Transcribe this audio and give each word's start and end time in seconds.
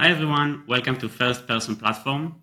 Hi, 0.00 0.10
everyone. 0.10 0.62
Welcome 0.68 0.96
to 0.98 1.08
First 1.08 1.48
Person 1.48 1.74
Platform, 1.74 2.36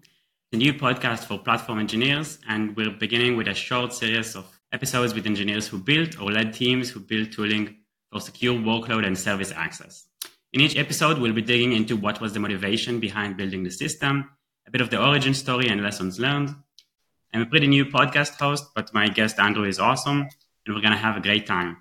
the 0.52 0.58
new 0.58 0.74
podcast 0.74 1.20
for 1.20 1.40
platform 1.40 1.80
engineers. 1.80 2.38
And 2.50 2.76
we're 2.76 2.92
beginning 2.92 3.38
with 3.38 3.48
a 3.48 3.54
short 3.54 3.94
series 3.94 4.36
of 4.36 4.46
episodes 4.74 5.14
with 5.14 5.26
engineers 5.26 5.66
who 5.66 5.78
built 5.78 6.20
or 6.20 6.34
led 6.34 6.54
teams 6.54 6.90
who 6.90 7.00
built 7.00 7.32
tooling 7.32 7.78
for 8.12 8.20
secure 8.20 8.56
workload 8.56 9.08
and 9.08 9.18
service 9.18 9.54
access. 9.54 10.06
In 10.52 10.60
each 10.60 10.76
episode, 10.76 11.18
we'll 11.18 11.32
be 11.32 11.42
digging 11.42 11.72
into 11.72 11.96
what 11.96 12.20
was 12.20 12.34
the 12.34 12.42
motivation 12.42 13.00
behind 13.00 13.38
building 13.38 13.64
the 13.64 13.72
system, 13.72 14.30
a 14.68 14.72
bit 14.72 14.82
of 14.82 14.90
the 14.90 15.02
origin 15.02 15.34
story 15.34 15.70
and 15.70 15.82
lessons 15.82 16.20
learned. 16.20 16.54
I'm 17.34 17.44
a 17.44 17.46
pretty 17.46 17.68
new 17.68 17.86
podcast 17.86 18.38
host, 18.38 18.66
but 18.76 18.94
my 18.94 19.08
guest 19.08 19.40
Andrew 19.40 19.64
is 19.64 19.80
awesome, 19.80 20.28
and 20.66 20.76
we're 20.76 20.82
going 20.82 20.92
to 20.92 20.98
have 20.98 21.16
a 21.16 21.22
great 21.22 21.48
time. 21.48 21.78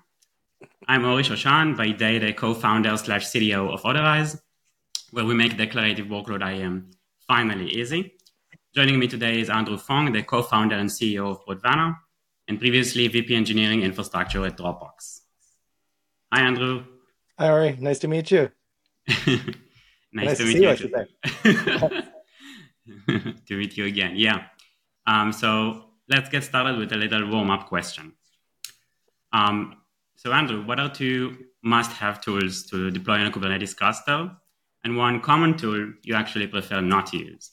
I'm 0.87 1.03
Ori 1.03 1.23
Shoshan, 1.23 1.75
by 1.75 1.89
day 1.91 2.17
the 2.17 2.31
co-founder 2.31 2.95
slash 2.95 3.25
CTO 3.25 3.73
of 3.73 3.81
Otterize, 3.81 4.39
where 5.15 5.23
we 5.23 5.33
make 5.33 5.55
declarative 5.55 6.07
workload 6.07 6.45
IAM 6.45 6.91
finally 7.25 7.69
easy. 7.69 8.15
Joining 8.75 8.99
me 8.99 9.07
today 9.07 9.39
is 9.39 9.49
Andrew 9.49 9.77
Fong, 9.77 10.11
the 10.11 10.21
co-founder 10.21 10.75
and 10.75 10.89
CEO 10.89 11.31
of 11.31 11.45
Prodvana, 11.45 11.95
and 12.49 12.59
previously 12.59 13.07
VP 13.07 13.33
Engineering 13.33 13.83
Infrastructure 13.83 14.45
at 14.45 14.57
Dropbox. 14.57 15.21
Hi, 16.33 16.41
Andrew. 16.41 16.83
Hi, 17.39 17.47
Ari. 17.47 17.77
Nice 17.79 17.99
to 17.99 18.09
meet 18.09 18.29
you. 18.29 18.51
nice, 19.07 19.55
nice, 20.11 20.37
to, 20.37 20.43
to 20.43 20.53
meet 20.53 20.79
you. 20.81 20.91
you 23.07 23.33
to 23.47 23.57
meet 23.57 23.77
you 23.77 23.85
again. 23.85 24.17
Yeah. 24.17 24.47
Um, 25.07 25.31
so 25.31 25.91
let's 26.09 26.27
get 26.27 26.43
started 26.43 26.77
with 26.77 26.91
a 26.91 26.97
little 26.97 27.25
warm-up 27.31 27.67
question. 27.67 28.11
Um, 29.31 29.77
so, 30.17 30.33
Andrew, 30.33 30.65
what 30.65 30.81
are 30.81 30.89
two 30.89 31.37
must-have 31.63 32.19
tools 32.19 32.63
to 32.65 32.91
deploy 32.91 33.19
on 33.19 33.27
a 33.27 33.31
Kubernetes 33.31 33.77
cluster, 33.77 34.31
and 34.85 34.95
one 34.95 35.19
common 35.19 35.57
tool 35.57 35.91
you 36.03 36.15
actually 36.15 36.47
prefer 36.47 36.79
not 36.79 37.07
to 37.07 37.17
use? 37.17 37.51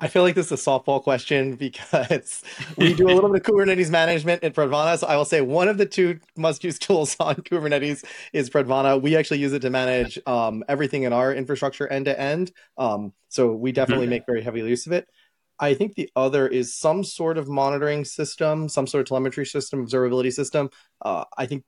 I 0.00 0.06
feel 0.06 0.22
like 0.22 0.36
this 0.36 0.52
is 0.52 0.52
a 0.52 0.70
softball 0.70 1.02
question 1.02 1.56
because 1.56 2.44
we 2.76 2.94
do 2.94 3.08
a 3.08 3.12
little 3.12 3.30
bit 3.32 3.40
of 3.40 3.52
Kubernetes 3.52 3.90
management 3.90 4.44
in 4.44 4.52
Prodvana. 4.52 4.96
So 4.96 5.08
I 5.08 5.16
will 5.16 5.24
say 5.24 5.40
one 5.40 5.66
of 5.66 5.76
the 5.76 5.86
two 5.86 6.20
must-use 6.36 6.78
tools 6.78 7.16
on 7.18 7.34
Kubernetes 7.36 8.04
is 8.32 8.48
Prodvana. 8.48 9.02
We 9.02 9.16
actually 9.16 9.40
use 9.40 9.52
it 9.52 9.58
to 9.62 9.70
manage 9.70 10.16
um, 10.24 10.62
everything 10.68 11.02
in 11.02 11.12
our 11.12 11.34
infrastructure 11.34 11.88
end 11.88 12.04
to 12.04 12.18
end. 12.18 12.52
Um, 12.78 13.12
so 13.28 13.52
we 13.52 13.72
definitely 13.72 14.06
make 14.06 14.22
very 14.24 14.40
heavy 14.40 14.60
use 14.60 14.86
of 14.86 14.92
it. 14.92 15.08
I 15.58 15.74
think 15.74 15.96
the 15.96 16.08
other 16.14 16.46
is 16.46 16.72
some 16.72 17.02
sort 17.02 17.36
of 17.36 17.48
monitoring 17.48 18.04
system, 18.04 18.68
some 18.68 18.86
sort 18.86 19.00
of 19.00 19.08
telemetry 19.08 19.46
system, 19.46 19.84
observability 19.84 20.32
system. 20.32 20.70
Uh, 21.04 21.24
I 21.36 21.46
think 21.46 21.64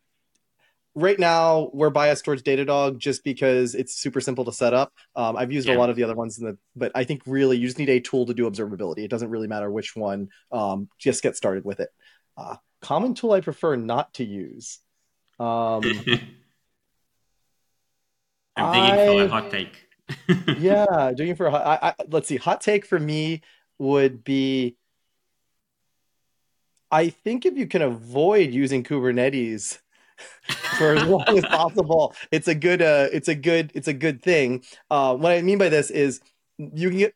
right 0.94 1.18
now 1.18 1.70
we're 1.72 1.90
biased 1.90 2.24
towards 2.24 2.42
Datadog 2.42 2.98
just 2.98 3.22
because 3.22 3.74
it's 3.74 3.94
super 3.94 4.20
simple 4.20 4.44
to 4.44 4.52
set 4.52 4.74
up. 4.74 4.92
Um, 5.14 5.36
I've 5.36 5.52
used 5.52 5.68
yeah. 5.68 5.76
a 5.76 5.78
lot 5.78 5.90
of 5.90 5.96
the 5.96 6.02
other 6.02 6.14
ones, 6.14 6.38
in 6.38 6.46
the, 6.46 6.58
but 6.74 6.92
I 6.94 7.04
think 7.04 7.22
really 7.26 7.56
you 7.58 7.66
just 7.66 7.78
need 7.78 7.90
a 7.90 8.00
tool 8.00 8.26
to 8.26 8.34
do 8.34 8.50
observability. 8.50 8.98
It 8.98 9.08
doesn't 9.08 9.30
really 9.30 9.46
matter 9.46 9.70
which 9.70 9.94
one. 9.94 10.28
Um, 10.50 10.88
just 10.98 11.22
get 11.22 11.36
started 11.36 11.64
with 11.64 11.80
it. 11.80 11.90
Uh, 12.36 12.56
common 12.80 13.14
tool 13.14 13.32
I 13.32 13.40
prefer 13.40 13.76
not 13.76 14.14
to 14.14 14.24
use. 14.24 14.78
Um, 15.38 15.82
I'm 18.56 18.72
digging 18.72 18.90
I, 18.90 19.06
for 19.06 19.22
a 19.22 19.28
hot 19.28 19.50
take. 19.50 19.86
yeah, 20.58 21.12
doing 21.16 21.36
for 21.36 21.46
a 21.46 21.50
hot. 21.50 21.66
I, 21.66 21.88
I, 21.88 21.94
let's 22.08 22.28
see. 22.28 22.36
Hot 22.36 22.60
take 22.60 22.84
for 22.84 22.98
me 22.98 23.42
would 23.78 24.24
be. 24.24 24.76
I 26.90 27.10
think 27.10 27.46
if 27.46 27.56
you 27.56 27.68
can 27.68 27.82
avoid 27.82 28.50
using 28.50 28.82
Kubernetes, 28.82 29.78
for 30.78 30.96
as 30.96 31.04
long 31.04 31.24
as 31.38 31.44
possible. 31.44 32.14
It's 32.30 32.48
a 32.48 32.54
good 32.54 32.82
uh 32.82 33.08
it's 33.12 33.28
a 33.28 33.34
good 33.34 33.72
it's 33.74 33.88
a 33.88 33.94
good 33.94 34.22
thing. 34.22 34.64
Uh 34.90 35.16
what 35.16 35.32
I 35.32 35.42
mean 35.42 35.58
by 35.58 35.68
this 35.68 35.90
is 35.90 36.20
you 36.58 36.90
can 36.90 36.98
get 36.98 37.14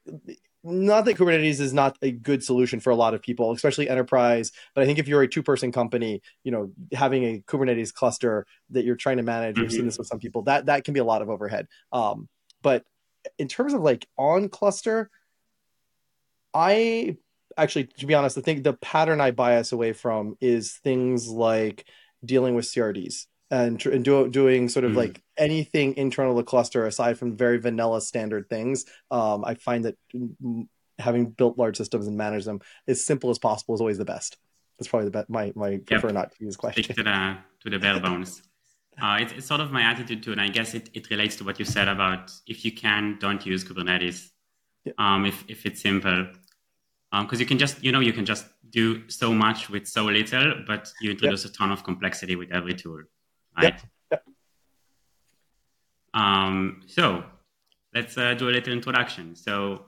not 0.64 1.05
that 1.05 1.16
Kubernetes 1.16 1.60
is 1.60 1.75
not 1.75 1.98
a 2.00 2.10
good 2.10 2.42
solution 2.42 2.80
for 2.80 2.88
a 2.88 2.97
lot 2.97 3.12
of 3.12 3.20
people, 3.20 3.52
especially 3.52 3.88
enterprise. 3.88 4.50
But 4.75 4.82
I 4.82 4.86
think 4.86 4.98
if 4.98 5.06
you're 5.06 5.20
a 5.20 5.28
two-person 5.28 5.72
company, 5.72 6.22
you 6.43 6.50
know, 6.50 6.72
having 6.94 7.22
a 7.25 7.43
Kubernetes 7.47 7.93
cluster 7.93 8.47
that 8.70 8.84
you're 8.84 8.97
trying 8.97 9.19
to 9.19 9.22
manage, 9.22 9.56
mm-hmm. 9.56 9.62
we've 9.62 9.72
seen 9.72 9.84
this 9.84 9.98
with 9.98 10.06
some 10.06 10.19
people, 10.19 10.43
that 10.44 10.66
that 10.66 10.84
can 10.84 10.94
be 10.94 11.00
a 11.00 11.04
lot 11.04 11.20
of 11.20 11.28
overhead. 11.28 11.69
Um, 11.93 12.28
but 12.62 12.82
in 13.38 13.47
terms 13.47 13.75
of 13.75 13.82
like 13.82 14.09
on 14.16 14.48
cluster, 14.48 15.10
I 16.54 17.19
actually, 17.59 17.84
to 17.98 18.06
be 18.06 18.14
honest, 18.14 18.38
I 18.38 18.41
think 18.41 18.64
the 18.64 18.72
pattern 18.72 19.20
I 19.20 19.32
bias 19.32 19.72
away 19.72 19.93
from 19.93 20.37
is 20.41 20.72
things 20.72 21.28
like 21.28 21.84
dealing 22.25 22.55
with 22.55 22.65
CRDs 22.65 23.27
and, 23.51 23.85
and 23.87 24.05
do, 24.05 24.29
doing 24.29 24.69
sort 24.69 24.85
of 24.85 24.93
mm. 24.93 24.97
like 24.97 25.23
anything 25.37 25.97
internal 25.97 26.37
to 26.37 26.43
cluster 26.43 26.87
aside 26.87 27.19
from 27.19 27.37
very 27.37 27.59
vanilla 27.59 28.01
standard 28.01 28.49
things. 28.49 28.85
Um, 29.11 29.45
I 29.45 29.55
find 29.55 29.85
that 29.85 29.97
having 30.99 31.27
built 31.31 31.59
large 31.59 31.77
systems 31.77 32.07
and 32.07 32.17
manage 32.17 32.45
them 32.45 32.61
as 32.89 33.05
simple 33.05 33.31
as 33.31 33.39
possible 33.39 33.75
is 33.75 33.81
always 33.81 33.99
the 33.99 34.05
best. 34.05 34.37
That's 34.79 34.89
probably 34.89 35.07
the 35.07 35.12
best. 35.12 35.31
My 35.31 35.53
my 35.55 35.71
yep. 35.71 35.87
prefer 35.87 36.11
not 36.11 36.33
to 36.33 36.45
use 36.45 36.57
question. 36.57 36.83
Stick 36.83 36.97
to 36.97 37.03
the 37.03 37.37
to 37.62 37.71
the 37.71 37.79
bare 37.79 38.01
bones. 38.01 38.43
Uh, 39.03 39.19
it's, 39.21 39.33
it's, 39.33 39.47
sort 39.49 39.61
of 39.61 39.73
my 39.73 39.83
attitude 39.83 40.23
too, 40.23 40.31
and 40.31 40.41
I 40.41 40.47
guess 40.47 40.73
it, 40.73 40.89
it 40.95 41.11
relates 41.11 41.35
to 41.35 41.43
what 41.43 41.59
you 41.59 41.65
said 41.65 41.89
about 41.89 42.31
if 42.47 42.65
you 42.65 42.71
can, 42.71 43.19
don't 43.21 43.45
use 43.45 43.65
Kubernetes. 43.65 44.29
Yeah. 44.85 44.93
Um, 44.99 45.27
if 45.27 45.45
if 45.49 45.67
it's 45.67 45.81
simple, 45.81 46.29
because 47.22 47.38
um, 47.38 47.41
you 47.41 47.47
can 47.47 47.58
just 47.58 47.82
you 47.82 47.92
know 47.92 48.00
you 48.00 48.12
can 48.12 48.25
just 48.25 48.47
do 48.70 49.08
so 49.08 49.32
much 49.32 49.70
with 49.70 49.86
so 49.86 50.04
little 50.04 50.54
but 50.66 50.92
you 51.00 51.10
introduce 51.12 51.44
yep. 51.44 51.52
a 51.52 51.56
ton 51.56 51.70
of 51.70 51.84
complexity 51.84 52.34
with 52.34 52.50
every 52.52 52.75
tool 52.75 53.02
right 53.56 53.75
yep. 53.75 53.82
Yep. 54.10 54.25
Um, 56.14 56.82
so 56.86 57.25
let's 57.94 58.16
uh, 58.19 58.34
do 58.34 58.48
a 58.48 58.52
little 58.52 58.72
introduction 58.72 59.36
so 59.36 59.86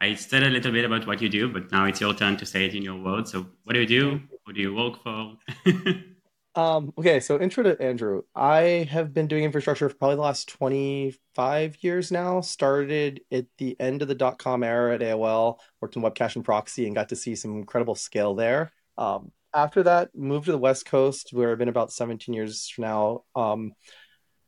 i 0.00 0.14
said 0.14 0.42
a 0.42 0.48
little 0.48 0.72
bit 0.72 0.84
about 0.84 1.06
what 1.06 1.20
you 1.20 1.28
do 1.28 1.48
but 1.48 1.70
now 1.72 1.84
it's 1.84 2.00
your 2.00 2.14
turn 2.14 2.36
to 2.36 2.46
say 2.46 2.64
it 2.66 2.74
in 2.74 2.82
your 2.82 3.00
words 3.02 3.32
so 3.32 3.46
what 3.64 3.74
do 3.74 3.80
you 3.80 3.86
do 3.86 4.20
who 4.44 4.52
do 4.52 4.60
you 4.60 4.74
work 4.74 5.02
for 5.02 5.36
Um, 6.54 6.92
okay, 6.98 7.20
so 7.20 7.40
intro 7.40 7.62
to 7.64 7.80
Andrew. 7.80 8.22
I 8.34 8.86
have 8.90 9.14
been 9.14 9.26
doing 9.26 9.44
infrastructure 9.44 9.88
for 9.88 9.94
probably 9.94 10.16
the 10.16 10.22
last 10.22 10.48
25 10.50 11.76
years 11.80 12.12
now. 12.12 12.42
Started 12.42 13.22
at 13.32 13.46
the 13.58 13.78
end 13.80 14.02
of 14.02 14.08
the 14.08 14.14
dot 14.14 14.38
com 14.38 14.62
era 14.62 14.94
at 14.94 15.00
AOL, 15.00 15.58
worked 15.80 15.96
in 15.96 16.02
web 16.02 16.14
cache 16.14 16.36
and 16.36 16.44
proxy, 16.44 16.86
and 16.86 16.94
got 16.94 17.08
to 17.08 17.16
see 17.16 17.34
some 17.34 17.52
incredible 17.52 17.94
scale 17.94 18.34
there. 18.34 18.72
Um, 18.98 19.32
after 19.54 19.82
that, 19.84 20.14
moved 20.14 20.46
to 20.46 20.52
the 20.52 20.58
West 20.58 20.86
Coast, 20.86 21.30
where 21.32 21.52
I've 21.52 21.58
been 21.58 21.68
about 21.68 21.92
17 21.92 22.34
years 22.34 22.70
now. 22.76 23.24
Um, 23.34 23.72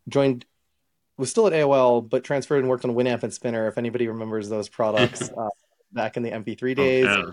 joined, 0.08 0.44
was 1.16 1.30
still 1.30 1.46
at 1.46 1.52
AOL, 1.52 2.08
but 2.08 2.24
transferred 2.24 2.58
and 2.58 2.68
worked 2.68 2.84
on 2.84 2.94
Winamp 2.94 3.22
and 3.22 3.32
Spinner, 3.32 3.66
if 3.66 3.78
anybody 3.78 4.08
remembers 4.08 4.48
those 4.48 4.68
products 4.68 5.30
uh, 5.36 5.48
back 5.92 6.16
in 6.16 6.22
the 6.22 6.30
MP3 6.30 6.76
days. 6.76 7.06
Oh, 7.08 7.32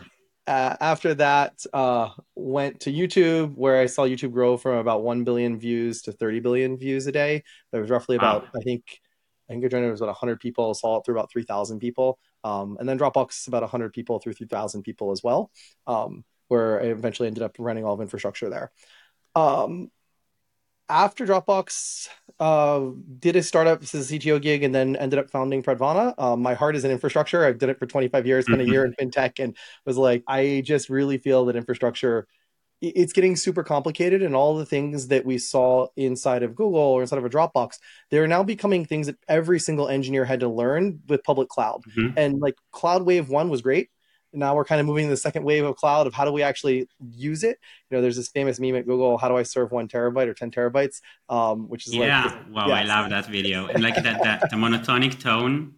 uh, 0.52 0.76
after 0.82 1.14
that, 1.14 1.66
uh, 1.74 2.10
went 2.36 2.82
to 2.82 2.92
YouTube, 2.92 3.56
where 3.56 3.80
I 3.80 3.86
saw 3.86 4.02
YouTube 4.02 4.34
grow 4.34 4.58
from 4.58 4.80
about 4.80 5.02
one 5.02 5.24
billion 5.24 5.58
views 5.58 6.02
to 6.02 6.12
30 6.12 6.42
billion 6.42 6.78
views 6.78 7.08
a 7.08 7.12
day. 7.14 7.44
There 7.72 7.80
was 7.80 7.90
roughly 7.90 8.18
about, 8.18 8.44
wow. 8.44 8.50
I 8.58 8.60
think, 8.60 8.84
I 9.50 9.54
think 9.54 9.64
I 9.64 9.70
joined 9.70 9.86
it 9.86 9.92
was 9.92 10.02
about 10.02 10.08
100 10.08 10.42
people. 10.42 10.74
Saw 10.74 10.98
it 10.98 11.06
through 11.06 11.16
about 11.16 11.32
3,000 11.32 11.80
people, 11.80 12.20
um, 12.44 12.76
and 12.82 12.90
then 12.90 13.00
Dropbox 13.00 13.48
about 13.48 13.62
100 13.62 13.94
people 13.94 14.20
through 14.20 14.34
3,000 14.34 14.84
people 14.84 15.12
as 15.12 15.24
well. 15.24 15.52
Um, 15.88 16.26
where 16.50 16.82
I 16.82 16.88
eventually 16.88 17.28
ended 17.28 17.44
up 17.44 17.56
running 17.58 17.86
all 17.86 17.94
of 17.94 18.02
infrastructure 18.02 18.50
there. 18.50 18.72
Um, 19.36 19.90
after 20.92 21.26
Dropbox, 21.26 22.10
uh, 22.40 22.90
did 23.20 23.36
a 23.36 23.44
startup 23.44 23.82
as 23.82 23.94
a 23.94 23.98
CTO 23.98 24.42
gig 24.42 24.64
and 24.64 24.76
then 24.76 24.96
ended 24.96 25.20
up 25.20 25.32
founding 25.32 25.64
Prodvana. 25.64 26.14
Um, 26.20 26.42
my 26.42 26.54
heart 26.54 26.76
is 26.76 26.84
in 26.84 26.92
infrastructure. 26.92 27.46
I've 27.46 27.58
done 27.58 27.70
it 27.70 27.80
for 27.80 27.86
25 27.86 28.28
years, 28.28 28.46
spent 28.46 28.62
a 28.62 28.66
year 28.66 28.86
in 28.86 28.94
fintech, 28.94 29.44
and 29.44 29.56
was 29.86 29.98
like, 29.98 30.24
I 30.28 30.62
just 30.66 30.90
really 30.90 31.18
feel 31.18 31.46
that 31.46 31.56
infrastructure 31.56 32.28
it's 32.82 33.14
getting 33.14 33.36
super 33.36 33.64
complicated 33.64 34.24
and 34.24 34.36
all 34.36 34.58
the 34.58 34.66
things 34.66 35.10
that 35.10 35.24
we 35.24 35.38
saw 35.38 35.88
inside 35.96 36.42
of 36.42 36.56
google 36.56 36.80
or 36.80 37.02
inside 37.02 37.20
of 37.20 37.26
a 37.26 37.30
dropbox 37.30 37.78
they're 38.10 38.28
now 38.28 38.44
becoming 38.44 38.86
things 38.86 39.06
that 39.06 39.18
every 39.28 39.60
single 39.60 39.88
engineer 39.88 40.26
had 40.26 40.40
to 40.40 40.48
learn 40.48 41.00
with 41.08 41.24
public 41.24 41.48
cloud 41.48 41.82
mm-hmm. 41.96 42.18
and 42.18 42.40
like 42.40 42.56
cloud 42.72 43.04
wave 43.04 43.30
one 43.30 43.50
was 43.50 43.62
great 43.62 43.90
now 44.34 44.56
we're 44.56 44.66
kind 44.66 44.80
of 44.80 44.88
moving 44.88 45.06
to 45.06 45.10
the 45.10 45.18
second 45.18 45.44
wave 45.44 45.64
of 45.64 45.76
cloud 45.76 46.08
of 46.08 46.14
how 46.14 46.26
do 46.26 46.32
we 46.32 46.44
actually 46.44 46.88
use 47.12 47.44
it. 47.44 47.60
You 47.90 47.98
know 47.98 48.02
there's 48.02 48.16
this 48.16 48.30
famous 48.30 48.60
meme 48.60 48.76
at 48.76 48.86
google 48.86 49.18
how 49.18 49.28
do 49.28 49.38
i 49.38 49.44
serve 49.44 49.72
one 49.72 49.88
terabyte 49.88 50.28
or 50.28 50.34
10 50.34 50.52
terabytes? 50.52 51.02
Um, 51.30 51.68
which 51.70 51.88
is 51.88 51.96
yeah. 51.96 52.26
like 52.26 52.52
wow 52.52 52.68
yeah. 52.68 52.76
i 52.76 52.84
love 52.84 53.10
that 53.10 53.28
video. 53.28 53.68
And 53.68 53.84
like 53.84 53.96
that, 53.96 54.24
that 54.24 54.50
the 54.50 54.56
monotonic 54.56 55.20
tone. 55.20 55.74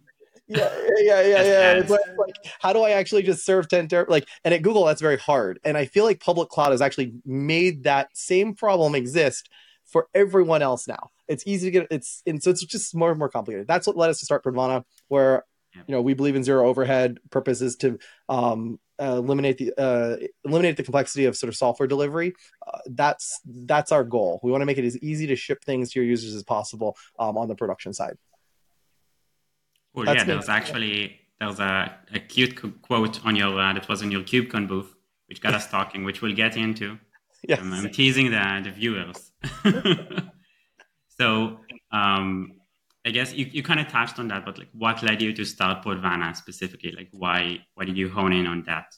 Yeah 0.46 0.70
yeah 0.98 1.22
yeah 1.22 1.42
yeah. 1.42 1.72
it's 1.72 1.90
like, 1.90 2.00
like, 2.18 2.34
how 2.60 2.72
do 2.72 2.82
i 2.82 2.90
actually 2.90 3.22
just 3.22 3.46
serve 3.46 3.66
10 3.66 3.88
ter- 3.88 4.06
like 4.08 4.28
and 4.44 4.52
at 4.52 4.62
google 4.62 4.84
that's 4.84 5.00
very 5.00 5.18
hard. 5.18 5.58
And 5.64 5.76
i 5.76 5.86
feel 5.86 6.04
like 6.04 6.20
public 6.20 6.48
cloud 6.48 6.70
has 6.70 6.82
actually 6.82 7.14
made 7.24 7.84
that 7.84 8.08
same 8.14 8.54
problem 8.54 8.94
exist 8.94 9.48
for 9.84 10.08
everyone 10.14 10.62
else 10.62 10.88
now. 10.88 11.10
It's 11.28 11.44
easy 11.46 11.68
to 11.68 11.70
get 11.70 11.86
it's 11.90 12.22
and 12.26 12.42
so 12.42 12.50
it's 12.50 12.64
just 12.64 12.94
more 12.94 13.10
and 13.10 13.18
more 13.18 13.28
complicated. 13.28 13.66
That's 13.66 13.86
what 13.86 13.96
led 13.96 14.10
us 14.10 14.18
to 14.20 14.24
start 14.26 14.44
Prodvana, 14.44 14.84
where 15.08 15.44
you 15.74 15.94
know 15.94 16.02
we 16.02 16.14
believe 16.14 16.36
in 16.36 16.44
zero 16.44 16.68
overhead 16.68 17.18
purpose 17.30 17.60
is 17.60 17.76
to 17.76 17.98
um, 18.28 18.78
uh, 19.00 19.16
eliminate 19.16 19.58
the 19.58 19.72
uh, 19.78 20.16
eliminate 20.44 20.76
the 20.76 20.82
complexity 20.82 21.24
of 21.24 21.36
sort 21.36 21.48
of 21.48 21.56
software 21.56 21.86
delivery 21.86 22.34
uh, 22.66 22.78
that's 22.86 23.40
that's 23.44 23.92
our 23.92 24.04
goal 24.04 24.40
we 24.42 24.50
want 24.50 24.62
to 24.62 24.66
make 24.66 24.78
it 24.78 24.84
as 24.84 24.98
easy 24.98 25.26
to 25.26 25.36
ship 25.36 25.64
things 25.64 25.90
to 25.90 26.00
your 26.00 26.08
users 26.08 26.34
as 26.34 26.42
possible 26.42 26.96
um, 27.18 27.36
on 27.36 27.48
the 27.48 27.54
production 27.54 27.92
side 27.92 28.16
Cool. 29.94 30.06
yeah, 30.06 30.24
there's 30.24 30.48
actually 30.48 31.20
there's 31.38 31.60
a, 31.60 31.96
a 32.12 32.18
cute 32.18 32.82
quote 32.82 33.24
on 33.24 33.36
your 33.36 33.58
uh, 33.58 33.72
that 33.72 33.88
was 33.88 34.02
in 34.02 34.10
your 34.10 34.22
KubeCon 34.22 34.66
booth, 34.66 34.94
which 35.26 35.40
got 35.40 35.54
us 35.54 35.68
talking, 35.68 36.04
which 36.04 36.20
we'll 36.22 36.34
get 36.34 36.56
into. 36.56 36.98
Yes. 37.46 37.60
Um, 37.60 37.74
I'm 37.74 37.90
teasing 37.90 38.30
the 38.30 38.62
the 38.64 38.70
viewers. 38.70 39.30
so 41.18 41.60
um, 41.92 42.52
I 43.04 43.10
guess 43.10 43.34
you, 43.34 43.46
you 43.50 43.62
kind 43.62 43.80
of 43.80 43.88
touched 43.88 44.18
on 44.18 44.28
that, 44.28 44.44
but 44.44 44.58
like 44.58 44.70
what 44.72 45.02
led 45.02 45.20
you 45.20 45.32
to 45.34 45.44
start 45.44 45.84
Prodvana 45.84 46.34
specifically? 46.34 46.92
Like 46.92 47.08
why 47.12 47.58
why 47.74 47.84
did 47.84 47.96
you 47.96 48.08
hone 48.08 48.32
in 48.32 48.46
on 48.46 48.64
that? 48.66 48.94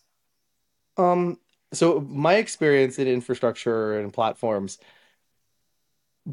Um, 0.96 1.38
so 1.72 2.00
my 2.00 2.34
experience 2.34 2.98
in 2.98 3.08
infrastructure 3.08 3.98
and 3.98 4.12
platforms, 4.12 4.78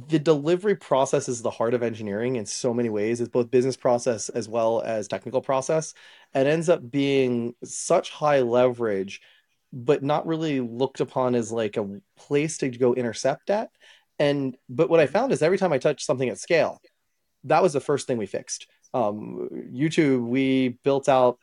the 0.08 0.20
delivery 0.20 0.75
process 0.75 1.28
is 1.28 1.42
the 1.42 1.52
heart 1.52 1.74
of 1.74 1.84
engineering 1.84 2.36
in 2.36 2.46
so 2.46 2.74
many 2.74 2.90
ways. 2.90 3.22
It's 3.22 3.30
both 3.30 3.52
business 3.52 3.78
process 3.78 4.30
as 4.30 4.48
well 4.48 4.81
as 4.81 5.08
technical 5.08 5.42
process, 5.42 5.94
and 6.34 6.48
ends 6.48 6.70
up 6.70 6.90
being 6.90 7.54
such 7.64 8.10
high 8.10 8.42
leverage, 8.42 9.22
but 9.72 10.04
not 10.04 10.25
really 10.25 10.62
looked 10.62 11.00
upon 11.00 11.36
as 11.36 11.52
like 11.52 11.78
a 11.78 11.88
place 12.18 12.58
to 12.60 12.70
go 12.70 12.94
intercept 12.94 13.50
at. 13.50 13.70
And 14.20 14.56
but 14.70 14.90
what 14.90 15.00
I 15.00 15.08
found 15.08 15.31
is 15.31 15.42
every 15.42 15.58
time 15.58 15.74
I 15.74 15.80
touch 15.80 16.06
something 16.06 16.30
at 16.30 16.40
scale, 16.40 16.80
that 17.45 17.63
was 17.63 17.74
the 17.74 17.80
first 17.80 18.07
thing 18.07 18.18
we 18.18 18.25
fixed. 18.25 18.68
Um, 18.94 19.50
YouTube, 19.74 20.25
we 20.25 20.78
built 20.84 21.10
out. 21.10 21.40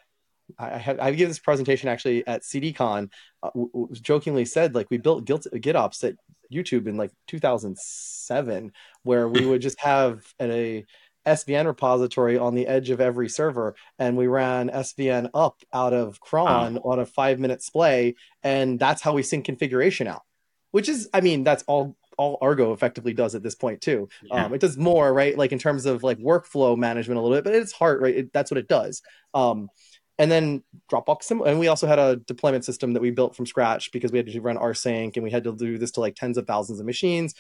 I, 0.59 0.79
have, 0.79 0.99
I 0.99 1.13
gave 1.13 1.29
this 1.29 1.39
presentation 1.39 1.89
actually 1.89 2.27
at 2.27 2.43
CDCon. 2.43 3.11
Uh, 3.43 3.51
jokingly 3.93 4.45
said 4.45 4.75
like 4.75 4.91
we 4.91 4.99
built 4.99 5.25
GitOps 5.25 6.05
at 6.05 6.17
YouTube 6.53 6.87
in 6.87 6.97
like 6.97 7.13
2007, 7.29 8.73
where 9.03 9.29
we 9.29 9.47
would 9.47 9.63
just 9.63 9.81
have 9.81 10.23
a 10.41 10.85
SVN 11.27 11.67
repository 11.67 12.39
on 12.39 12.55
the 12.55 12.67
edge 12.67 12.91
of 12.91 13.01
every 13.01 13.29
server, 13.29 13.75
and 13.99 14.17
we 14.17 14.27
ran 14.27 14.71
SVN 14.71 15.31
up 15.35 15.57
out 15.73 15.93
of 15.93 16.21
cron 16.21 16.79
on 16.79 16.99
a 16.99 17.07
five 17.07 17.39
minute 17.39 17.63
splay, 17.63 18.15
and 18.43 18.79
that's 18.79 19.03
how 19.03 19.13
we 19.13 19.23
sync 19.23 19.45
configuration 19.45 20.07
out. 20.07 20.23
Which 20.71 20.89
is, 20.89 21.09
I 21.13 21.21
mean, 21.21 21.45
that's 21.45 21.65
all 21.67 21.97
all 22.21 22.37
Argo 22.43 22.75
effectively 22.75 23.15
does 23.15 23.35
at 23.35 23.43
this 23.43 23.55
point 23.55 23.81
too. 23.81 24.07
Yeah. 24.23 24.45
Um, 24.45 24.53
it 24.53 24.61
does 24.61 24.77
more, 24.77 25.11
right? 25.11 25.37
Like 25.39 25.53
in 25.53 25.59
terms 25.59 25.87
of 25.87 26.03
like 26.03 26.19
workflow 26.19 26.77
management 26.77 27.19
a 27.19 27.23
little 27.23 27.35
bit, 27.35 27.45
but 27.45 27.55
it's 27.55 27.73
hard, 27.73 28.03
right? 28.03 28.15
It, 28.15 28.33
that's 28.35 28.51
what 28.51 28.59
it 28.59 28.69
does. 28.69 29.01
Um, 29.33 29.71
and 30.19 30.31
then 30.31 30.63
Dropbox, 30.93 31.31
and 31.31 31.59
we 31.59 31.69
also 31.69 31.87
had 31.87 31.99
a 31.99 32.17
deployment 32.17 32.67
system 32.67 32.93
that 32.93 33.01
we 33.01 33.11
built 33.11 33.35
from 33.35 33.47
scratch 33.47 33.91
because 33.91 34.13
we 34.13 34.19
had 34.19 34.27
to 34.27 34.41
run 34.43 34.59
rsync 34.59 35.17
and 35.17 35.25
we 35.25 35.31
had 35.31 35.45
to 35.45 35.57
do 35.57 35.79
this 35.79 35.93
to 35.93 36.01
like 36.01 36.15
tens 36.15 36.37
of 36.37 36.47
thousands 36.47 36.79
of 36.79 36.85
machines. 36.85 37.35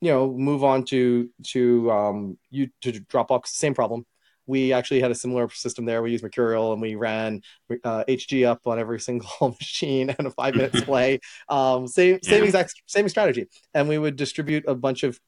You 0.00 0.12
know, 0.12 0.32
move 0.32 0.62
on 0.62 0.84
to 0.84 1.28
to 1.48 1.90
um, 1.90 2.38
you 2.48 2.68
to 2.82 2.92
Dropbox, 2.92 3.48
same 3.48 3.74
problem 3.74 4.06
we 4.50 4.72
actually 4.72 5.00
had 5.00 5.12
a 5.12 5.14
similar 5.14 5.48
system 5.50 5.84
there. 5.84 6.02
We 6.02 6.10
used 6.10 6.24
Mercurial 6.24 6.72
and 6.72 6.82
we 6.82 6.96
ran 6.96 7.40
uh, 7.84 8.04
HG 8.08 8.46
up 8.46 8.66
on 8.66 8.78
every 8.78 9.00
single 9.08 9.56
machine 9.60 10.10
and 10.10 10.26
a 10.26 10.30
five 10.30 10.54
minute 10.54 10.72
play. 10.84 11.20
Um, 11.48 11.86
same 11.86 12.18
yeah. 12.22 12.30
same 12.30 12.44
exact 12.44 12.74
same 12.86 13.08
strategy, 13.08 13.46
and 13.72 13.88
we 13.88 13.96
would 13.96 14.16
distribute 14.16 14.64
a 14.66 14.74
bunch 14.74 15.04
of 15.04 15.18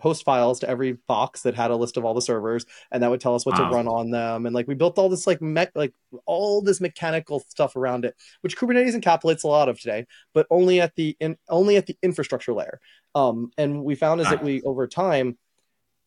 host 0.00 0.24
files 0.24 0.58
to 0.58 0.68
every 0.68 0.92
box 1.06 1.42
that 1.42 1.54
had 1.54 1.70
a 1.70 1.76
list 1.76 1.96
of 1.96 2.04
all 2.04 2.12
the 2.12 2.20
servers 2.20 2.66
and 2.90 3.02
that 3.02 3.08
would 3.08 3.20
tell 3.20 3.36
us 3.36 3.46
what 3.46 3.56
wow. 3.56 3.68
to 3.68 3.74
run 3.76 3.86
on 3.86 4.10
them 4.10 4.44
and 4.44 4.52
like 4.52 4.66
we 4.66 4.74
built 4.74 4.98
all 4.98 5.08
this 5.08 5.28
like 5.28 5.40
me- 5.40 5.66
like 5.76 5.94
all 6.26 6.60
this 6.60 6.80
mechanical 6.80 7.38
stuff 7.48 7.76
around 7.76 8.04
it 8.04 8.16
which 8.40 8.56
kubernetes 8.56 8.96
encapsulates 8.96 9.44
a 9.44 9.46
lot 9.46 9.68
of 9.68 9.78
today 9.78 10.04
but 10.34 10.44
only 10.50 10.80
at 10.80 10.92
the 10.96 11.16
in, 11.20 11.36
only 11.48 11.76
at 11.76 11.86
the 11.86 11.96
infrastructure 12.02 12.52
layer 12.52 12.80
um, 13.14 13.52
and 13.56 13.84
we 13.84 13.94
found 13.94 14.20
is 14.20 14.28
that 14.28 14.42
we 14.42 14.60
over 14.62 14.88
time 14.88 15.38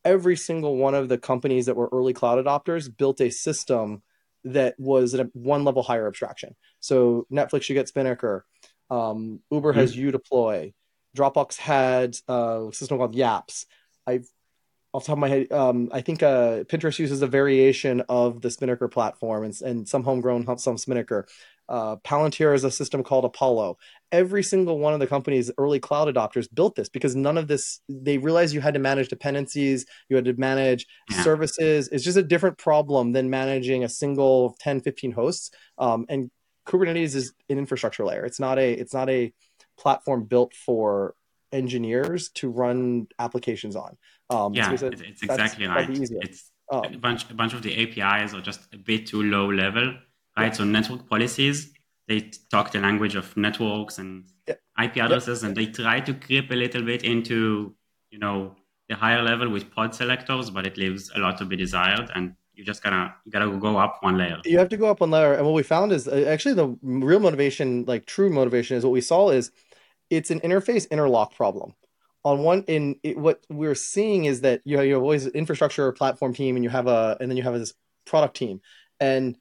every 0.05 0.35
single 0.35 0.77
one 0.77 0.95
of 0.95 1.09
the 1.09 1.17
companies 1.17 1.65
that 1.65 1.75
were 1.75 1.89
early 1.91 2.13
cloud 2.13 2.43
adopters 2.43 2.95
built 2.95 3.21
a 3.21 3.29
system 3.29 4.01
that 4.43 4.75
was 4.77 5.13
at 5.13 5.33
one 5.33 5.63
level 5.63 5.83
higher 5.83 6.07
abstraction. 6.07 6.55
So 6.79 7.25
Netflix, 7.31 7.69
you 7.69 7.75
get 7.75 7.87
Spinnaker. 7.87 8.45
Um, 8.89 9.39
Uber 9.51 9.71
mm-hmm. 9.71 9.79
has 9.79 9.95
UDeploy. 9.95 10.73
Dropbox 11.15 11.57
had 11.57 12.17
uh, 12.27 12.67
a 12.69 12.73
system 12.73 12.97
called 12.97 13.15
Yaps. 13.15 13.65
I've 14.05 14.27
off 14.93 15.03
the 15.03 15.07
top 15.07 15.17
of 15.17 15.21
my 15.21 15.29
head, 15.29 15.51
um, 15.51 15.89
I 15.91 16.01
think 16.01 16.21
uh, 16.21 16.65
Pinterest 16.65 16.99
uses 16.99 17.23
a 17.23 17.27
variation 17.27 18.01
of 18.09 18.41
the 18.41 18.51
Spinnaker 18.51 18.87
platform 18.87 19.43
and, 19.43 19.61
and 19.61 19.89
some 19.89 20.03
homegrown, 20.03 20.57
some 20.59 20.77
Spinnaker. 20.77 21.25
Uh, 21.69 21.95
Palantir 21.97 22.51
has 22.51 22.63
a 22.63 22.71
system 22.71 23.03
called 23.03 23.25
Apollo. 23.25 23.77
Every 24.11 24.43
single 24.43 24.79
one 24.79 24.93
of 24.93 24.99
the 24.99 25.07
companies, 25.07 25.49
early 25.57 25.79
cloud 25.79 26.13
adopters, 26.13 26.47
built 26.53 26.75
this 26.75 26.89
because 26.89 27.15
none 27.15 27.37
of 27.37 27.47
this, 27.47 27.79
they 27.89 28.17
realized 28.17 28.53
you 28.53 28.61
had 28.61 28.73
to 28.73 28.79
manage 28.79 29.07
dependencies, 29.07 29.85
you 30.09 30.15
had 30.15 30.25
to 30.25 30.33
manage 30.33 30.85
yeah. 31.09 31.23
services. 31.23 31.89
It's 31.91 32.03
just 32.03 32.17
a 32.17 32.23
different 32.23 32.57
problem 32.57 33.13
than 33.13 33.29
managing 33.29 33.83
a 33.83 33.89
single 33.89 34.55
10, 34.59 34.81
15 34.81 35.11
hosts. 35.11 35.51
Um, 35.77 36.05
and 36.09 36.29
Kubernetes 36.67 37.15
is 37.15 37.33
an 37.49 37.57
infrastructure 37.57 38.05
layer. 38.05 38.25
It's 38.25 38.39
not 38.39 38.59
a, 38.59 38.73
it's 38.73 38.93
not 38.93 39.09
a 39.09 39.33
platform 39.77 40.25
built 40.25 40.53
for 40.53 41.15
engineers 41.51 42.29
to 42.35 42.49
run 42.49 43.07
applications 43.19 43.75
on. 43.75 43.97
Um, 44.29 44.53
yeah, 44.53 44.75
so 44.75 44.87
it's, 44.87 45.01
it's 45.01 45.23
exactly 45.23 45.67
right. 45.67 45.87
It's 45.89 46.51
um, 46.71 46.85
a 46.85 46.97
bunch, 46.97 47.29
a 47.29 47.33
bunch 47.33 47.53
of 47.53 47.61
the 47.61 48.01
APIs 48.01 48.33
are 48.33 48.41
just 48.41 48.61
a 48.73 48.77
bit 48.77 49.07
too 49.07 49.23
low 49.23 49.51
level 49.51 49.95
right? 50.37 50.55
So 50.55 50.63
network 50.63 51.09
policies, 51.09 51.73
they 52.07 52.31
talk 52.51 52.71
the 52.71 52.79
language 52.79 53.15
of 53.15 53.35
networks 53.37 53.97
and 53.97 54.25
yeah. 54.47 54.55
IP 54.81 54.97
addresses, 54.97 55.41
yeah. 55.41 55.47
and 55.47 55.57
they 55.57 55.67
try 55.67 55.99
to 56.01 56.13
creep 56.13 56.51
a 56.51 56.55
little 56.55 56.83
bit 56.83 57.03
into, 57.03 57.75
you 58.09 58.19
know, 58.19 58.55
the 58.89 58.95
higher 58.95 59.21
level 59.21 59.49
with 59.49 59.71
pod 59.71 59.95
selectors, 59.95 60.49
but 60.49 60.67
it 60.67 60.77
leaves 60.77 61.11
a 61.15 61.19
lot 61.19 61.37
to 61.37 61.45
be 61.45 61.55
desired. 61.55 62.11
And 62.13 62.35
you 62.53 62.63
just 62.63 62.83
gotta 62.83 63.13
you 63.25 63.31
gotta 63.31 63.49
go 63.57 63.77
up 63.77 63.97
one 64.01 64.17
layer. 64.17 64.39
You 64.45 64.59
have 64.59 64.69
to 64.69 64.77
go 64.77 64.87
up 64.87 64.99
one 64.99 65.11
layer, 65.11 65.33
and 65.33 65.45
what 65.45 65.53
we 65.53 65.63
found 65.63 65.91
is 65.91 66.07
uh, 66.07 66.25
actually 66.27 66.55
the 66.55 66.77
real 66.81 67.19
motivation, 67.19 67.85
like 67.85 68.05
true 68.05 68.29
motivation, 68.29 68.77
is 68.77 68.83
what 68.83 68.93
we 68.93 69.01
saw 69.01 69.29
is 69.29 69.51
it's 70.09 70.29
an 70.29 70.39
interface 70.41 70.89
interlock 70.91 71.35
problem. 71.35 71.73
On 72.25 72.39
one, 72.39 72.63
in 72.67 72.95
it, 73.03 73.17
what 73.17 73.43
we're 73.49 73.75
seeing 73.75 74.25
is 74.25 74.41
that 74.41 74.61
you 74.63 74.77
have, 74.77 74.85
you 74.85 74.93
have 74.93 75.01
always 75.01 75.27
infrastructure 75.27 75.91
platform 75.91 76.33
team, 76.33 76.55
and 76.55 76.63
you 76.63 76.69
have 76.69 76.87
a, 76.87 77.17
and 77.19 77.29
then 77.29 77.37
you 77.37 77.43
have 77.43 77.53
this 77.53 77.73
product 78.05 78.35
team, 78.35 78.61
and 78.99 79.37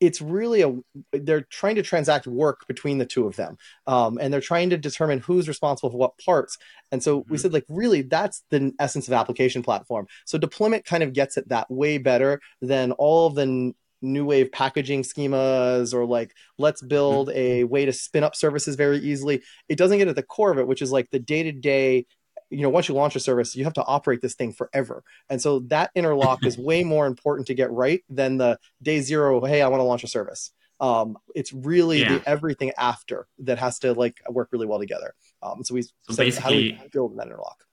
it's 0.00 0.20
really 0.20 0.62
a 0.62 0.74
they're 1.12 1.42
trying 1.42 1.74
to 1.74 1.82
transact 1.82 2.26
work 2.26 2.66
between 2.66 2.98
the 2.98 3.06
two 3.06 3.26
of 3.26 3.36
them 3.36 3.56
um, 3.86 4.18
and 4.20 4.32
they're 4.32 4.40
trying 4.40 4.70
to 4.70 4.76
determine 4.76 5.18
who's 5.18 5.48
responsible 5.48 5.90
for 5.90 5.96
what 5.96 6.18
parts 6.18 6.58
and 6.92 7.02
so 7.02 7.20
mm-hmm. 7.20 7.32
we 7.32 7.38
said 7.38 7.52
like 7.52 7.64
really 7.68 8.02
that's 8.02 8.44
the 8.50 8.72
essence 8.78 9.08
of 9.08 9.14
application 9.14 9.62
platform 9.62 10.06
so 10.24 10.38
deployment 10.38 10.84
kind 10.84 11.02
of 11.02 11.12
gets 11.12 11.36
it 11.36 11.48
that 11.48 11.70
way 11.70 11.98
better 11.98 12.40
than 12.60 12.92
all 12.92 13.26
of 13.26 13.34
the 13.34 13.72
new 14.00 14.24
wave 14.24 14.52
packaging 14.52 15.02
schemas 15.02 15.92
or 15.92 16.04
like 16.04 16.32
let's 16.56 16.82
build 16.82 17.28
mm-hmm. 17.28 17.38
a 17.38 17.64
way 17.64 17.84
to 17.84 17.92
spin 17.92 18.22
up 18.22 18.36
services 18.36 18.76
very 18.76 18.98
easily 18.98 19.42
it 19.68 19.76
doesn't 19.76 19.98
get 19.98 20.08
at 20.08 20.16
the 20.16 20.22
core 20.22 20.52
of 20.52 20.58
it 20.58 20.68
which 20.68 20.82
is 20.82 20.92
like 20.92 21.10
the 21.10 21.18
day-to-day 21.18 22.06
you 22.50 22.62
know 22.62 22.68
once 22.68 22.88
you 22.88 22.94
launch 22.94 23.14
a 23.16 23.20
service 23.20 23.54
you 23.54 23.64
have 23.64 23.74
to 23.74 23.84
operate 23.84 24.20
this 24.20 24.34
thing 24.34 24.52
forever. 24.52 25.02
And 25.28 25.40
so 25.40 25.60
that 25.68 25.90
interlock 25.94 26.44
is 26.44 26.58
way 26.58 26.84
more 26.84 27.06
important 27.06 27.46
to 27.48 27.54
get 27.54 27.70
right 27.70 28.02
than 28.08 28.38
the 28.38 28.58
day 28.82 29.00
zero 29.00 29.44
hey 29.44 29.62
i 29.62 29.68
want 29.68 29.80
to 29.80 29.84
launch 29.84 30.04
a 30.04 30.08
service. 30.08 30.50
Um, 30.80 31.18
it's 31.34 31.52
really 31.52 32.02
yeah. 32.02 32.18
the 32.18 32.28
everything 32.28 32.72
after 32.78 33.26
that 33.40 33.58
has 33.58 33.80
to 33.80 33.94
like 33.94 34.20
work 34.28 34.50
really 34.52 34.66
well 34.66 34.78
together. 34.78 35.12
Um, 35.42 35.64
so 35.64 35.74
we 35.74 35.82
so 35.82 35.90
said, 36.10 36.24
basically 36.24 36.70
how 36.70 36.76
do 36.76 36.82
we 36.84 36.88
build 36.92 37.18
that 37.18 37.26
interlock? 37.26 37.64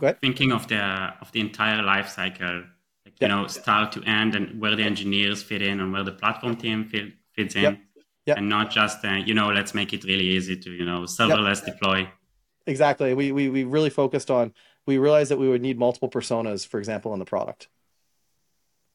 Go 0.00 0.06
ahead. 0.06 0.20
Thinking 0.20 0.52
of 0.52 0.68
the 0.68 0.78
of 1.20 1.32
the 1.32 1.40
entire 1.40 1.82
life 1.82 2.08
cycle 2.08 2.64
like 3.04 3.14
you 3.20 3.28
know 3.28 3.46
start 3.46 3.92
to 3.92 4.02
end 4.04 4.34
and 4.34 4.60
where 4.60 4.76
the 4.76 4.82
engineers 4.82 5.42
fit 5.42 5.62
in 5.62 5.80
and 5.80 5.92
where 5.92 6.04
the 6.04 6.12
platform 6.12 6.56
team 6.56 6.84
fit, 6.88 7.12
fits 7.34 7.56
in. 7.56 7.62
Yep. 7.62 7.78
Yep. 8.26 8.38
and 8.38 8.48
not 8.48 8.72
just 8.72 9.04
uh, 9.04 9.12
you 9.12 9.34
know 9.34 9.50
let's 9.50 9.72
make 9.72 9.92
it 9.92 10.02
really 10.02 10.24
easy 10.24 10.56
to 10.56 10.70
you 10.70 10.84
know 10.84 11.02
serverless 11.02 11.64
deploy 11.64 12.08
exactly. 12.66 13.14
We, 13.14 13.32
we 13.32 13.48
we 13.48 13.64
really 13.64 13.90
focused 13.90 14.30
on. 14.30 14.52
We 14.86 14.98
realized 14.98 15.30
that 15.32 15.38
we 15.38 15.48
would 15.48 15.62
need 15.62 15.78
multiple 15.78 16.08
personas, 16.08 16.66
for 16.66 16.78
example, 16.78 17.12
in 17.12 17.18
the 17.18 17.24
product. 17.24 17.68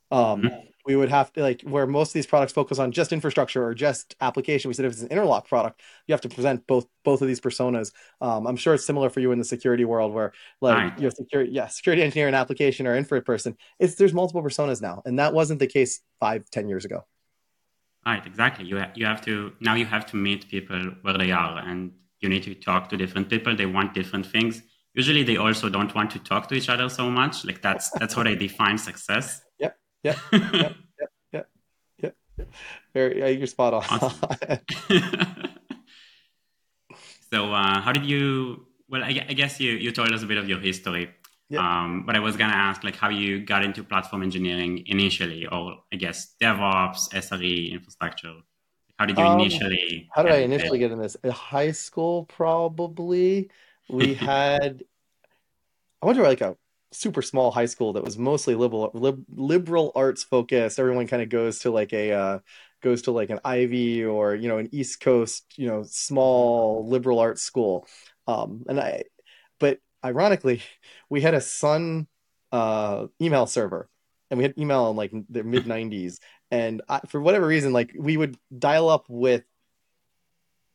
Um, 0.10 0.42
mm-hmm. 0.42 0.58
we 0.86 0.96
would 0.96 1.10
have 1.10 1.32
to 1.34 1.42
like 1.42 1.62
where 1.62 1.88
most 1.88 2.10
of 2.10 2.14
these 2.14 2.28
products 2.28 2.52
focus 2.52 2.80
on 2.80 2.92
just 2.92 3.14
infrastructure 3.14 3.64
or 3.66 3.74
just 3.74 4.16
application. 4.20 4.70
We 4.70 4.74
said 4.74 4.86
if 4.86 4.94
it's 4.94 5.02
an 5.02 5.08
interlock 5.08 5.48
product, 5.48 5.82
you 6.06 6.14
have 6.14 6.22
to 6.22 6.30
present 6.30 6.68
both 6.68 6.86
both 7.04 7.22
of 7.22 7.28
these 7.28 7.40
personas. 7.40 7.92
Um, 8.20 8.46
I'm 8.46 8.58
sure 8.58 8.74
it's 8.74 8.86
similar 8.86 9.10
for 9.10 9.22
you 9.22 9.32
in 9.32 9.40
the 9.40 9.46
security 9.46 9.86
world, 9.86 10.14
where 10.14 10.34
like 10.60 10.76
right. 10.76 11.00
your 11.00 11.12
security, 11.12 11.52
yeah, 11.52 11.68
security 11.68 12.04
engineer 12.04 12.28
and 12.28 12.36
application 12.36 12.88
or 12.88 12.96
infra 12.96 13.22
person. 13.22 13.58
It's 13.80 13.96
there's 13.96 14.14
multiple 14.14 14.44
personas 14.44 14.82
now, 14.82 15.02
and 15.06 15.20
that 15.20 15.34
wasn't 15.34 15.60
the 15.60 15.68
case 15.68 16.02
five, 16.20 16.50
ten 16.50 16.68
years 16.68 16.86
ago. 16.86 17.06
Right, 18.06 18.26
exactly. 18.26 18.66
You 18.66 18.80
ha- 18.80 18.92
you 18.96 19.06
have 19.06 19.22
to 19.22 19.54
now 19.60 19.76
you 19.76 19.86
have 19.86 20.06
to 20.08 20.18
meet 20.18 20.50
people 20.50 20.94
where 21.04 21.18
they 21.18 21.32
are, 21.32 21.60
and 21.60 21.92
you 22.22 22.30
need 22.30 22.44
to 22.44 22.56
talk 22.56 22.90
to 22.90 22.98
different 22.98 23.30
people. 23.30 23.56
They 23.56 23.66
want 23.66 23.94
different 23.94 24.26
things. 24.26 24.62
Usually, 24.94 25.24
they 25.24 25.38
also 25.38 25.70
don't 25.70 25.94
want 25.96 26.12
to 26.12 26.20
talk 26.20 26.48
to 26.50 26.56
each 26.56 26.70
other 26.70 26.90
so 26.90 27.10
much. 27.10 27.46
Like 27.46 27.62
that's 27.62 27.90
that's 27.92 28.14
how 28.14 28.24
they 28.24 28.36
define 28.36 28.78
success. 28.78 29.42
Yep. 29.60 29.78
Yep. 30.04 30.18
yep. 30.34 30.44
Yep. 30.54 30.76
Yep. 31.32 31.50
Yep. 32.04 32.16
Very, 32.94 33.38
you're 33.38 33.48
spot 33.48 33.74
on. 33.74 33.84
Awesome. 33.90 34.28
so, 37.32 37.54
uh, 37.54 37.82
how 37.82 37.92
did 37.92 38.06
you? 38.06 38.68
Well, 38.90 39.04
I, 39.04 39.26
I, 39.30 39.34
guess 39.34 39.60
you 39.60 39.72
you 39.72 39.92
told 39.92 40.12
us 40.12 40.24
a 40.24 40.26
bit 40.26 40.38
of 40.38 40.50
your 40.50 40.60
history. 40.60 41.10
Yeah. 41.50 41.60
Um, 41.60 42.06
but 42.06 42.16
I 42.18 42.20
was 42.20 42.36
gonna 42.36 42.54
ask 42.54 42.84
like 42.84 42.98
how 42.98 43.10
you 43.10 43.46
got 43.46 43.64
into 43.64 43.84
platform 43.84 44.24
engineering 44.24 44.84
initially, 44.88 45.48
or 45.48 45.78
I 45.92 45.96
guess 45.96 46.36
DevOps, 46.42 47.10
SRE, 47.14 47.72
infrastructure. 47.72 48.36
How 49.02 49.08
did 49.08 49.18
you 49.18 49.24
um, 49.24 49.40
initially? 49.40 50.08
How 50.14 50.22
did 50.22 50.32
I 50.32 50.38
initially 50.42 50.78
get 50.78 50.92
in 50.92 51.00
this? 51.00 51.16
In 51.24 51.32
high 51.32 51.72
school, 51.72 52.26
probably. 52.26 53.50
We 53.90 54.14
had. 54.30 54.84
I 56.04 56.06
went 56.06 56.20
to 56.20 56.24
like 56.24 56.42
a 56.42 56.56
super 56.92 57.24
small 57.24 57.50
high 57.50 57.66
school 57.66 57.94
that 57.94 58.04
was 58.04 58.20
mostly 58.20 58.54
liberal 58.54 58.92
lib, 58.94 59.26
liberal 59.34 59.92
arts 59.96 60.24
focused. 60.24 60.78
Everyone 60.78 61.08
kind 61.08 61.24
of 61.24 61.30
goes 61.30 61.58
to 61.62 61.72
like 61.72 61.94
a 61.94 62.12
uh, 62.12 62.40
goes 62.84 63.02
to 63.04 63.12
like 63.12 63.32
an 63.32 63.40
Ivy 63.44 64.06
or 64.06 64.36
you 64.36 64.48
know 64.48 64.60
an 64.60 64.70
East 64.72 65.00
Coast 65.00 65.46
you 65.58 65.66
know 65.66 65.82
small 65.82 66.88
liberal 66.88 67.18
arts 67.18 67.42
school. 67.42 67.88
Um, 68.28 68.66
and 68.70 68.80
I, 68.80 69.06
but 69.60 69.80
ironically, 70.06 70.62
we 71.10 71.22
had 71.22 71.34
a 71.34 71.42
Sun 71.42 72.06
uh, 72.52 73.08
email 73.20 73.48
server, 73.48 73.90
and 74.30 74.38
we 74.38 74.44
had 74.44 74.54
email 74.60 74.92
in 74.92 74.96
like 74.96 75.12
the 75.28 75.44
mid 75.44 75.66
'90s. 75.66 76.20
And 76.52 76.82
I, 76.88 77.00
for 77.08 77.22
whatever 77.22 77.48
reason, 77.48 77.74
like 77.74 77.94
we 77.98 78.18
would 78.18 78.38
dial 78.58 78.90
up 78.90 79.06
with 79.08 79.44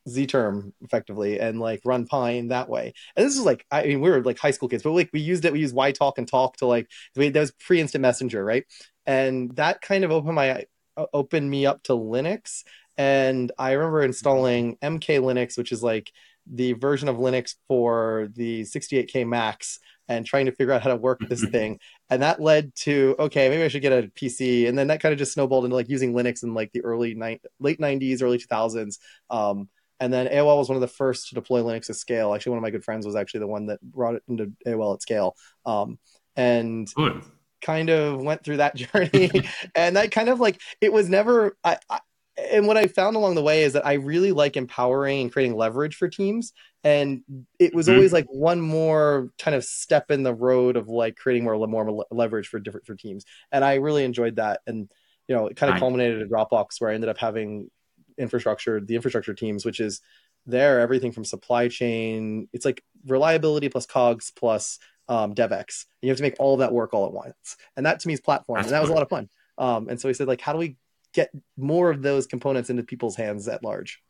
ZTerm 0.08 0.72
effectively 0.82 1.38
and 1.40 1.60
like 1.60 1.82
run 1.84 2.06
Pine 2.06 2.48
that 2.48 2.68
way. 2.68 2.94
And 3.14 3.26
this 3.26 3.36
is 3.36 3.44
like, 3.44 3.66
I 3.70 3.84
mean, 3.84 4.00
we 4.00 4.10
were 4.10 4.22
like 4.22 4.38
high 4.38 4.52
school 4.52 4.68
kids, 4.68 4.82
but 4.82 4.92
like 4.92 5.10
we 5.12 5.20
used 5.20 5.44
it, 5.44 5.52
we 5.52 5.60
used 5.60 5.74
YTalk 5.74 6.14
and 6.16 6.26
Talk 6.26 6.56
to 6.58 6.66
like, 6.66 6.88
that 7.14 7.34
was 7.34 7.52
pre 7.52 7.80
instant 7.80 8.02
messenger, 8.02 8.44
right? 8.44 8.64
And 9.04 9.54
that 9.56 9.82
kind 9.82 10.04
of 10.04 10.10
opened 10.10 10.34
my, 10.34 10.64
opened 11.12 11.50
me 11.50 11.66
up 11.66 11.82
to 11.84 11.92
Linux. 11.92 12.64
And 12.96 13.52
I 13.58 13.72
remember 13.72 14.02
installing 14.02 14.76
MK 14.76 15.20
Linux, 15.20 15.58
which 15.58 15.72
is 15.72 15.82
like 15.82 16.10
the 16.46 16.72
version 16.74 17.08
of 17.08 17.16
Linux 17.16 17.56
for 17.68 18.28
the 18.34 18.62
68K 18.62 19.26
Macs 19.26 19.80
and 20.08 20.24
trying 20.24 20.46
to 20.46 20.52
figure 20.52 20.72
out 20.72 20.82
how 20.82 20.90
to 20.90 20.96
work 20.96 21.20
this 21.28 21.44
thing. 21.44 21.78
And 22.08 22.22
that 22.22 22.40
led 22.40 22.72
to, 22.76 23.16
okay, 23.18 23.48
maybe 23.48 23.64
I 23.64 23.68
should 23.68 23.82
get 23.82 23.92
a 23.92 24.06
PC. 24.06 24.68
And 24.68 24.78
then 24.78 24.86
that 24.86 25.00
kind 25.00 25.12
of 25.12 25.18
just 25.18 25.32
snowballed 25.32 25.64
into 25.64 25.74
like 25.74 25.88
using 25.88 26.12
Linux 26.12 26.44
in 26.44 26.54
like 26.54 26.70
the 26.70 26.82
early 26.82 27.14
ni- 27.14 27.40
late 27.58 27.80
90s, 27.80 28.22
early 28.22 28.38
2000s. 28.38 28.98
Um, 29.28 29.68
and 29.98 30.12
then 30.12 30.28
AOL 30.28 30.58
was 30.58 30.68
one 30.68 30.76
of 30.76 30.82
the 30.82 30.88
first 30.88 31.28
to 31.28 31.34
deploy 31.34 31.62
Linux 31.62 31.90
at 31.90 31.96
scale. 31.96 32.32
Actually, 32.32 32.50
one 32.50 32.58
of 32.58 32.62
my 32.62 32.70
good 32.70 32.84
friends 32.84 33.06
was 33.06 33.16
actually 33.16 33.40
the 33.40 33.48
one 33.48 33.66
that 33.66 33.80
brought 33.80 34.14
it 34.14 34.22
into 34.28 34.52
AOL 34.66 34.94
at 34.94 35.02
scale. 35.02 35.34
Um, 35.64 35.98
and 36.36 36.88
Good. 36.94 37.22
kind 37.60 37.88
of 37.90 38.22
went 38.22 38.44
through 38.44 38.58
that 38.58 38.76
journey. 38.76 39.48
and 39.74 39.96
that 39.96 40.12
kind 40.12 40.28
of 40.28 40.38
like, 40.38 40.60
it 40.80 40.92
was 40.92 41.08
never, 41.08 41.56
I, 41.64 41.78
I, 41.90 42.00
and 42.36 42.66
what 42.66 42.76
I 42.76 42.86
found 42.86 43.16
along 43.16 43.34
the 43.34 43.42
way 43.42 43.62
is 43.62 43.72
that 43.72 43.86
I 43.86 43.94
really 43.94 44.32
like 44.32 44.56
empowering 44.56 45.22
and 45.22 45.32
creating 45.32 45.56
leverage 45.56 45.96
for 45.96 46.08
teams. 46.08 46.52
And 46.84 47.22
it 47.58 47.74
was 47.74 47.86
mm-hmm. 47.86 47.96
always 47.96 48.12
like 48.12 48.26
one 48.28 48.60
more 48.60 49.30
kind 49.38 49.54
of 49.54 49.64
step 49.64 50.10
in 50.10 50.22
the 50.22 50.34
road 50.34 50.76
of 50.76 50.88
like 50.88 51.16
creating 51.16 51.44
more 51.44 51.56
more 51.66 52.04
leverage 52.10 52.48
for 52.48 52.58
different 52.58 52.86
for 52.86 52.94
teams. 52.94 53.24
And 53.50 53.64
I 53.64 53.74
really 53.74 54.04
enjoyed 54.04 54.36
that. 54.36 54.60
And 54.66 54.90
you 55.28 55.34
know, 55.34 55.46
it 55.46 55.56
kind 55.56 55.72
of 55.72 55.80
culminated 55.80 56.22
at 56.22 56.28
Dropbox 56.28 56.80
where 56.80 56.90
I 56.90 56.94
ended 56.94 57.10
up 57.10 57.18
having 57.18 57.70
infrastructure, 58.16 58.80
the 58.80 58.94
infrastructure 58.94 59.34
teams, 59.34 59.64
which 59.64 59.80
is 59.80 60.00
there 60.46 60.80
everything 60.80 61.12
from 61.12 61.24
supply 61.24 61.68
chain. 61.68 62.48
It's 62.52 62.64
like 62.64 62.82
reliability 63.06 63.68
plus 63.68 63.86
cogs 63.86 64.30
plus 64.30 64.78
um, 65.08 65.34
DevX. 65.34 65.86
You 66.02 66.10
have 66.10 66.18
to 66.18 66.22
make 66.22 66.36
all 66.38 66.54
of 66.54 66.60
that 66.60 66.72
work 66.72 66.94
all 66.94 67.06
at 67.06 67.12
once, 67.12 67.56
and 67.76 67.86
that 67.86 68.00
to 68.00 68.08
me 68.08 68.14
is 68.14 68.20
platform, 68.20 68.60
and 68.60 68.68
that 68.68 68.80
was 68.80 68.90
a 68.90 68.94
lot 68.94 69.02
of 69.02 69.08
fun. 69.08 69.28
Um, 69.58 69.88
and 69.88 70.00
so 70.00 70.08
he 70.08 70.14
said, 70.14 70.28
like, 70.28 70.40
how 70.40 70.52
do 70.52 70.58
we 70.58 70.76
get 71.16 71.30
more 71.56 71.90
of 71.90 71.98
those 72.02 72.24
components 72.26 72.68
into 72.70 72.82
people's 72.92 73.16
hands 73.16 73.48
at 73.48 73.64
large? 73.64 74.02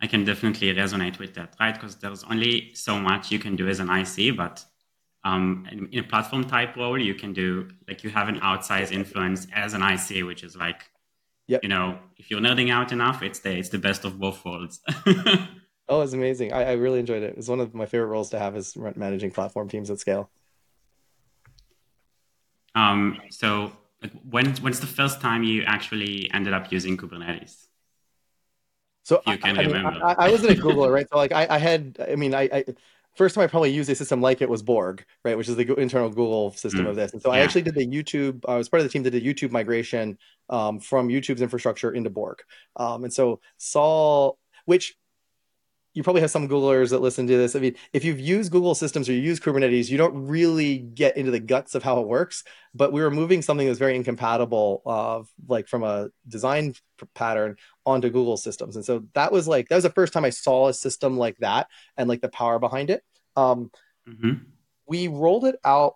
I 0.00 0.06
can 0.06 0.24
definitely 0.24 0.68
resonate 0.74 1.18
with 1.18 1.32
that, 1.34 1.56
right? 1.58 1.74
Because 1.74 1.96
there's 1.96 2.22
only 2.24 2.74
so 2.74 2.98
much 2.98 3.32
you 3.32 3.38
can 3.38 3.56
do 3.56 3.66
as 3.68 3.80
an 3.80 3.88
IC, 4.00 4.36
but 4.36 4.64
um, 5.24 5.66
in, 5.72 5.88
in, 5.92 6.00
a 6.04 6.08
platform 6.12 6.44
type 6.44 6.76
role, 6.76 7.00
you 7.00 7.14
can 7.14 7.32
do 7.32 7.68
like 7.88 8.04
you 8.04 8.10
have 8.10 8.28
an 8.28 8.38
outsized 8.40 8.92
influence 8.92 9.46
as 9.52 9.74
an 9.74 9.82
IC, 9.82 10.24
which 10.30 10.44
is 10.44 10.54
like 10.54 10.80
Yep. 11.48 11.62
You 11.62 11.68
know, 11.68 11.98
if 12.16 12.30
you're 12.30 12.40
nerding 12.40 12.72
out 12.72 12.92
enough, 12.92 13.22
it's 13.22 13.38
the 13.38 13.56
it's 13.56 13.68
the 13.68 13.78
best 13.78 14.04
of 14.04 14.18
both 14.18 14.44
worlds. 14.44 14.80
oh, 15.88 16.00
it's 16.00 16.12
amazing. 16.12 16.52
I, 16.52 16.70
I 16.70 16.72
really 16.72 16.98
enjoyed 16.98 17.22
it. 17.22 17.34
It's 17.36 17.48
one 17.48 17.60
of 17.60 17.72
my 17.72 17.86
favorite 17.86 18.08
roles 18.08 18.30
to 18.30 18.38
have 18.38 18.56
is 18.56 18.76
managing 18.76 19.30
platform 19.30 19.68
teams 19.68 19.90
at 19.90 20.00
scale. 20.00 20.28
Um, 22.74 23.20
so 23.30 23.72
when 24.28 24.54
when's 24.56 24.80
the 24.80 24.86
first 24.86 25.20
time 25.20 25.42
you 25.42 25.62
actually 25.62 26.30
ended 26.32 26.52
up 26.52 26.72
using 26.72 26.96
Kubernetes? 26.96 27.66
So 29.02 29.22
I, 29.24 29.38
I, 29.44 29.52
mean, 29.52 29.76
I, 29.76 30.14
I, 30.18 30.30
was 30.30 30.42
in 30.42 30.50
a 30.50 30.54
Google, 30.56 30.90
right? 30.90 31.06
So 31.08 31.16
like 31.16 31.30
I, 31.30 31.46
I 31.48 31.58
had, 31.58 31.96
I 32.10 32.16
mean, 32.16 32.34
I, 32.34 32.64
first 33.14 33.36
time 33.36 33.44
I 33.44 33.46
probably 33.46 33.70
used 33.70 33.88
a 33.88 33.94
system 33.94 34.20
like 34.20 34.42
it 34.42 34.48
was 34.48 34.62
Borg, 34.64 35.04
right, 35.24 35.36
which 35.36 35.48
is 35.48 35.54
the 35.54 35.74
internal 35.74 36.08
Google 36.08 36.50
system 36.52 36.86
mm. 36.86 36.88
of 36.88 36.96
this. 36.96 37.12
And 37.12 37.22
so 37.22 37.32
yeah. 37.32 37.38
I 37.38 37.42
actually 37.42 37.62
did 37.62 37.76
the 37.76 37.86
YouTube. 37.86 38.44
I 38.48 38.56
was 38.56 38.68
part 38.68 38.80
of 38.80 38.84
the 38.84 38.90
team 38.90 39.04
that 39.04 39.10
did 39.10 39.22
YouTube 39.22 39.52
migration 39.52 40.18
um, 40.50 40.80
from 40.80 41.08
YouTube's 41.08 41.40
infrastructure 41.40 41.92
into 41.92 42.10
Borg, 42.10 42.42
um, 42.76 43.04
and 43.04 43.12
so 43.12 43.40
saw 43.58 44.32
which 44.64 44.96
you 45.96 46.02
probably 46.02 46.20
have 46.20 46.30
some 46.30 46.46
Googlers 46.46 46.90
that 46.90 47.00
listen 47.00 47.26
to 47.26 47.38
this. 47.38 47.56
I 47.56 47.58
mean, 47.58 47.74
if 47.94 48.04
you've 48.04 48.20
used 48.20 48.52
Google 48.52 48.74
systems 48.74 49.08
or 49.08 49.14
you 49.14 49.22
use 49.22 49.40
Kubernetes, 49.40 49.88
you 49.88 49.96
don't 49.96 50.26
really 50.26 50.76
get 50.76 51.16
into 51.16 51.30
the 51.30 51.40
guts 51.40 51.74
of 51.74 51.82
how 51.82 52.00
it 52.02 52.06
works. 52.06 52.44
But 52.74 52.92
we 52.92 53.00
were 53.00 53.10
moving 53.10 53.40
something 53.40 53.66
that's 53.66 53.78
very 53.78 53.96
incompatible, 53.96 54.82
uh, 54.84 55.22
like 55.48 55.68
from 55.68 55.84
a 55.84 56.10
design 56.28 56.74
pattern 57.14 57.56
onto 57.86 58.10
Google 58.10 58.36
systems. 58.36 58.76
And 58.76 58.84
so 58.84 59.04
that 59.14 59.32
was 59.32 59.48
like, 59.48 59.68
that 59.68 59.76
was 59.76 59.84
the 59.84 59.90
first 59.90 60.12
time 60.12 60.26
I 60.26 60.30
saw 60.30 60.68
a 60.68 60.74
system 60.74 61.16
like 61.16 61.38
that 61.38 61.68
and 61.96 62.10
like 62.10 62.20
the 62.20 62.28
power 62.28 62.58
behind 62.58 62.90
it. 62.90 63.02
Um, 63.34 63.70
mm-hmm. 64.06 64.32
We 64.86 65.08
rolled 65.08 65.46
it 65.46 65.56
out 65.64 65.94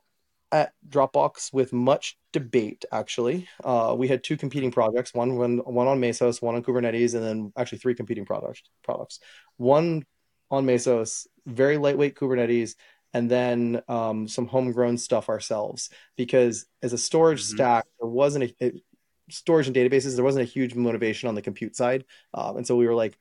at 0.53 0.73
Dropbox 0.89 1.53
with 1.53 1.73
much 1.73 2.19
debate. 2.33 2.85
Actually, 2.93 3.49
uh, 3.65 3.95
we 3.97 4.09
had 4.09 4.23
two 4.23 4.37
competing 4.37 4.71
projects: 4.71 5.15
one 5.15 5.37
one 5.37 5.59
one 5.59 5.87
on 5.87 6.01
Mesos, 6.01 6.43
one 6.43 6.55
on 6.55 6.63
Kubernetes, 6.63 7.15
and 7.15 7.25
then 7.25 7.53
actually 7.57 7.79
three 7.79 7.95
competing 7.95 8.25
products. 8.25 8.63
Products, 8.83 9.21
one 9.57 10.05
on 10.51 10.67
Mesos, 10.67 11.27
very 11.47 11.79
lightweight 11.79 12.17
Kubernetes, 12.17 12.75
and 13.13 13.31
then 13.31 13.83
um, 13.89 14.29
some 14.29 14.47
homegrown 14.47 14.99
stuff 14.99 15.29
ourselves. 15.29 15.91
Because 16.17 16.67
as 16.83 16.93
a 16.93 16.99
storage 16.99 17.43
mm-hmm. 17.43 17.57
stack, 17.57 17.87
there 18.01 18.09
wasn't 18.09 18.45
a, 18.45 18.55
it, 18.67 18.83
storage 19.31 19.67
and 19.67 19.77
databases. 19.77 20.17
There 20.17 20.25
wasn't 20.25 20.49
a 20.49 20.53
huge 20.53 20.75
motivation 20.75 21.29
on 21.29 21.35
the 21.35 21.43
compute 21.43 21.77
side, 21.77 22.05
um, 22.35 22.57
and 22.57 22.67
so 22.67 22.77
we 22.77 22.87
were 22.87 22.95
like, 22.95 23.17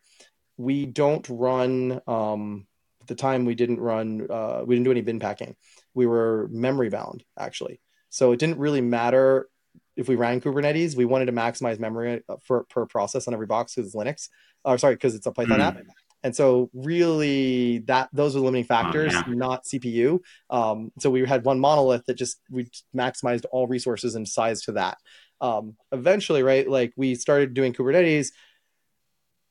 we 0.57 0.85
don't 0.85 1.27
run. 1.29 2.01
Um, 2.07 2.65
at 3.01 3.07
the 3.07 3.15
time, 3.15 3.45
we 3.45 3.55
didn't 3.55 3.79
run. 3.79 4.27
Uh, 4.29 4.63
we 4.65 4.75
didn't 4.75 4.85
do 4.85 4.91
any 4.91 5.01
bin 5.01 5.19
packing 5.19 5.55
we 5.93 6.05
were 6.05 6.47
memory 6.51 6.89
bound 6.89 7.23
actually. 7.37 7.79
So 8.09 8.31
it 8.31 8.39
didn't 8.39 8.57
really 8.57 8.81
matter 8.81 9.47
if 9.95 10.07
we 10.07 10.15
ran 10.15 10.41
Kubernetes. 10.41 10.95
We 10.95 11.05
wanted 11.05 11.25
to 11.25 11.31
maximize 11.31 11.79
memory 11.79 12.23
uh, 12.27 12.37
for 12.43 12.63
per 12.65 12.85
process 12.85 13.27
on 13.27 13.33
every 13.33 13.45
box 13.45 13.75
because 13.75 13.87
it's 13.87 13.95
Linux. 13.95 14.29
Or 14.65 14.77
sorry, 14.77 14.95
because 14.95 15.15
it's 15.15 15.25
a 15.25 15.31
Python 15.31 15.59
mm. 15.59 15.63
app. 15.63 15.77
And 16.23 16.35
so 16.35 16.69
really 16.73 17.79
that 17.79 18.09
those 18.11 18.35
are 18.35 18.39
limiting 18.39 18.65
factors, 18.65 19.13
oh, 19.15 19.23
yeah. 19.27 19.33
not 19.33 19.63
CPU. 19.63 20.19
Um, 20.49 20.91
so 20.99 21.09
we 21.09 21.25
had 21.25 21.45
one 21.45 21.59
monolith 21.59 22.05
that 22.07 22.15
just 22.15 22.41
we 22.49 22.69
maximized 22.95 23.45
all 23.51 23.67
resources 23.67 24.15
and 24.15 24.27
size 24.27 24.63
to 24.63 24.73
that. 24.73 24.97
Um, 25.41 25.77
eventually, 25.91 26.43
right, 26.43 26.69
like 26.69 26.91
we 26.97 27.15
started 27.15 27.53
doing 27.53 27.73
Kubernetes 27.73 28.31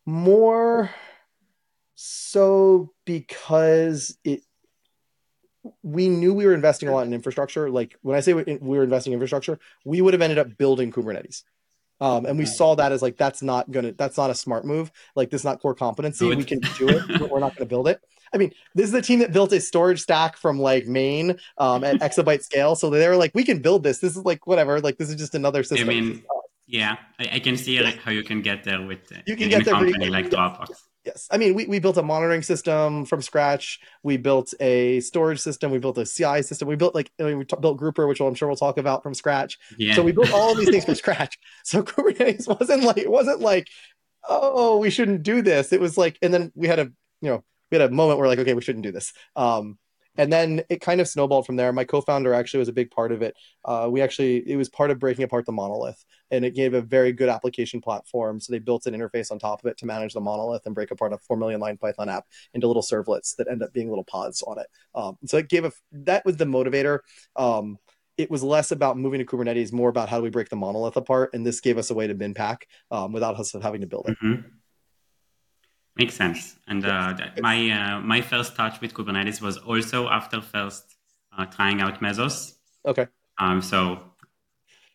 more 0.04 0.90
so 1.94 2.92
because 3.06 4.16
it 4.24 4.42
we 5.82 6.08
knew 6.08 6.34
we 6.34 6.46
were 6.46 6.54
investing 6.54 6.88
a 6.88 6.92
lot 6.92 7.06
in 7.06 7.12
infrastructure. 7.12 7.70
Like 7.70 7.96
when 8.02 8.16
I 8.16 8.20
say 8.20 8.34
we 8.34 8.58
were 8.60 8.84
investing 8.84 9.12
in 9.12 9.16
infrastructure, 9.16 9.58
we 9.84 10.00
would 10.00 10.14
have 10.14 10.22
ended 10.22 10.38
up 10.38 10.56
building 10.56 10.92
Kubernetes. 10.92 11.42
Um, 12.00 12.26
and 12.26 12.38
we 12.38 12.46
saw 12.46 12.76
that 12.76 12.92
as 12.92 13.02
like 13.02 13.16
that's 13.16 13.42
not 13.42 13.70
gonna 13.70 13.92
that's 13.92 14.16
not 14.16 14.30
a 14.30 14.34
smart 14.34 14.64
move. 14.64 14.92
Like 15.16 15.30
this 15.30 15.40
is 15.40 15.44
not 15.44 15.60
core 15.60 15.74
competency. 15.74 16.26
We 16.28 16.44
can 16.44 16.60
do 16.78 16.88
it, 16.88 17.02
but 17.18 17.28
we're 17.30 17.40
not 17.40 17.56
gonna 17.56 17.66
build 17.66 17.88
it. 17.88 18.00
I 18.32 18.36
mean, 18.36 18.52
this 18.74 18.86
is 18.86 18.92
the 18.92 19.02
team 19.02 19.18
that 19.20 19.32
built 19.32 19.52
a 19.52 19.60
storage 19.60 20.00
stack 20.00 20.36
from 20.36 20.60
like 20.60 20.86
main 20.86 21.38
um, 21.56 21.82
at 21.82 21.96
exabyte 21.96 22.42
scale. 22.42 22.76
So 22.76 22.90
they 22.90 23.08
were 23.08 23.16
like, 23.16 23.32
we 23.34 23.42
can 23.42 23.60
build 23.60 23.82
this. 23.82 23.98
This 23.98 24.16
is 24.16 24.24
like 24.24 24.46
whatever. 24.46 24.80
Like 24.80 24.98
this 24.98 25.08
is 25.08 25.16
just 25.16 25.34
another 25.34 25.64
system. 25.64 25.88
I 25.88 25.92
mean, 25.92 26.22
yeah, 26.66 26.96
I, 27.18 27.30
I 27.32 27.38
can 27.40 27.56
see 27.56 27.80
like 27.80 27.98
how 27.98 28.10
you 28.10 28.22
can 28.22 28.42
get 28.42 28.62
there 28.62 28.82
with 28.82 29.10
you 29.26 29.36
can 29.36 29.48
get 29.48 29.64
there 29.64 29.74
a 29.74 29.78
company 29.78 30.08
like 30.08 30.30
Dropbox. 30.30 30.68
Yes. 31.08 31.26
I 31.30 31.38
mean, 31.38 31.54
we, 31.54 31.64
we 31.64 31.78
built 31.78 31.96
a 31.96 32.02
monitoring 32.02 32.42
system 32.42 33.06
from 33.06 33.22
scratch. 33.22 33.80
We 34.02 34.18
built 34.18 34.52
a 34.60 35.00
storage 35.00 35.40
system. 35.40 35.72
We 35.72 35.78
built 35.78 35.96
a 35.96 36.04
CI 36.04 36.42
system. 36.42 36.68
We 36.68 36.76
built 36.76 36.94
like, 36.94 37.10
I 37.18 37.22
mean, 37.22 37.38
we 37.38 37.46
t- 37.46 37.56
built 37.58 37.78
Grouper, 37.78 38.06
which 38.06 38.20
I'm 38.20 38.34
sure 38.34 38.46
we'll 38.46 38.56
talk 38.56 38.76
about 38.76 39.02
from 39.02 39.14
scratch. 39.14 39.58
Yeah. 39.78 39.94
So 39.94 40.02
we 40.02 40.12
built 40.12 40.30
all 40.34 40.52
of 40.52 40.58
these 40.58 40.68
things 40.68 40.84
from 40.84 40.96
scratch. 40.96 41.38
So 41.64 41.82
Kubernetes 41.88 42.46
wasn't 42.46 42.82
like, 42.82 42.98
it 42.98 43.10
wasn't 43.10 43.40
like, 43.40 43.68
oh, 44.28 44.76
we 44.76 44.90
shouldn't 44.90 45.22
do 45.22 45.40
this. 45.40 45.72
It 45.72 45.80
was 45.80 45.96
like, 45.96 46.18
and 46.20 46.34
then 46.34 46.52
we 46.54 46.68
had 46.68 46.78
a, 46.78 46.92
you 47.22 47.30
know, 47.30 47.42
we 47.70 47.78
had 47.78 47.90
a 47.90 47.94
moment 47.94 48.18
where 48.18 48.28
like, 48.28 48.38
okay, 48.38 48.52
we 48.52 48.60
shouldn't 48.60 48.84
do 48.84 48.92
this. 48.92 49.14
Um, 49.34 49.78
and 50.18 50.32
then 50.32 50.62
it 50.68 50.80
kind 50.80 51.00
of 51.00 51.08
snowballed 51.08 51.46
from 51.46 51.56
there. 51.56 51.72
My 51.72 51.84
co-founder 51.84 52.34
actually 52.34 52.58
was 52.58 52.68
a 52.68 52.72
big 52.72 52.90
part 52.90 53.12
of 53.12 53.22
it. 53.22 53.34
Uh, 53.64 53.88
we 53.90 54.02
actually 54.02 54.48
it 54.50 54.56
was 54.56 54.68
part 54.68 54.90
of 54.90 54.98
breaking 54.98 55.24
apart 55.24 55.46
the 55.46 55.52
monolith, 55.52 56.04
and 56.30 56.44
it 56.44 56.54
gave 56.54 56.74
a 56.74 56.82
very 56.82 57.12
good 57.12 57.28
application 57.28 57.80
platform. 57.80 58.40
So 58.40 58.52
they 58.52 58.58
built 58.58 58.86
an 58.86 58.94
interface 58.94 59.30
on 59.30 59.38
top 59.38 59.64
of 59.64 59.70
it 59.70 59.78
to 59.78 59.86
manage 59.86 60.12
the 60.12 60.20
monolith 60.20 60.66
and 60.66 60.74
break 60.74 60.90
apart 60.90 61.12
a 61.12 61.18
four 61.18 61.36
million 61.36 61.60
line 61.60 61.78
Python 61.78 62.08
app 62.08 62.26
into 62.52 62.66
little 62.66 62.82
servlets 62.82 63.36
that 63.36 63.48
end 63.48 63.62
up 63.62 63.72
being 63.72 63.88
little 63.88 64.04
pods 64.04 64.42
on 64.42 64.58
it. 64.58 64.66
Um, 64.94 65.16
so 65.24 65.38
it 65.38 65.48
gave 65.48 65.64
a 65.64 65.72
that 65.92 66.26
was 66.26 66.36
the 66.36 66.44
motivator. 66.44 66.98
Um, 67.36 67.78
it 68.16 68.30
was 68.32 68.42
less 68.42 68.72
about 68.72 68.98
moving 68.98 69.20
to 69.20 69.24
Kubernetes, 69.24 69.72
more 69.72 69.88
about 69.88 70.08
how 70.08 70.16
do 70.16 70.24
we 70.24 70.30
break 70.30 70.48
the 70.48 70.56
monolith 70.56 70.96
apart, 70.96 71.30
and 71.34 71.46
this 71.46 71.60
gave 71.60 71.78
us 71.78 71.90
a 71.90 71.94
way 71.94 72.08
to 72.08 72.14
bin 72.14 72.34
pack 72.34 72.66
um, 72.90 73.12
without 73.12 73.38
us 73.38 73.54
having 73.62 73.80
to 73.80 73.86
build 73.86 74.08
it. 74.08 74.18
Mm-hmm. 74.20 74.48
Makes 75.98 76.14
sense. 76.14 76.56
And 76.68 76.86
uh, 76.86 77.16
my 77.40 77.70
uh, 77.70 78.00
my 78.00 78.20
first 78.20 78.54
touch 78.54 78.80
with 78.80 78.94
Kubernetes 78.94 79.42
was 79.42 79.58
also 79.58 80.08
after 80.08 80.40
first 80.40 80.84
uh, 81.36 81.46
trying 81.46 81.80
out 81.80 82.00
Mesos. 82.00 82.54
Okay. 82.86 83.08
Um. 83.36 83.60
So, 83.60 84.02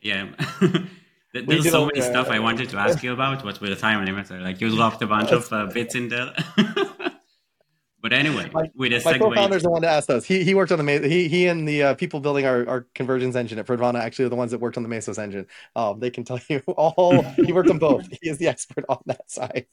yeah. 0.02 0.30
There's 1.34 1.70
so 1.70 1.88
many 1.88 2.00
stuff 2.00 2.30
I 2.30 2.40
wanted 2.40 2.70
to 2.70 2.78
ask 2.78 3.04
you 3.04 3.12
about, 3.12 3.44
but 3.44 3.60
with 3.60 3.72
the 3.72 3.76
time 3.76 4.06
limiter, 4.06 4.40
like 4.42 4.62
you 4.62 4.70
dropped 4.70 5.02
a 5.02 5.08
bunch 5.08 5.32
of 5.32 5.52
uh, 5.52 5.66
bits 5.66 5.96
in 5.96 6.08
there. 6.08 6.32
but 8.02 8.14
anyway, 8.14 8.52
my, 8.54 8.70
with 8.76 8.94
a 8.94 9.02
my 9.04 9.18
co-founder's 9.18 9.64
the 9.64 9.72
one 9.72 9.82
to 9.82 9.90
ask 9.90 10.08
those. 10.08 10.26
He 10.26 10.44
he 10.44 10.54
worked 10.54 10.72
on 10.72 10.86
the 10.86 11.00
he 11.10 11.28
he 11.28 11.48
and 11.48 11.68
the 11.68 11.84
uh, 11.84 11.94
people 11.96 12.20
building 12.20 12.46
our, 12.46 12.70
our 12.70 12.88
convergence 12.94 13.36
engine 13.36 13.58
at 13.58 13.66
Prodvana 13.66 14.00
actually 14.00 14.26
are 14.26 14.30
the 14.30 14.36
ones 14.36 14.52
that 14.52 14.60
worked 14.60 14.78
on 14.78 14.84
the 14.84 14.90
Mesos 14.90 15.18
engine. 15.18 15.48
Um, 15.76 16.00
they 16.00 16.12
can 16.12 16.24
tell 16.24 16.40
you 16.50 16.60
all. 16.78 17.24
he 17.24 17.52
worked 17.52 17.70
on 17.72 17.80
both. 17.80 18.08
He 18.22 18.30
is 18.30 18.38
the 18.38 18.48
expert 18.48 18.86
on 18.88 19.00
that 19.08 19.30
side. 19.30 19.66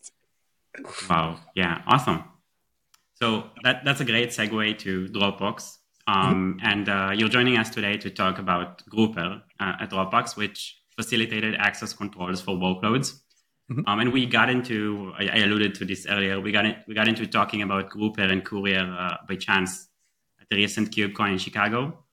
Wow. 1.08 1.40
Yeah. 1.54 1.82
Awesome. 1.86 2.24
So 3.14 3.50
that, 3.64 3.84
that's 3.84 4.00
a 4.00 4.04
great 4.04 4.30
segue 4.30 4.78
to 4.78 5.06
Dropbox. 5.08 5.76
Um, 6.06 6.58
mm-hmm. 6.58 6.66
And 6.66 6.88
uh, 6.88 7.10
you're 7.14 7.28
joining 7.28 7.56
us 7.58 7.70
today 7.70 7.96
to 7.98 8.10
talk 8.10 8.38
about 8.38 8.84
Grouper 8.88 9.42
uh, 9.60 9.72
at 9.80 9.90
Dropbox, 9.90 10.36
which 10.36 10.80
facilitated 10.96 11.54
access 11.56 11.92
controls 11.92 12.40
for 12.40 12.56
workloads. 12.56 13.20
Mm-hmm. 13.70 13.82
Um, 13.86 14.00
and 14.00 14.12
we 14.12 14.26
got 14.26 14.50
into, 14.50 15.12
I, 15.16 15.28
I, 15.28 15.36
alluded 15.38 15.76
to 15.76 15.84
this 15.84 16.06
earlier, 16.08 16.40
we 16.40 16.50
got, 16.50 16.66
in, 16.66 16.76
we 16.88 16.94
got 16.94 17.06
into 17.06 17.26
talking 17.26 17.62
about 17.62 17.90
Grouper 17.90 18.22
and 18.22 18.44
Courier 18.44 18.82
uh, 18.98 19.16
by 19.28 19.36
chance 19.36 19.86
at 20.40 20.48
the 20.50 20.56
recent 20.56 20.90
KubeCon 20.90 21.32
in 21.32 21.38
Chicago. 21.38 22.04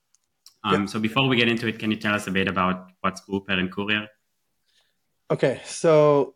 Um, 0.64 0.82
yep. 0.82 0.90
So 0.90 1.00
before 1.00 1.28
we 1.28 1.36
get 1.36 1.48
into 1.48 1.68
it, 1.68 1.80
can 1.80 1.90
you 1.90 1.98
tell 1.98 2.14
us 2.14 2.28
a 2.28 2.32
bit 2.32 2.48
about 2.48 2.92
what's 3.02 3.22
Grouper 3.22 3.54
and 3.54 3.72
Courier? 3.72 4.08
Okay, 5.32 5.60
so 5.66 6.36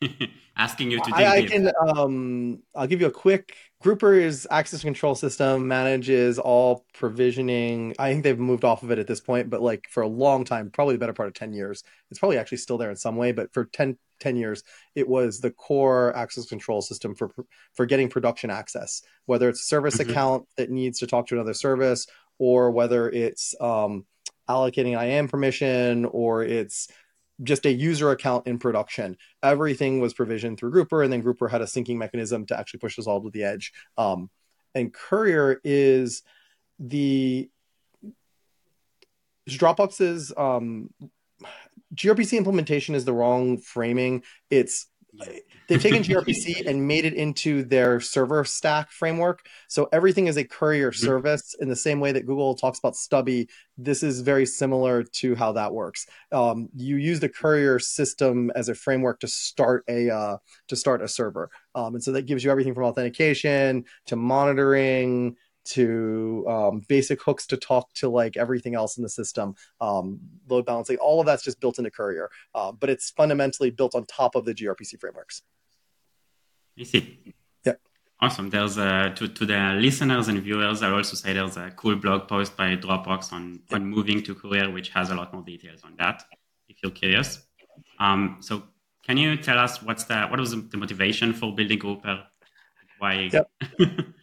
asking 0.56 0.90
you 0.90 1.00
to. 1.02 1.10
I, 1.14 1.36
I 1.36 1.46
can. 1.46 1.70
Um, 1.80 2.62
I'll 2.74 2.86
give 2.86 3.00
you 3.00 3.06
a 3.06 3.12
quick. 3.12 3.56
Grouper's 3.82 4.46
access 4.50 4.82
control 4.82 5.14
system 5.14 5.66
manages 5.66 6.38
all 6.38 6.84
provisioning. 6.92 7.94
I 7.98 8.12
think 8.12 8.24
they've 8.24 8.38
moved 8.38 8.64
off 8.64 8.82
of 8.82 8.90
it 8.90 8.98
at 8.98 9.06
this 9.06 9.20
point, 9.20 9.48
but 9.50 9.62
like 9.62 9.86
for 9.90 10.02
a 10.02 10.08
long 10.08 10.44
time, 10.44 10.70
probably 10.70 10.94
the 10.94 10.98
better 10.98 11.12
part 11.12 11.28
of 11.28 11.34
ten 11.34 11.52
years. 11.52 11.82
It's 12.10 12.18
probably 12.18 12.38
actually 12.38 12.58
still 12.58 12.78
there 12.78 12.90
in 12.90 12.96
some 12.96 13.16
way, 13.16 13.32
but 13.32 13.52
for 13.52 13.66
10, 13.66 13.96
10 14.20 14.36
years, 14.36 14.62
it 14.94 15.08
was 15.08 15.40
the 15.40 15.50
core 15.50 16.14
access 16.16 16.46
control 16.46 16.82
system 16.82 17.14
for 17.14 17.30
for 17.74 17.86
getting 17.86 18.08
production 18.08 18.50
access. 18.50 19.02
Whether 19.26 19.48
it's 19.48 19.62
a 19.62 19.64
service 19.64 19.96
mm-hmm. 19.96 20.10
account 20.10 20.46
that 20.56 20.70
needs 20.70 20.98
to 21.00 21.06
talk 21.06 21.26
to 21.28 21.34
another 21.34 21.54
service, 21.54 22.06
or 22.38 22.70
whether 22.70 23.08
it's 23.08 23.54
um, 23.60 24.06
allocating 24.48 25.00
IAM 25.00 25.28
permission, 25.28 26.04
or 26.04 26.42
it's 26.42 26.88
just 27.42 27.66
a 27.66 27.72
user 27.72 28.10
account 28.10 28.46
in 28.46 28.58
production. 28.58 29.16
Everything 29.42 30.00
was 30.00 30.14
provisioned 30.14 30.58
through 30.58 30.70
Grouper, 30.70 31.02
and 31.02 31.12
then 31.12 31.20
Grouper 31.20 31.48
had 31.48 31.62
a 31.62 31.66
syncing 31.66 31.96
mechanism 31.96 32.46
to 32.46 32.58
actually 32.58 32.80
push 32.80 32.98
us 32.98 33.06
all 33.06 33.22
to 33.22 33.30
the 33.30 33.44
edge. 33.44 33.72
Um, 33.96 34.30
and 34.74 34.92
Courier 34.92 35.60
is 35.64 36.22
the 36.78 37.50
Dropbox's 39.48 40.32
um, 40.36 40.90
gRPC 41.94 42.36
implementation 42.36 42.94
is 42.94 43.04
the 43.04 43.12
wrong 43.12 43.58
framing. 43.58 44.22
It's 44.50 44.86
they've 45.68 45.82
taken 45.82 46.02
gRPC 46.02 46.66
and 46.66 46.86
made 46.86 47.04
it 47.04 47.14
into 47.14 47.64
their 47.64 48.00
server 48.00 48.44
stack 48.44 48.90
framework. 48.90 49.46
So 49.68 49.88
everything 49.92 50.26
is 50.26 50.36
a 50.36 50.44
courier 50.44 50.90
mm-hmm. 50.90 51.04
service 51.04 51.54
in 51.60 51.68
the 51.68 51.76
same 51.76 52.00
way 52.00 52.12
that 52.12 52.26
Google 52.26 52.54
talks 52.54 52.78
about 52.78 52.96
Stubby. 52.96 53.48
This 53.76 54.02
is 54.02 54.20
very 54.20 54.46
similar 54.46 55.02
to 55.02 55.34
how 55.34 55.52
that 55.52 55.72
works. 55.72 56.06
Um, 56.32 56.68
you 56.74 56.96
use 56.96 57.20
the 57.20 57.28
courier 57.28 57.78
system 57.78 58.50
as 58.54 58.68
a 58.68 58.74
framework 58.74 59.20
to 59.20 59.28
start 59.28 59.84
a 59.88 60.10
uh, 60.10 60.36
to 60.68 60.76
start 60.76 61.02
a 61.02 61.08
server, 61.08 61.50
um, 61.74 61.94
and 61.94 62.02
so 62.02 62.12
that 62.12 62.26
gives 62.26 62.44
you 62.44 62.50
everything 62.50 62.74
from 62.74 62.84
authentication 62.84 63.84
to 64.06 64.16
monitoring 64.16 65.36
to 65.64 66.44
um, 66.48 66.82
basic 66.88 67.22
hooks 67.22 67.46
to 67.48 67.56
talk 67.56 67.92
to 67.94 68.08
like 68.08 68.36
everything 68.36 68.74
else 68.74 68.96
in 68.96 69.02
the 69.02 69.08
system, 69.08 69.54
um, 69.80 70.20
load 70.48 70.66
balancing, 70.66 70.96
all 70.96 71.20
of 71.20 71.26
that's 71.26 71.42
just 71.42 71.60
built 71.60 71.78
into 71.78 71.90
Courier, 71.90 72.30
uh, 72.54 72.72
but 72.72 72.90
it's 72.90 73.10
fundamentally 73.10 73.70
built 73.70 73.94
on 73.94 74.04
top 74.06 74.34
of 74.34 74.44
the 74.44 74.54
gRPC 74.54 74.98
frameworks. 74.98 75.42
I 76.78 76.84
see. 76.84 77.34
Yeah. 77.64 77.74
Awesome. 78.20 78.50
There's 78.50 78.78
a, 78.78 79.12
to, 79.16 79.28
to 79.28 79.46
the 79.46 79.76
listeners 79.78 80.28
and 80.28 80.40
viewers, 80.42 80.82
I'll 80.82 80.94
also 80.94 81.16
say 81.16 81.32
there's 81.32 81.56
a 81.56 81.70
cool 81.76 81.96
blog 81.96 82.28
post 82.28 82.56
by 82.56 82.76
Dropbox 82.76 83.32
on, 83.32 83.60
on 83.72 83.86
moving 83.86 84.22
to 84.24 84.34
Courier, 84.34 84.70
which 84.70 84.90
has 84.90 85.10
a 85.10 85.14
lot 85.14 85.32
more 85.32 85.42
details 85.42 85.82
on 85.84 85.94
that, 85.98 86.24
if 86.68 86.78
you're 86.82 86.92
curious. 86.92 87.46
Um, 87.98 88.38
so 88.40 88.62
can 89.06 89.16
you 89.16 89.36
tell 89.36 89.58
us 89.58 89.82
what's 89.82 90.04
the, 90.04 90.26
what 90.26 90.40
was 90.40 90.52
the 90.52 90.76
motivation 90.76 91.32
for 91.32 91.54
building 91.54 91.78
Grouper? 91.78 92.24
Why? 92.98 93.30
Yep. 93.32 93.50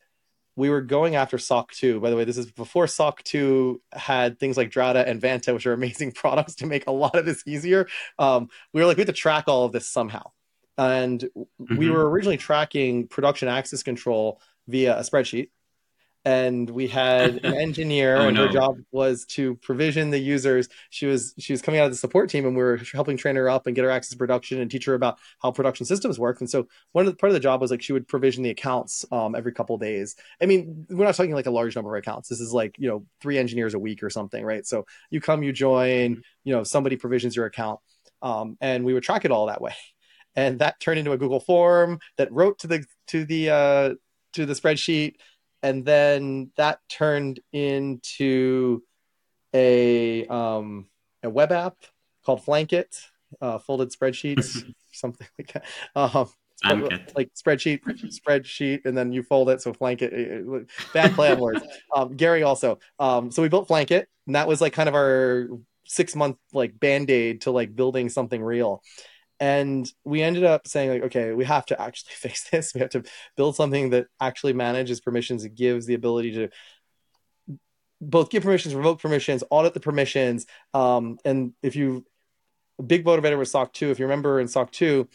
we 0.59 0.69
were 0.69 0.81
going 0.81 1.15
after 1.15 1.37
SOC 1.37 1.71
2. 1.71 2.01
By 2.01 2.09
the 2.09 2.17
way, 2.17 2.25
this 2.25 2.37
is 2.37 2.51
before 2.51 2.85
SOC 2.85 3.23
2 3.23 3.81
had 3.93 4.39
things 4.39 4.57
like 4.57 4.69
Drata 4.69 5.07
and 5.07 5.21
Vanta, 5.21 5.53
which 5.53 5.65
are 5.65 5.73
amazing 5.79 6.11
products 6.11 6.55
to 6.55 6.65
make 6.65 6.85
a 6.85 6.91
lot 6.91 7.15
of 7.15 7.25
this 7.25 7.43
easier. 7.47 7.87
Um, 8.19 8.49
we 8.73 8.81
were 8.81 8.87
like, 8.87 8.97
we 8.97 9.01
have 9.01 9.07
to 9.07 9.13
track 9.13 9.45
all 9.47 9.63
of 9.63 9.71
this 9.71 9.87
somehow. 9.87 10.31
And 10.77 11.21
mm-hmm. 11.21 11.77
we 11.77 11.89
were 11.89 12.09
originally 12.09 12.37
tracking 12.37 13.07
production 13.07 13.47
access 13.47 13.83
control 13.83 14.41
via 14.67 14.97
a 14.97 15.01
spreadsheet 15.01 15.49
and 16.25 16.69
we 16.69 16.87
had 16.87 17.45
an 17.45 17.53
engineer 17.57 18.17
oh, 18.17 18.27
and 18.27 18.35
no. 18.35 18.47
her 18.47 18.53
job 18.53 18.77
was 18.91 19.25
to 19.25 19.55
provision 19.55 20.09
the 20.09 20.19
users. 20.19 20.67
She 20.89 21.05
was 21.05 21.33
she 21.39 21.53
was 21.53 21.61
coming 21.61 21.79
out 21.79 21.85
of 21.85 21.91
the 21.91 21.97
support 21.97 22.29
team 22.29 22.45
and 22.45 22.55
we 22.55 22.63
were 22.63 22.81
helping 22.93 23.17
train 23.17 23.35
her 23.35 23.49
up 23.49 23.67
and 23.67 23.75
get 23.75 23.83
her 23.83 23.89
access 23.89 24.11
to 24.11 24.17
production 24.17 24.59
and 24.59 24.69
teach 24.69 24.85
her 24.85 24.93
about 24.93 25.17
how 25.41 25.51
production 25.51 25.85
systems 25.85 26.19
work. 26.19 26.41
And 26.41 26.49
so 26.49 26.67
one 26.91 27.05
of 27.05 27.11
the 27.11 27.17
part 27.17 27.29
of 27.29 27.33
the 27.33 27.39
job 27.39 27.61
was 27.61 27.71
like 27.71 27.81
she 27.81 27.93
would 27.93 28.07
provision 28.07 28.43
the 28.43 28.49
accounts 28.49 29.05
um, 29.11 29.35
every 29.35 29.53
couple 29.53 29.77
days. 29.77 30.15
I 30.41 30.45
mean 30.45 30.85
we're 30.89 31.05
not 31.05 31.15
talking 31.15 31.33
like 31.33 31.45
a 31.45 31.51
large 31.51 31.75
number 31.75 31.95
of 31.95 31.99
accounts. 31.99 32.29
This 32.29 32.41
is 32.41 32.53
like 32.53 32.75
you 32.77 32.89
know 32.89 33.05
three 33.21 33.37
engineers 33.37 33.73
a 33.73 33.79
week 33.79 34.03
or 34.03 34.09
something 34.09 34.43
right? 34.43 34.65
So 34.65 34.85
you 35.09 35.21
come 35.21 35.43
you 35.43 35.53
join 35.53 36.21
you 36.43 36.53
know 36.53 36.63
somebody 36.63 36.97
provisions 36.97 37.35
your 37.35 37.45
account 37.45 37.79
um, 38.21 38.57
and 38.59 38.83
we 38.83 38.93
would 38.93 39.03
track 39.03 39.25
it 39.25 39.31
all 39.31 39.47
that 39.47 39.61
way. 39.61 39.73
And 40.35 40.59
that 40.59 40.79
turned 40.79 40.99
into 40.99 41.11
a 41.11 41.17
google 41.17 41.39
form 41.39 41.99
that 42.17 42.31
wrote 42.31 42.59
to 42.59 42.67
the 42.67 42.85
to 43.07 43.25
the 43.25 43.49
uh, 43.49 43.93
to 44.33 44.45
the 44.45 44.53
spreadsheet 44.53 45.15
and 45.61 45.85
then 45.85 46.51
that 46.57 46.79
turned 46.89 47.39
into 47.51 48.83
a 49.53 50.25
um, 50.27 50.87
a 51.23 51.29
web 51.29 51.51
app 51.51 51.75
called 52.25 52.43
Flankit, 52.45 53.01
uh, 53.41 53.59
folded 53.59 53.91
spreadsheets, 53.91 54.63
something 54.91 55.27
like 55.37 55.53
that. 55.53 55.65
Um, 55.95 56.29
like 57.15 57.31
spreadsheet, 57.33 57.81
spreadsheet, 58.07 58.85
and 58.85 58.97
then 58.97 59.13
you 59.13 59.23
fold 59.23 59.49
it. 59.49 59.61
So 59.61 59.73
Flankit, 59.73 60.67
bad 60.93 61.13
play 61.13 61.31
on 61.31 61.39
words. 61.39 61.61
Um, 61.95 62.15
Gary 62.15 62.43
also. 62.43 62.79
Um, 62.99 63.31
so 63.31 63.41
we 63.41 63.49
built 63.49 63.67
Flankit, 63.67 64.05
and 64.27 64.35
that 64.35 64.47
was 64.47 64.61
like 64.61 64.73
kind 64.73 64.87
of 64.89 64.95
our 64.95 65.47
six 65.85 66.15
month 66.15 66.37
like 66.53 66.79
band 66.79 67.09
aid 67.09 67.41
to 67.41 67.51
like 67.51 67.75
building 67.75 68.09
something 68.09 68.41
real 68.43 68.83
and 69.39 69.91
we 70.03 70.21
ended 70.21 70.43
up 70.43 70.67
saying 70.67 70.89
like 70.89 71.03
okay 71.03 71.33
we 71.33 71.45
have 71.45 71.65
to 71.67 71.81
actually 71.81 72.13
fix 72.15 72.49
this. 72.49 72.73
We 72.73 72.81
have 72.81 72.89
to 72.91 73.03
build 73.37 73.55
something 73.55 73.91
that 73.91 74.07
actually 74.19 74.53
manages 74.53 75.01
permissions. 75.01 75.43
And 75.43 75.55
gives 75.55 75.85
the 75.85 75.93
ability 75.93 76.31
to 76.33 76.49
both 78.01 78.29
give 78.29 78.43
permissions 78.43 78.75
revoke 78.75 79.01
permissions 79.01 79.43
audit 79.49 79.73
the 79.73 79.79
permissions. 79.79 80.45
Um, 80.73 81.17
and 81.25 81.53
if 81.61 81.75
you 81.75 82.05
big 82.85 83.03
motivator 83.03 83.37
was 83.37 83.51
soc 83.51 83.73
2 83.73 83.91
if 83.91 83.99
you 83.99 84.05
remember 84.05 84.39
in 84.39 84.47
soc 84.47 84.71
2 84.71 85.05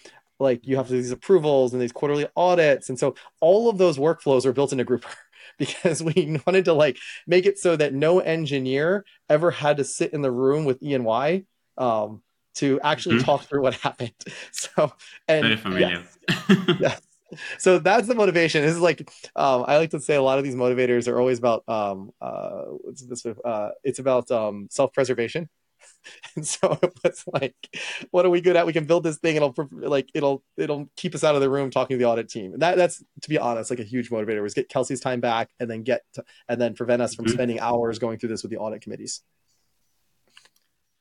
like 0.41 0.67
you 0.67 0.77
have 0.77 0.89
these 0.89 1.11
approvals 1.11 1.73
and 1.73 1.81
these 1.81 1.93
quarterly 1.93 2.27
audits. 2.37 2.89
And 2.89 2.99
so 2.99 3.15
all 3.41 3.69
of 3.69 3.79
those 3.79 3.99
workflows 3.99 4.45
are 4.45 4.53
built 4.53 4.73
into 4.73 4.85
grouper 4.85 5.09
because 5.59 6.03
we 6.03 6.41
wanted 6.47 6.65
to 6.67 6.73
like 6.73 6.99
make 7.27 7.47
it 7.47 7.59
so 7.59 7.77
that 7.77 7.95
no 7.95 8.21
engineer 8.21 9.05
ever 9.29 9.51
had 9.51 9.77
to 9.79 9.85
sit 9.85 10.13
in 10.13 10.23
the 10.23 10.33
room 10.33 10.65
with 10.65 10.83
E&Y 10.83 11.45
um, 11.79 12.23
to 12.55 12.81
actually 12.83 13.17
mm-hmm. 13.17 13.25
talk 13.25 13.43
through 13.45 13.63
what 13.63 13.75
happened. 13.87 14.13
So 14.53 14.93
and. 15.29 15.45
Yes, 15.81 16.19
yes. 16.81 17.01
So 17.59 17.79
that's 17.79 18.07
the 18.07 18.15
motivation. 18.15 18.63
This 18.63 18.75
is 18.75 18.81
like 18.81 19.09
um, 19.37 19.65
I 19.67 19.77
like 19.79 19.91
to 19.91 20.01
say 20.01 20.15
a 20.15 20.23
lot 20.23 20.39
of 20.39 20.45
these 20.45 20.55
motivators 20.55 21.09
are 21.09 21.19
always 21.19 21.39
about 21.39 21.65
um, 21.69 22.13
uh, 22.21 22.63
what's 22.81 23.03
this? 23.03 23.27
Uh, 23.27 23.71
it's 23.83 23.99
about 23.99 24.31
um, 24.31 24.69
self-preservation. 24.71 25.49
and 26.37 26.47
so 26.47 26.79
it 26.83 26.93
was 27.03 27.25
like, 27.33 27.55
what 28.11 28.25
are 28.25 28.31
we 28.31 28.41
good 28.41 28.57
at? 28.57 28.67
We 28.67 28.73
can 28.73 28.85
build 28.85 29.05
this 29.05 29.19
thing. 29.19 29.37
It'll 29.37 29.55
like 29.73 30.09
it'll 30.15 30.43
it'll 30.57 30.89
keep 30.97 31.15
us 31.15 31.25
out 31.25 31.35
of 31.35 31.41
the 31.41 31.51
room 31.51 31.71
talking 31.71 31.95
to 31.95 31.99
the 31.99 32.09
audit 32.09 32.29
team. 32.29 32.53
And 32.53 32.63
that 32.63 32.77
that's 32.77 33.03
to 33.23 33.29
be 33.29 33.39
honest, 33.39 33.71
like 33.71 33.81
a 33.81 33.85
huge 33.85 34.11
motivator 34.11 34.43
was 34.43 34.55
get 34.55 34.69
Kelsey's 34.69 35.01
time 35.01 35.21
back 35.21 35.51
and 35.61 35.71
then 35.71 35.83
get 35.83 36.03
to, 36.15 36.25
and 36.49 36.61
then 36.61 36.75
prevent 36.75 37.03
us 37.03 37.15
from 37.15 37.27
mm-hmm. 37.27 37.35
spending 37.35 37.61
hours 37.61 37.99
going 37.99 38.19
through 38.19 38.31
this 38.31 38.43
with 38.43 38.51
the 38.51 38.59
audit 38.59 38.83
committees. 38.83 39.23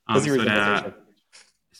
Um, 0.07 0.21
so, 0.21 0.37
the, 0.37 0.93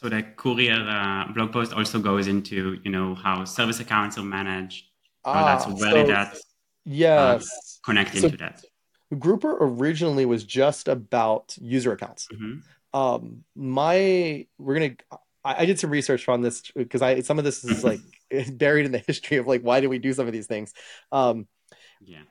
so 0.04 0.10
the 0.10 0.22
Courier 0.22 0.86
uh, 0.88 1.32
blog 1.34 1.52
post 1.54 1.74
also 1.74 2.00
goes 2.00 2.28
into 2.28 2.80
you 2.84 2.92
know 2.92 3.16
how 3.16 3.46
service 3.46 3.80
accounts 3.80 4.18
are 4.18 4.24
managed. 4.24 4.86
Ah, 5.26 5.46
that's 5.46 5.66
where 5.66 5.92
so, 5.92 6.08
that 6.08 6.38
yes 6.86 7.48
uh, 7.48 7.86
connect 7.86 8.16
so, 8.16 8.26
into 8.26 8.38
that. 8.38 8.64
Grouper 9.18 9.58
originally 9.62 10.26
was 10.26 10.44
just 10.44 10.88
about 10.88 11.56
user 11.60 11.94
accounts. 11.94 12.28
Mm-hmm 12.32 12.60
um 12.94 13.44
my 13.56 14.46
we're 14.58 14.74
gonna 14.76 14.96
I, 15.44 15.64
I 15.64 15.66
did 15.66 15.80
some 15.80 15.90
research 15.90 16.30
on 16.30 16.42
this 16.42 16.72
because 16.76 17.02
I 17.02 17.22
some 17.22 17.40
of 17.40 17.46
this 17.46 17.64
is 17.64 17.84
like 17.84 18.00
buried 18.58 18.86
in 18.86 18.92
the 18.92 19.00
history 19.00 19.38
of 19.38 19.48
like 19.48 19.62
why 19.62 19.82
do 19.82 19.90
we 19.90 20.00
do 20.00 20.14
some 20.14 20.28
of 20.28 20.34
these 20.34 20.48
things 20.48 20.74
um 21.12 21.48
yeah 22.02 22.22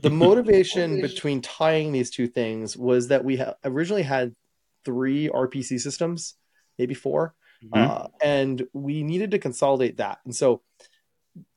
the 0.00 0.10
motivation 0.26 1.00
between 1.00 1.40
tying 1.40 1.92
these 1.92 2.10
two 2.10 2.26
things 2.26 2.76
was 2.76 3.08
that 3.08 3.24
we 3.24 3.38
ha- 3.38 3.54
originally 3.64 4.02
had 4.02 4.34
three 4.84 5.28
rpc 5.28 5.80
systems 5.80 6.34
maybe 6.78 6.94
4 6.94 7.34
mm-hmm. 7.64 7.74
uh, 7.74 8.06
and 8.22 8.66
we 8.72 9.02
needed 9.02 9.32
to 9.32 9.38
consolidate 9.38 9.98
that. 9.98 10.18
And 10.24 10.34
so 10.34 10.62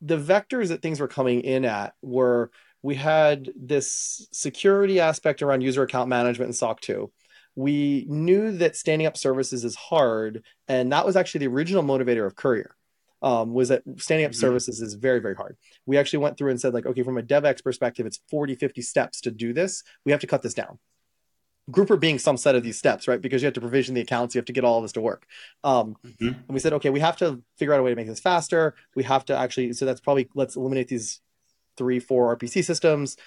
the 0.02 0.18
vectors 0.18 0.70
that 0.70 0.82
things 0.82 1.00
were 1.00 1.08
coming 1.08 1.42
in 1.42 1.66
at 1.66 1.94
were 2.02 2.52
we 2.82 2.96
had 2.96 3.52
this 3.56 4.28
security 4.32 5.00
aspect 5.00 5.42
around 5.42 5.62
user 5.62 5.84
account 5.84 6.08
management 6.08 6.50
and 6.50 6.56
SOC 6.56 6.82
2 6.82 7.12
we 7.56 8.06
knew 8.10 8.52
that 8.58 8.76
standing 8.76 9.08
up 9.08 9.18
services 9.18 9.64
is 9.64 9.76
hard 9.76 10.44
and 10.68 10.92
that 10.92 11.06
was 11.06 11.16
actually 11.16 11.40
the 11.40 11.48
original 11.54 11.84
motivator 11.84 12.26
of 12.26 12.36
courier 12.36 12.76
um, 13.22 13.54
was 13.54 13.70
that 13.70 13.82
standing 13.98 14.26
up 14.26 14.34
mm-hmm. 14.34 14.40
services 14.40 14.82
is 14.82 14.94
very 14.94 15.20
very 15.20 15.36
hard. 15.36 15.58
We 15.86 15.98
actually 15.98 16.20
went 16.20 16.38
through 16.38 16.52
and 16.52 16.60
said 16.62 16.74
like 16.74 16.86
okay 16.86 17.02
from 17.02 17.18
a 17.18 17.24
devx 17.24 17.64
perspective 17.64 18.06
it's 18.06 18.20
40 18.30 18.56
50 18.56 18.82
steps 18.82 19.22
to 19.22 19.32
do 19.32 19.54
this. 19.54 19.84
We 20.04 20.12
have 20.12 20.22
to 20.22 20.28
cut 20.28 20.42
this 20.42 20.54
down 20.54 20.80
grouper 21.72 21.98
being 21.98 22.20
some 22.20 22.38
set 22.38 22.56
of 22.56 22.64
these 22.64 22.78
steps 22.78 23.08
right? 23.08 23.22
Because 23.22 23.42
you 23.42 23.48
have 23.48 23.54
to 23.54 23.62
provision 23.62 23.96
the 23.96 24.02
accounts 24.02 24.36
you 24.36 24.40
have 24.40 24.46
to 24.46 24.54
get 24.54 24.64
all 24.64 24.78
of 24.78 24.84
this 24.84 24.92
to 24.94 25.02
work. 25.02 25.26
Um, 25.64 25.96
mm-hmm. 26.06 26.28
and 26.28 26.50
we 26.50 26.60
said 26.60 26.74
okay 26.74 26.90
we 26.90 27.00
have 27.00 27.18
to 27.18 27.42
figure 27.58 27.74
out 27.74 27.80
a 27.80 27.84
way 27.84 27.92
to 27.92 27.96
make 27.96 28.08
this 28.08 28.20
faster. 28.20 28.76
We 28.96 29.04
have 29.04 29.26
to 29.26 29.38
actually 29.38 29.74
so 29.74 29.86
that's 29.86 30.02
probably 30.02 30.30
let's 30.36 30.56
eliminate 30.56 30.88
these 30.88 31.22
three 31.78 32.00
four 32.00 32.36
rpc 32.38 32.64
systems. 32.64 33.18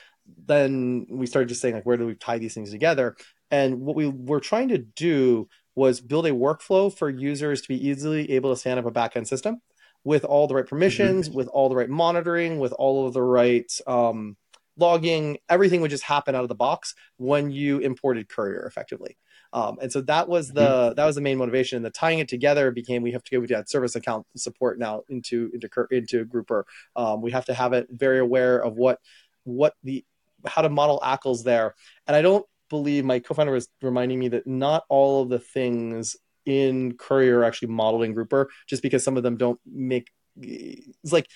Then 0.47 1.07
we 1.11 1.27
started 1.27 1.49
just 1.49 1.61
saying 1.61 1.75
like 1.75 1.87
where 1.87 1.97
do 1.97 2.07
we 2.07 2.15
tie 2.15 2.39
these 2.39 2.55
things 2.55 2.71
together? 2.71 3.17
And 3.51 3.81
what 3.81 3.97
we 3.97 4.09
were 4.09 4.41
trying 4.41 4.69
to 4.69 4.79
do 4.79 5.49
was 5.75 6.01
build 6.01 6.27
a 6.27 6.33
workflow 6.33 6.93
for 6.93 7.09
users 7.09 7.63
to 7.63 7.69
be 7.69 7.89
easily 7.89 8.31
able 8.33 8.53
to 8.53 8.59
stand 8.59 8.79
up 8.79 8.87
a 8.87 8.91
backend 8.91 9.27
system 9.27 9.63
with 10.05 10.25
all 10.25 10.47
the 10.47 10.55
right 10.55 10.67
permissions, 10.67 11.29
mm-hmm. 11.29 11.37
with 11.37 11.49
all 11.49 11.69
the 11.69 11.77
right 11.77 11.89
monitoring, 11.89 12.59
with 12.59 12.73
all 12.73 13.07
of 13.07 13.15
the 13.15 13.23
right 13.23 13.71
um, 13.87 14.37
logging. 14.79 15.39
Everything 15.49 15.81
would 15.81 15.91
just 15.91 16.05
happen 16.05 16.35
out 16.35 16.43
of 16.43 16.49
the 16.49 16.55
box 16.55 16.95
when 17.17 17.51
you 17.51 17.79
imported 17.79 18.29
Courier 18.29 18.65
effectively. 18.67 19.17
Um, 19.53 19.79
and 19.81 19.91
so 19.91 20.01
that 20.03 20.29
was 20.29 20.49
the 20.49 20.61
mm-hmm. 20.61 20.95
that 20.95 21.07
was 21.07 21.15
the 21.15 21.21
main 21.21 21.39
motivation. 21.39 21.77
And 21.77 21.85
the 21.85 21.91
tying 21.91 22.19
it 22.19 22.29
together 22.29 22.71
became 22.71 23.03
we 23.03 23.13
have 23.13 23.25
to 23.25 23.31
go 23.31 23.41
with 23.41 23.51
that 23.51 23.71
service 23.71 23.97
account 23.97 24.27
support 24.37 24.79
now 24.79 25.03
into 25.09 25.51
into 25.55 25.69
into 25.91 26.25
Grouper. 26.25 26.67
Um, 26.97 27.23
we 27.23 27.31
have 27.31 27.47
to 27.47 27.55
have 27.55 27.73
it 27.73 27.89
very 27.91 28.19
aware 28.19 28.59
of 28.59 28.77
what 28.77 28.99
what 29.45 29.75
the 29.83 30.05
how 30.47 30.63
to 30.63 30.69
model 30.69 31.01
ACLs 31.03 31.45
there. 31.45 31.75
And 32.07 32.17
I 32.17 32.23
don't 32.23 32.45
believe 32.69 33.05
my 33.05 33.19
co-founder 33.19 33.53
was 33.53 33.69
reminding 33.81 34.19
me 34.19 34.29
that 34.29 34.47
not 34.47 34.85
all 34.89 35.23
of 35.23 35.31
the 35.31 35.39
things 35.39 36.17
in 36.45 36.97
Courier 36.97 37.41
are 37.41 37.45
actually 37.45 37.69
modeled 37.69 38.05
in 38.05 38.15
Grouper, 38.15 38.51
just 38.67 38.83
because 38.83 39.03
some 39.05 39.17
of 39.17 39.23
them 39.23 39.37
don't 39.37 39.61
make. 39.67 40.11
It's 40.41 41.13
like 41.13 41.27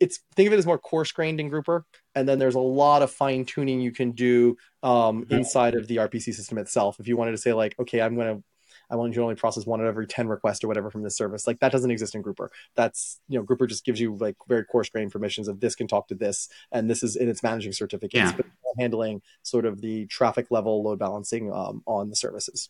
it's 0.00 0.20
think 0.34 0.46
of 0.46 0.52
it 0.54 0.58
as 0.58 0.66
more 0.66 0.78
coarse 0.78 1.12
grained 1.12 1.40
in 1.40 1.48
Grouper, 1.48 1.84
and 2.14 2.28
then 2.28 2.38
there's 2.38 2.54
a 2.54 2.60
lot 2.60 3.02
of 3.02 3.10
fine 3.10 3.44
tuning 3.44 3.80
you 3.80 3.92
can 3.92 4.12
do 4.12 4.56
um, 4.82 5.22
mm-hmm. 5.22 5.34
inside 5.34 5.74
of 5.74 5.86
the 5.86 5.96
RPC 5.96 6.34
system 6.34 6.58
itself. 6.58 6.98
If 6.98 7.06
you 7.06 7.16
wanted 7.16 7.32
to 7.32 7.38
say 7.38 7.52
like, 7.52 7.76
okay, 7.78 8.00
I'm 8.00 8.14
going 8.16 8.38
to 8.38 8.42
I 8.90 8.96
want 8.96 9.10
you 9.10 9.16
to 9.16 9.22
only 9.22 9.36
process 9.36 9.66
one 9.66 9.80
out 9.80 9.84
of 9.84 9.90
every 9.90 10.06
10 10.06 10.26
requests 10.28 10.64
or 10.64 10.68
whatever 10.68 10.90
from 10.90 11.02
this 11.02 11.16
service. 11.16 11.46
Like 11.46 11.60
that 11.60 11.70
doesn't 11.70 11.90
exist 11.90 12.14
in 12.14 12.22
Grouper. 12.22 12.50
That's, 12.74 13.20
you 13.28 13.38
know, 13.38 13.44
Grouper 13.44 13.66
just 13.66 13.84
gives 13.84 14.00
you 14.00 14.16
like 14.16 14.36
very 14.48 14.64
coarse 14.64 14.88
grained 14.88 15.12
permissions 15.12 15.46
of 15.46 15.60
this 15.60 15.76
can 15.76 15.86
talk 15.86 16.08
to 16.08 16.14
this, 16.14 16.48
and 16.72 16.90
this 16.90 17.02
is 17.02 17.16
in 17.16 17.28
its 17.28 17.42
managing 17.42 17.72
certificates, 17.72 18.32
yeah. 18.32 18.36
but 18.36 18.46
handling 18.78 19.22
sort 19.42 19.64
of 19.64 19.80
the 19.80 20.06
traffic 20.06 20.48
level 20.50 20.82
load 20.82 20.98
balancing 20.98 21.52
um, 21.52 21.82
on 21.86 22.10
the 22.10 22.16
services. 22.16 22.68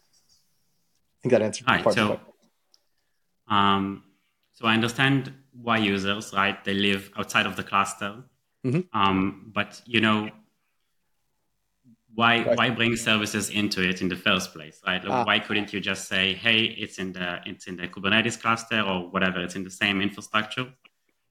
I 1.19 1.23
think 1.23 1.33
that 1.33 1.43
answered 1.43 1.66
right, 1.69 1.83
part 1.83 1.95
so, 1.95 2.21
um, 3.49 4.05
so 4.61 4.66
I 4.66 4.75
understand 4.75 5.33
why 5.53 5.79
users, 5.79 6.33
right, 6.35 6.62
they 6.64 6.75
live 6.75 7.11
outside 7.16 7.46
of 7.46 7.57
the 7.57 7.62
cluster. 7.62 8.23
Mm-hmm. 8.64 8.81
Um, 8.92 9.51
but 9.55 9.81
you 9.87 10.01
know, 10.01 10.31
why 12.14 12.42
right. 12.42 12.59
why 12.59 12.70
bring 12.70 12.96
services 12.96 13.51
into 13.51 13.81
it 13.88 14.03
in 14.03 14.09
the 14.09 14.16
first 14.16 14.53
place 14.53 14.81
right 14.87 15.05
like, 15.05 15.12
ah. 15.12 15.25
why 15.25 15.38
couldn't 15.38 15.73
you 15.73 15.81
just 15.81 16.09
say 16.09 16.35
hey 16.35 16.64
it's 16.64 16.99
in 16.99 17.12
the 17.12 17.38
it's 17.46 17.66
in 17.66 17.77
the 17.77 17.87
kubernetes 17.87 18.40
cluster 18.40 18.81
or 18.81 19.09
whatever 19.11 19.40
it's 19.40 19.55
in 19.55 19.62
the 19.62 19.70
same 19.70 20.01
infrastructure 20.03 20.66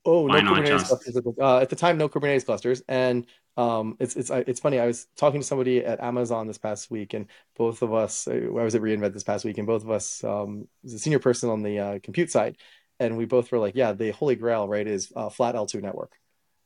oh 0.05 0.21
why 0.25 0.39
no 0.39 0.53
kubernetes 0.53 0.67
just... 0.67 0.87
clusters 0.87 1.17
uh, 1.39 1.57
at 1.57 1.69
the 1.69 1.75
time 1.75 1.97
no 1.97 2.07
kubernetes 2.07 2.45
clusters 2.45 2.81
and 2.87 3.27
um, 3.57 3.97
it's 3.99 4.15
it's 4.15 4.29
it's 4.29 4.61
funny 4.61 4.79
i 4.79 4.85
was 4.85 5.07
talking 5.17 5.41
to 5.41 5.45
somebody 5.45 5.83
at 5.83 5.99
amazon 5.99 6.47
this 6.47 6.57
past 6.57 6.89
week 6.89 7.13
and 7.13 7.25
both 7.57 7.81
of 7.81 7.93
us 7.93 8.25
uh, 8.27 8.31
i 8.31 8.63
was 8.63 8.73
at 8.73 8.81
reinvent 8.81 9.11
this 9.11 9.23
past 9.23 9.43
week 9.43 9.57
and 9.57 9.67
both 9.67 9.83
of 9.83 9.91
us 9.91 10.23
um, 10.23 10.65
was 10.81 10.93
a 10.93 10.99
senior 10.99 11.19
person 11.19 11.49
on 11.49 11.61
the 11.61 11.77
uh, 11.77 11.99
compute 12.01 12.31
side 12.31 12.55
and 12.99 13.17
we 13.17 13.25
both 13.25 13.51
were 13.51 13.59
like 13.59 13.75
yeah 13.75 13.93
the 13.93 14.11
holy 14.11 14.35
grail 14.35 14.67
right 14.67 14.87
is 14.87 15.11
uh, 15.15 15.29
flat 15.29 15.55
l2 15.55 15.81
network 15.81 16.13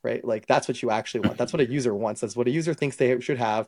right? 0.04 0.24
Like 0.24 0.46
that's 0.46 0.68
what 0.68 0.82
you 0.82 0.92
actually 0.92 1.22
want. 1.22 1.38
That's 1.38 1.54
what 1.54 1.62
a 1.62 1.66
user 1.66 1.96
wants. 1.96 2.22
That's 2.22 2.36
what 2.36 2.48
a 2.48 2.52
user 2.52 2.74
thinks 2.74 2.98
they 2.98 3.20
should 3.22 3.38
have. 3.38 3.68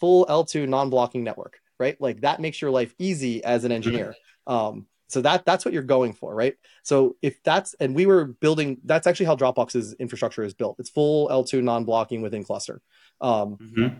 Full 0.00 0.26
L2 0.26 0.68
non-blocking 0.68 1.22
network, 1.22 1.60
right? 1.78 2.00
Like 2.00 2.22
that 2.22 2.40
makes 2.40 2.60
your 2.60 2.70
life 2.70 2.94
easy 2.98 3.44
as 3.44 3.64
an 3.64 3.72
engineer. 3.72 4.14
Um, 4.46 4.86
so 5.08 5.20
that 5.20 5.44
that's 5.44 5.64
what 5.64 5.74
you're 5.74 5.82
going 5.82 6.14
for, 6.14 6.34
right? 6.34 6.54
So 6.82 7.16
if 7.22 7.42
that's 7.42 7.74
and 7.74 7.94
we 7.94 8.06
were 8.06 8.24
building, 8.24 8.78
that's 8.84 9.06
actually 9.06 9.26
how 9.26 9.36
Dropbox's 9.36 9.92
infrastructure 9.94 10.42
is 10.42 10.54
built. 10.54 10.76
It's 10.78 10.90
full 10.90 11.28
L2 11.28 11.62
non-blocking 11.62 12.22
within 12.22 12.42
cluster. 12.42 12.80
Um, 13.20 13.56
mm-hmm. 13.56 13.96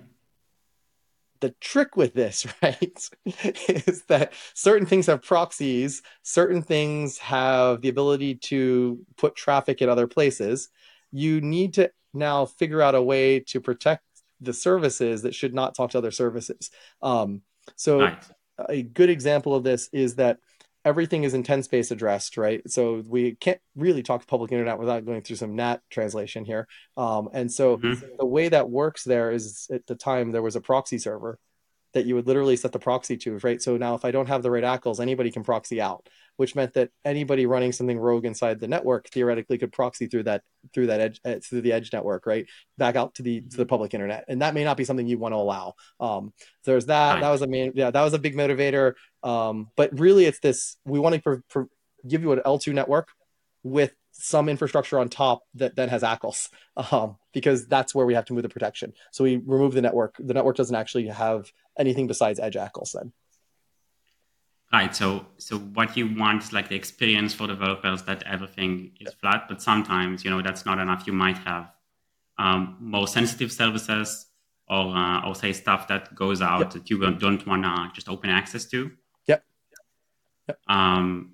The 1.45 1.55
trick 1.61 1.97
with 1.97 2.15
this, 2.15 2.47
right, 2.63 3.09
is 3.69 4.03
that 4.09 4.33
certain 4.55 4.87
things 4.87 5.07
have 5.07 5.23
proxies, 5.23 6.03
certain 6.23 6.63
things 6.63 7.19
have 7.19 7.83
the 7.83 7.91
ability 7.91 8.37
to 8.37 8.99
put 9.17 9.37
traffic 9.37 9.83
in 9.83 9.89
other 9.89 10.07
places 10.07 10.71
you 11.15 11.41
need 11.41 11.75
to 11.75 11.91
now 12.13 12.45
figure 12.45 12.83
out 12.83 12.97
a 12.97 13.03
way 13.03 13.39
to 13.39 13.61
protect 13.61 14.03
the 14.41 14.53
services 14.53 15.23
that 15.23 15.35
should 15.35 15.55
not 15.55 15.75
talk 15.75 15.93
to 15.93 15.99
other 15.99 16.11
services. 16.11 16.71
Um, 17.03 17.43
so 17.77 18.01
nice. 18.01 18.33
a 18.69 18.83
good 18.83 19.11
example 19.11 19.55
of 19.55 19.63
this 19.63 19.89
is 19.93 20.17
that 20.17 20.39
everything 20.85 21.25
is 21.25 21.35
intent 21.35 21.65
space 21.65 21.91
addressed, 21.91 22.37
right? 22.37 22.63
So 22.71 23.03
we 23.07 23.37
can't 23.37 23.61
really 23.75 24.03
talk 24.03 24.21
to 24.21 24.27
public 24.27 24.53
internet 24.53 24.79
without 24.79 25.05
going 25.05 25.23
through 25.23 25.37
some 25.37 25.57
NAT 25.57 25.81
translation 25.91 26.45
here. 26.45 26.69
Um, 26.97 27.29
and 27.33 27.51
so 27.51 27.79
mm-hmm. 27.79 28.07
the 28.19 28.27
way 28.27 28.49
that 28.49 28.71
works 28.71 29.05
there 29.05 29.31
is 29.31 29.69
at 29.73 29.87
the 29.87 29.95
time 29.95 30.33
there 30.33 30.43
was 30.43 30.57
a 30.57 30.61
proxy 30.61 30.99
server 30.99 31.39
that 31.95 32.07
you 32.07 32.15
would 32.15 32.27
literally 32.27 32.57
set 32.57 32.73
the 32.73 32.79
proxy 32.79 33.17
to, 33.17 33.39
right? 33.39 33.63
So 33.63 33.77
now 33.77 33.95
if 33.95 34.05
I 34.05 34.11
don't 34.11 34.29
have 34.29 34.43
the 34.43 34.51
right 34.51 34.65
ACLs, 34.65 35.01
anybody 35.01 35.31
can 35.31 35.43
proxy 35.43 35.81
out 35.81 36.09
which 36.37 36.55
meant 36.55 36.75
that 36.75 36.91
anybody 37.05 37.47
running 37.47 37.73
something 37.73 37.99
rogue 37.99 38.25
inside 38.25 38.59
the 38.59 38.69
network 38.69 39.09
theoretically 39.09 39.59
could 39.59 39.73
proxy 39.73 40.07
through 40.07 40.25
that 40.25 40.43
through 40.73 40.89
that 40.89 41.01
edge 41.01 41.21
uh, 41.25 41.37
through 41.43 41.61
the 41.61 41.73
edge 41.73 41.93
network, 41.93 42.27
right, 42.27 42.47
back 42.77 42.97
out 42.97 43.15
to 43.15 43.23
the 43.23 43.41
to 43.43 43.57
the 43.57 43.67
public 43.67 43.95
internet, 43.95 44.25
and 44.29 44.43
that 44.43 44.55
may 44.55 44.65
not 44.65 44.77
be 44.77 44.85
something 44.85 45.07
you 45.07 45.19
want 45.19 45.33
to 45.33 45.37
allow. 45.37 45.75
Um, 46.01 46.33
so 46.63 46.73
there's 46.73 46.87
that. 46.87 47.21
That 47.21 47.31
was 47.31 47.43
a 47.43 47.47
main, 47.47 47.73
yeah, 47.75 47.91
that 47.91 48.03
was 48.03 48.15
a 48.15 48.19
big 48.19 48.37
motivator. 48.37 48.95
Um, 49.23 49.69
but 49.77 49.99
really, 49.99 50.27
it's 50.27 50.41
this: 50.41 50.77
we 50.85 50.99
want 50.99 51.15
to 51.15 51.21
pr- 51.21 51.35
pr- 51.49 51.63
give 52.07 52.23
you 52.23 52.33
an 52.33 52.41
L2 52.45 52.75
network 52.75 53.09
with 53.63 53.95
some 54.17 54.49
infrastructure 54.49 54.99
on 54.99 55.09
top 55.09 55.43
that 55.55 55.75
then 55.75 55.89
has 55.89 56.03
ACLs, 56.03 56.49
um, 56.93 57.17
because 57.33 57.67
that's 57.67 57.95
where 57.95 58.07
we 58.07 58.15
have 58.15 58.25
to 58.27 58.33
move 58.33 58.43
the 58.43 58.49
protection. 58.49 58.93
So 59.11 59.25
we 59.25 59.37
remove 59.37 59.75
the 59.75 59.83
network. 59.83 60.15
The 60.19 60.35
network 60.35 60.57
doesn't 60.57 60.75
actually 60.75 61.09
have 61.09 61.53
anything 61.79 62.07
besides 62.07 62.39
edge 62.39 62.55
ACLs 62.55 62.93
then. 62.93 63.13
Right. 64.73 64.95
So 64.95 65.27
so 65.39 65.59
what 65.59 65.97
you 65.97 66.15
want 66.15 66.45
is 66.45 66.53
like 66.53 66.69
the 66.69 66.77
experience 66.77 67.35
for 67.35 67.47
developers 67.47 68.03
that 68.05 68.23
everything 68.25 68.93
is 69.01 69.13
flat, 69.15 69.45
but 69.49 69.63
sometimes 69.63 70.25
you 70.25 70.31
know 70.31 70.43
that's 70.43 70.65
not 70.65 70.79
enough. 70.79 71.07
You 71.07 71.13
might 71.13 71.39
have 71.39 71.71
um, 72.39 72.77
more 72.81 73.07
sensitive 73.07 73.53
services 73.53 74.27
or 74.69 74.97
uh, 74.97 75.27
or 75.27 75.35
say 75.35 75.53
stuff 75.53 75.89
that 75.89 76.15
goes 76.15 76.41
out 76.41 76.61
yep. 76.61 76.71
that 76.71 76.91
you 76.91 76.99
don't 76.99 77.47
want 77.47 77.65
to 77.65 77.91
just 77.95 78.09
open 78.09 78.31
access 78.31 78.65
to. 78.67 78.91
Yep. 79.27 79.45
Yep. 80.49 80.59
Um, 80.69 81.33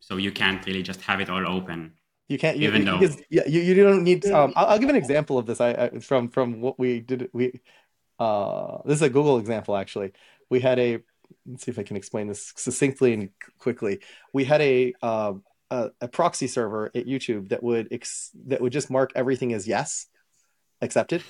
so 0.00 0.16
you 0.16 0.32
can't 0.32 0.64
really 0.66 0.82
just 0.82 1.00
have 1.02 1.20
it 1.20 1.30
all 1.30 1.46
open. 1.46 1.92
You 2.30 2.38
can't. 2.38 2.58
You, 2.58 2.68
even 2.68 2.84
though, 2.84 3.00
yeah, 3.28 3.42
you, 3.44 3.60
you 3.60 3.74
don't 3.74 4.04
need. 4.04 4.24
Um, 4.26 4.52
I'll, 4.54 4.66
I'll, 4.66 4.78
give 4.78 4.88
an 4.88 4.94
example 4.94 5.36
of 5.36 5.46
this. 5.46 5.60
I, 5.60 5.70
I 5.70 5.98
from 5.98 6.28
from 6.28 6.60
what 6.60 6.78
we 6.78 7.00
did. 7.00 7.28
We 7.32 7.60
uh, 8.20 8.78
this 8.84 8.96
is 8.98 9.02
a 9.02 9.10
Google 9.10 9.40
example 9.40 9.76
actually. 9.76 10.12
We 10.48 10.60
had 10.60 10.78
a 10.78 11.00
let's 11.44 11.64
see 11.64 11.72
if 11.72 11.78
I 11.80 11.82
can 11.82 11.96
explain 11.96 12.28
this 12.28 12.52
succinctly 12.54 13.14
and 13.14 13.30
quickly. 13.58 13.98
We 14.32 14.44
had 14.44 14.60
a 14.60 14.94
uh, 15.02 15.32
a, 15.72 15.90
a, 16.00 16.06
proxy 16.06 16.46
server 16.46 16.92
at 16.94 17.06
YouTube 17.06 17.48
that 17.48 17.64
would 17.64 17.88
ex- 17.90 18.30
that 18.46 18.60
would 18.60 18.72
just 18.72 18.92
mark 18.92 19.10
everything 19.16 19.52
as 19.52 19.66
yes, 19.66 20.06
accepted, 20.80 21.24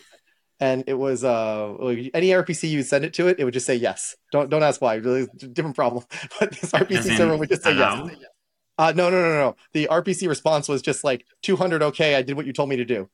and 0.61 0.85
it 0.87 0.99
was 0.99 1.25
uh 1.25 1.77
any 2.13 2.29
RPC 2.29 2.69
you 2.69 2.83
send 2.83 3.07
it 3.07 3.15
to 3.15 3.29
it, 3.29 3.41
it 3.41 3.45
would 3.45 3.55
just 3.55 3.65
say 3.65 3.75
yes. 3.75 4.17
Don't 4.33 4.51
don't 4.51 4.63
ask 4.63 4.83
why. 4.83 4.97
Really 4.97 5.27
different 5.55 5.77
problem. 5.77 6.05
But 6.39 6.51
this 6.51 6.73
RPC 6.73 7.17
server 7.17 7.39
would 7.39 7.49
just 7.49 7.63
say 7.63 7.75
yes. 7.75 8.11
Uh, 8.81 8.93
no, 8.97 9.11
no, 9.11 9.21
no, 9.21 9.35
no. 9.35 9.57
The 9.75 9.89
RPC 9.91 10.27
response 10.27 10.67
was 10.67 10.81
just 10.81 11.05
like 11.05 11.27
200. 11.43 11.83
Okay, 11.83 12.15
I 12.15 12.23
did 12.23 12.35
what 12.35 12.47
you 12.47 12.55
told 12.55 12.71
me 12.71 12.77
to 12.77 12.85
do. 12.87 13.11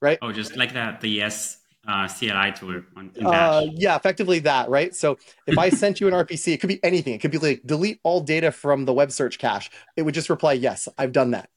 Right. 0.00 0.16
Oh, 0.22 0.30
just 0.30 0.56
like 0.56 0.74
that. 0.74 1.00
The 1.00 1.08
yes 1.08 1.58
uh, 1.88 2.06
CLI 2.06 2.52
tool 2.52 2.82
on 2.96 3.10
uh, 3.24 3.66
yeah, 3.74 3.96
effectively 3.96 4.38
that, 4.40 4.68
right? 4.68 4.94
So 4.94 5.18
if 5.48 5.58
I 5.58 5.70
sent 5.70 6.00
you 6.00 6.06
an 6.06 6.14
RPC, 6.14 6.52
it 6.52 6.60
could 6.60 6.68
be 6.68 6.78
anything. 6.84 7.14
It 7.14 7.20
could 7.20 7.32
be 7.32 7.38
like 7.38 7.62
delete 7.66 7.98
all 8.04 8.20
data 8.20 8.52
from 8.52 8.84
the 8.84 8.92
web 8.92 9.10
search 9.10 9.38
cache. 9.38 9.70
It 9.96 10.02
would 10.02 10.14
just 10.14 10.30
reply, 10.30 10.52
yes, 10.52 10.86
I've 10.96 11.10
done 11.10 11.32
that. 11.32 11.50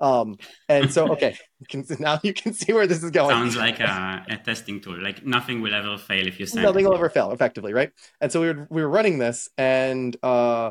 Um, 0.00 0.38
and 0.70 0.90
so, 0.90 1.08
okay, 1.12 1.36
you 1.60 1.66
can, 1.66 1.84
now 2.00 2.18
you 2.22 2.32
can 2.32 2.54
see 2.54 2.72
where 2.72 2.86
this 2.86 3.02
is 3.02 3.10
going. 3.10 3.36
Sounds 3.36 3.56
like 3.56 3.78
a, 3.78 4.24
a 4.26 4.38
testing 4.38 4.80
tool. 4.80 4.98
Like 4.98 5.22
nothing 5.22 5.60
will 5.60 5.74
ever 5.74 5.98
fail 5.98 6.26
if 6.26 6.40
you 6.40 6.46
send. 6.46 6.64
Nothing 6.64 6.86
will 6.86 6.94
ever 6.94 7.10
fail, 7.10 7.30
effectively, 7.30 7.74
right? 7.74 7.92
And 8.22 8.32
so 8.32 8.40
we 8.40 8.46
were 8.46 8.66
we 8.70 8.80
were 8.80 8.88
running 8.88 9.18
this, 9.18 9.50
and 9.58 10.16
uh, 10.22 10.70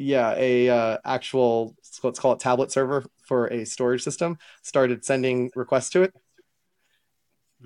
yeah, 0.00 0.34
a 0.36 0.68
uh, 0.68 0.98
actual 1.04 1.74
let's 2.02 2.18
call 2.18 2.32
it 2.32 2.40
tablet 2.40 2.72
server 2.72 3.04
for 3.22 3.48
a 3.48 3.66
storage 3.66 4.02
system 4.02 4.38
started 4.62 5.04
sending 5.04 5.50
requests 5.54 5.90
to 5.90 6.02
it 6.02 6.14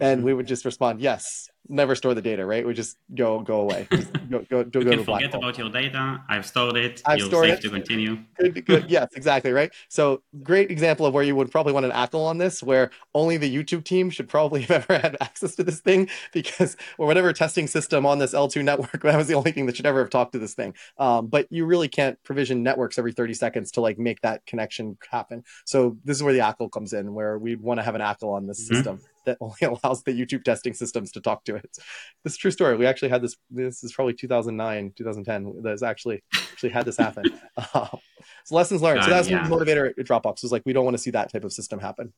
and 0.00 0.24
we 0.24 0.34
would 0.34 0.46
just 0.46 0.64
respond 0.64 1.00
yes. 1.00 1.48
Never 1.66 1.94
store 1.94 2.12
the 2.12 2.20
data 2.20 2.44
right? 2.44 2.66
We 2.66 2.74
just 2.74 2.98
go 3.14 3.40
go 3.40 3.60
away. 3.60 3.88
Just 3.94 4.12
go 4.28 4.40
go, 4.50 4.64
go, 4.64 4.80
you 4.80 4.84
go 4.84 4.90
can 4.90 4.98
to 4.98 5.04
forget 5.04 5.30
hole. 5.30 5.42
about 5.42 5.56
your 5.56 5.70
data 5.70 6.22
i've 6.28 6.44
stored 6.44 6.76
it. 6.76 7.00
I've 7.06 7.18
you're 7.18 7.28
stored 7.28 7.48
safe 7.48 7.58
it. 7.58 7.62
to 7.62 7.70
continue. 7.70 8.18
Good, 8.38 8.66
good. 8.66 8.90
Yes 8.90 9.08
exactly 9.16 9.50
right? 9.52 9.72
So 9.88 10.22
great 10.42 10.70
example 10.70 11.06
of 11.06 11.14
where 11.14 11.22
you 11.22 11.34
would 11.36 11.50
probably 11.50 11.72
want 11.72 11.86
an 11.86 11.92
ACL 11.92 12.26
on 12.26 12.36
this 12.36 12.62
where 12.62 12.90
only 13.14 13.38
the 13.38 13.54
youtube 13.54 13.84
team 13.84 14.10
should 14.10 14.28
probably 14.28 14.62
have 14.66 14.88
ever 14.90 14.98
had 14.98 15.16
access 15.22 15.54
to 15.56 15.64
this 15.64 15.80
thing 15.80 16.10
because 16.32 16.76
or 16.98 17.06
whatever 17.06 17.32
testing 17.32 17.66
system 17.66 18.04
on 18.04 18.18
this 18.18 18.34
l2 18.34 18.62
network 18.62 19.02
that 19.02 19.16
was 19.16 19.28
the 19.28 19.34
only 19.34 19.52
thing 19.52 19.64
that 19.64 19.76
should 19.76 19.86
ever 19.86 20.00
have 20.00 20.10
talked 20.10 20.32
to 20.32 20.38
this 20.38 20.54
thing. 20.54 20.74
Um, 20.98 21.28
but 21.28 21.46
you 21.50 21.64
really 21.64 21.88
can't 21.88 22.22
provision 22.24 22.62
networks 22.62 22.98
every 22.98 23.12
30 23.12 23.34
seconds 23.34 23.70
to 23.72 23.80
like 23.80 23.98
make 23.98 24.20
that 24.20 24.44
connection 24.46 24.98
happen. 25.10 25.44
So 25.64 25.96
this 26.04 26.16
is 26.16 26.22
where 26.22 26.32
the 26.32 26.40
ACL 26.40 26.70
comes 26.70 26.92
in 26.92 27.14
where 27.14 27.38
we 27.38 27.56
want 27.56 27.78
to 27.78 27.84
have 27.84 27.94
an 27.94 28.00
ACL 28.00 28.34
on 28.34 28.46
this 28.46 28.64
mm-hmm. 28.64 28.74
system 28.74 29.00
that 29.24 29.38
only 29.40 29.56
allows 29.62 30.02
the 30.02 30.12
YouTube 30.12 30.44
testing 30.44 30.74
systems 30.74 31.12
to 31.12 31.20
talk 31.20 31.44
to 31.44 31.56
it. 31.56 31.76
This 32.22 32.34
is 32.34 32.36
true 32.36 32.50
story. 32.50 32.76
We 32.76 32.86
actually 32.86 33.08
had 33.08 33.22
this. 33.22 33.36
This 33.50 33.84
is 33.84 33.92
probably 33.92 34.14
2009, 34.14 34.92
2010. 34.96 35.62
That's 35.62 35.82
actually 35.82 36.22
actually 36.34 36.70
had 36.70 36.86
this 36.86 36.96
happen. 36.96 37.24
Uh, 37.56 37.88
so 38.44 38.54
lessons 38.54 38.82
learned. 38.82 39.00
Uh, 39.00 39.04
so 39.04 39.10
that's 39.10 39.28
yeah. 39.28 39.46
motivator 39.46 39.90
at 39.90 39.96
Dropbox 39.96 40.42
was 40.42 40.52
like, 40.52 40.62
we 40.64 40.72
don't 40.72 40.84
want 40.84 40.96
to 40.96 41.02
see 41.02 41.10
that 41.10 41.32
type 41.32 41.44
of 41.44 41.52
system 41.52 41.78
happen. 41.78 42.12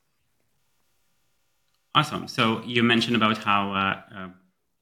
Awesome. 1.94 2.28
So 2.28 2.62
you 2.64 2.82
mentioned 2.82 3.16
about 3.16 3.38
how. 3.38 3.72
Uh, 3.72 4.14
uh 4.14 4.28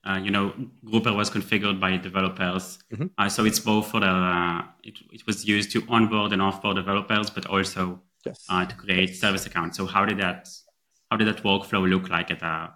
uh, 0.07 0.19
you 0.19 0.31
know, 0.31 0.53
Grouper 0.85 1.15
was 1.15 1.31
configured 1.31 1.81
by 1.81 1.97
developers. 1.97 2.79
Mm-hmm. 2.93 3.07
Uh, 3.17 3.29
so 3.29 3.47
it's 3.47 3.59
both 3.59 3.91
for 3.91 4.01
the, 4.01 4.07
uh, 4.07 4.63
it, 4.83 4.99
it 5.11 5.27
was 5.27 5.47
used 5.47 5.73
to 5.73 5.83
onboard 5.89 6.35
and 6.35 6.43
offboard 6.43 6.75
developers, 6.75 7.31
but 7.31 7.47
also 7.47 8.03
yes. 8.27 8.45
Uh, 8.49 8.65
to 8.67 8.75
create 8.77 9.17
service 9.17 9.47
accounts. 9.47 9.77
So 9.77 9.87
how 9.87 10.05
did 10.05 10.19
that 10.19 10.49
how 11.11 11.17
did 11.17 11.29
that 11.29 11.43
workflow 11.43 11.89
look 11.89 12.09
like 12.09 12.31
at 12.31 12.43
uh, 12.43 12.69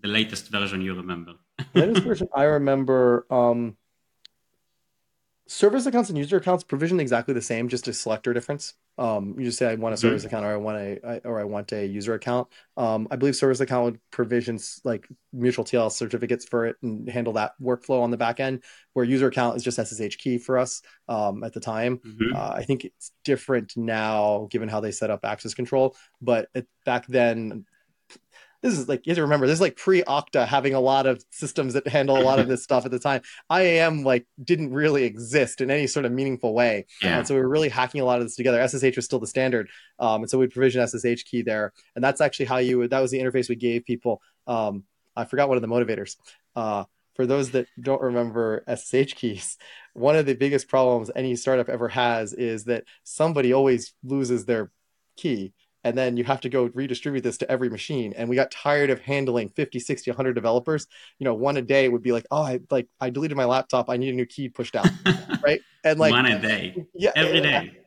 the 0.00 0.08
latest 0.08 0.48
version 0.48 0.80
you 0.80 0.94
remember? 0.94 1.32
latest 1.74 2.02
version 2.02 2.28
I 2.34 2.44
remember. 2.44 3.26
Um, 3.30 3.76
service 5.46 5.84
accounts 5.84 6.08
and 6.08 6.16
user 6.16 6.38
accounts 6.38 6.64
provision 6.64 7.00
exactly 7.00 7.34
the 7.34 7.42
same, 7.42 7.68
just 7.68 7.86
a 7.88 7.92
selector 7.92 8.32
difference. 8.32 8.74
Um, 8.96 9.34
you 9.38 9.44
just 9.44 9.58
say 9.58 9.70
I 9.70 9.74
want 9.74 9.94
a 9.94 9.96
service 9.96 10.22
mm-hmm. 10.22 10.28
account 10.28 10.46
or 10.46 10.52
I 10.52 10.56
want 10.56 10.78
a 10.78 11.20
or 11.24 11.40
I 11.40 11.44
want 11.44 11.72
a 11.72 11.84
user 11.84 12.14
account. 12.14 12.48
Um, 12.76 13.08
I 13.10 13.16
believe 13.16 13.36
service 13.36 13.60
account 13.60 13.84
would 13.84 14.00
provisions 14.10 14.80
like 14.84 15.08
mutual 15.32 15.64
TLS 15.64 15.92
certificates 15.92 16.44
for 16.44 16.66
it 16.66 16.76
and 16.82 17.08
handle 17.08 17.32
that 17.34 17.52
workflow 17.60 18.02
on 18.02 18.10
the 18.10 18.16
back 18.16 18.40
end. 18.40 18.62
Where 18.92 19.04
user 19.04 19.26
account 19.26 19.56
is 19.56 19.64
just 19.64 19.78
SSH 19.78 20.16
key 20.18 20.38
for 20.38 20.58
us 20.58 20.80
um, 21.08 21.42
at 21.42 21.52
the 21.52 21.60
time. 21.60 21.98
Mm-hmm. 21.98 22.36
Uh, 22.36 22.50
I 22.54 22.62
think 22.62 22.84
it's 22.84 23.10
different 23.24 23.76
now 23.76 24.46
given 24.50 24.68
how 24.68 24.80
they 24.80 24.92
set 24.92 25.10
up 25.10 25.24
access 25.24 25.54
control. 25.54 25.96
But 26.22 26.48
it, 26.54 26.68
back 26.84 27.06
then, 27.08 27.66
this 28.64 28.78
is 28.78 28.88
like 28.88 29.06
you 29.06 29.10
have 29.10 29.16
to 29.16 29.22
remember 29.22 29.46
this 29.46 29.56
is 29.56 29.60
like 29.60 29.76
pre-Okta 29.76 30.46
having 30.46 30.72
a 30.72 30.80
lot 30.80 31.04
of 31.04 31.22
systems 31.30 31.74
that 31.74 31.86
handle 31.86 32.16
a 32.16 32.24
lot 32.24 32.38
of 32.38 32.48
this 32.48 32.64
stuff 32.64 32.86
at 32.86 32.90
the 32.90 32.98
time. 32.98 33.20
IAM 33.52 34.04
like 34.04 34.26
didn't 34.42 34.72
really 34.72 35.04
exist 35.04 35.60
in 35.60 35.70
any 35.70 35.86
sort 35.86 36.06
of 36.06 36.12
meaningful 36.12 36.54
way, 36.54 36.86
yeah. 37.02 37.18
and 37.18 37.28
so 37.28 37.34
we 37.34 37.42
were 37.42 37.48
really 37.48 37.68
hacking 37.68 38.00
a 38.00 38.04
lot 38.04 38.20
of 38.20 38.24
this 38.24 38.36
together. 38.36 38.66
SSH 38.66 38.96
was 38.96 39.04
still 39.04 39.18
the 39.20 39.26
standard, 39.26 39.68
um, 39.98 40.22
and 40.22 40.30
so 40.30 40.38
we'd 40.38 40.50
provision 40.50 40.86
SSH 40.86 41.24
key 41.24 41.42
there, 41.42 41.72
and 41.94 42.02
that's 42.02 42.22
actually 42.22 42.46
how 42.46 42.56
you 42.56 42.78
would. 42.78 42.90
That 42.90 43.00
was 43.00 43.10
the 43.10 43.18
interface 43.18 43.50
we 43.50 43.56
gave 43.56 43.84
people. 43.84 44.22
Um, 44.46 44.84
I 45.14 45.26
forgot 45.26 45.48
one 45.48 45.58
of 45.58 45.62
the 45.62 45.68
motivators. 45.68 46.16
Uh, 46.56 46.84
for 47.16 47.26
those 47.26 47.50
that 47.50 47.66
don't 47.80 48.00
remember 48.00 48.64
SSH 48.66 49.14
keys, 49.14 49.58
one 49.92 50.16
of 50.16 50.24
the 50.24 50.34
biggest 50.34 50.68
problems 50.68 51.10
any 51.14 51.36
startup 51.36 51.68
ever 51.68 51.88
has 51.88 52.32
is 52.32 52.64
that 52.64 52.84
somebody 53.04 53.52
always 53.52 53.92
loses 54.02 54.46
their 54.46 54.70
key 55.16 55.52
and 55.84 55.96
then 55.96 56.16
you 56.16 56.24
have 56.24 56.40
to 56.40 56.48
go 56.48 56.70
redistribute 56.74 57.22
this 57.22 57.38
to 57.38 57.50
every 57.50 57.68
machine. 57.68 58.14
And 58.16 58.28
we 58.28 58.36
got 58.36 58.50
tired 58.50 58.90
of 58.90 59.00
handling 59.00 59.50
50 59.50 59.78
60 59.78 60.10
100 60.10 60.32
developers. 60.32 60.86
You 61.18 61.24
know 61.24 61.34
one 61.34 61.56
a 61.56 61.62
day 61.62 61.88
would 61.88 62.02
be 62.02 62.12
like 62.12 62.26
oh 62.30 62.42
i 62.42 62.60
like 62.70 62.88
i 63.00 63.10
deleted 63.10 63.36
my 63.36 63.44
laptop. 63.44 63.90
I 63.90 63.96
need 63.96 64.10
a 64.10 64.16
new 64.16 64.26
key 64.26 64.48
pushed 64.48 64.74
out 64.74 64.88
right? 65.44 65.60
And 65.84 65.98
like 66.00 66.12
one 66.12 66.26
a 66.26 66.40
day. 66.40 66.86
Yeah 66.94 67.12
every 67.14 67.40
day. 67.40 67.78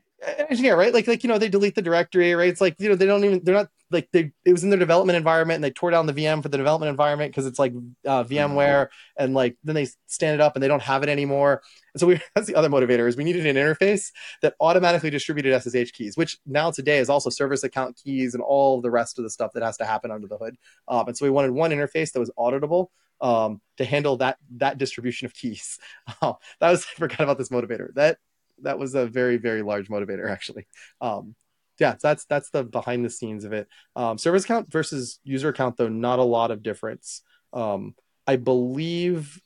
engineer, 0.49 0.77
right? 0.77 0.93
Like, 0.93 1.07
like 1.07 1.23
you 1.23 1.27
know, 1.27 1.38
they 1.38 1.49
delete 1.49 1.75
the 1.75 1.81
directory, 1.81 2.33
right? 2.36 2.49
It's 2.49 2.62
like 2.62 2.75
you 2.79 2.89
know, 2.89 2.95
they 2.95 3.05
don't 3.05 3.23
even 3.23 3.41
they're 3.43 3.55
not 3.55 3.69
like 3.91 4.10
they 4.12 4.32
it 4.43 4.52
was 4.52 4.63
in 4.63 4.69
their 4.69 4.80
development 4.80 5.17
environment 5.17 5.56
and 5.56 5.63
they 5.63 5.71
tore 5.71 5.91
down 5.91 6.06
the 6.06 6.13
VM 6.13 6.41
for 6.43 6.50
the 6.50 6.58
development 6.58 6.89
environment 6.89 7.32
because 7.32 7.45
it's 7.45 7.60
like 7.60 7.73
uh, 8.06 8.23
VMware 8.23 8.88
and 9.17 9.34
like 9.34 9.58
then 9.63 9.76
they 9.76 9.88
stand 10.08 10.36
it 10.36 10.41
up 10.41 10.56
and 10.56 10.63
they 10.63 10.67
don't 10.67 10.82
have 10.82 11.04
it 11.04 11.10
anymore. 11.10 11.62
And 11.93 12.02
so 12.02 12.08
we 12.08 12.19
that's 12.36 12.47
the 12.47 12.56
other 12.56 12.69
motivator 12.69 13.08
is 13.08 13.15
we 13.15 13.23
needed 13.23 13.45
an 13.45 13.56
interface 13.56 14.12
that 14.41 14.56
automatically 14.60 15.10
distributed 15.10 15.60
SSH 15.62 15.91
keys, 15.93 16.17
which 16.17 16.38
now 16.45 16.71
today 16.71 16.97
is 16.97 17.10
also 17.10 17.30
service 17.30 17.63
account 17.63 18.00
keys 18.04 18.34
and 18.34 18.43
all 18.43 18.82
the 18.82 18.91
rest 18.91 19.17
of 19.17 19.23
the 19.23 19.30
stuff 19.30 19.52
that 19.54 19.63
has 19.63 19.78
to 19.78 19.86
happen 19.86 20.12
under 20.12 20.28
the 20.28 20.38
hood. 20.38 20.56
Um, 20.88 21.08
and 21.08 21.17
so 21.17 21.26
we 21.26 21.30
wanted 21.30 21.52
one 21.52 21.71
interface 21.71 22.12
that 22.12 22.19
was 22.19 22.32
auditable 22.38 22.88
um, 23.21 23.62
to 23.78 23.86
handle 23.86 24.17
that 24.17 24.38
that 24.58 24.78
distribution 24.78 25.26
of 25.26 25.34
keys. 25.34 25.80
Oh, 26.21 26.38
that 26.60 26.71
was 26.71 26.86
I 26.86 27.00
forgot 27.00 27.21
about 27.21 27.38
this 27.38 27.50
motivator. 27.50 27.93
That 27.93 28.17
that 28.63 28.80
was 28.80 28.95
a 28.95 29.06
very 29.06 29.38
very 29.38 29.62
large 29.62 29.88
motivator 29.88 30.30
actually. 30.30 30.67
Um, 31.00 31.36
yeah, 31.79 31.95
that's 32.01 32.25
that's 32.25 32.49
the 32.49 32.63
behind 32.63 33.05
the 33.05 33.09
scenes 33.09 33.43
of 33.43 33.53
it. 33.53 33.67
Um, 33.95 34.17
service 34.17 34.43
account 34.43 34.71
versus 34.71 35.19
user 35.23 35.49
account 35.49 35.77
though, 35.77 35.89
not 35.89 36.19
a 36.19 36.23
lot 36.23 36.51
of 36.51 36.63
difference. 36.63 37.21
Um, 37.53 37.95
I 38.25 38.35
believe 38.35 39.39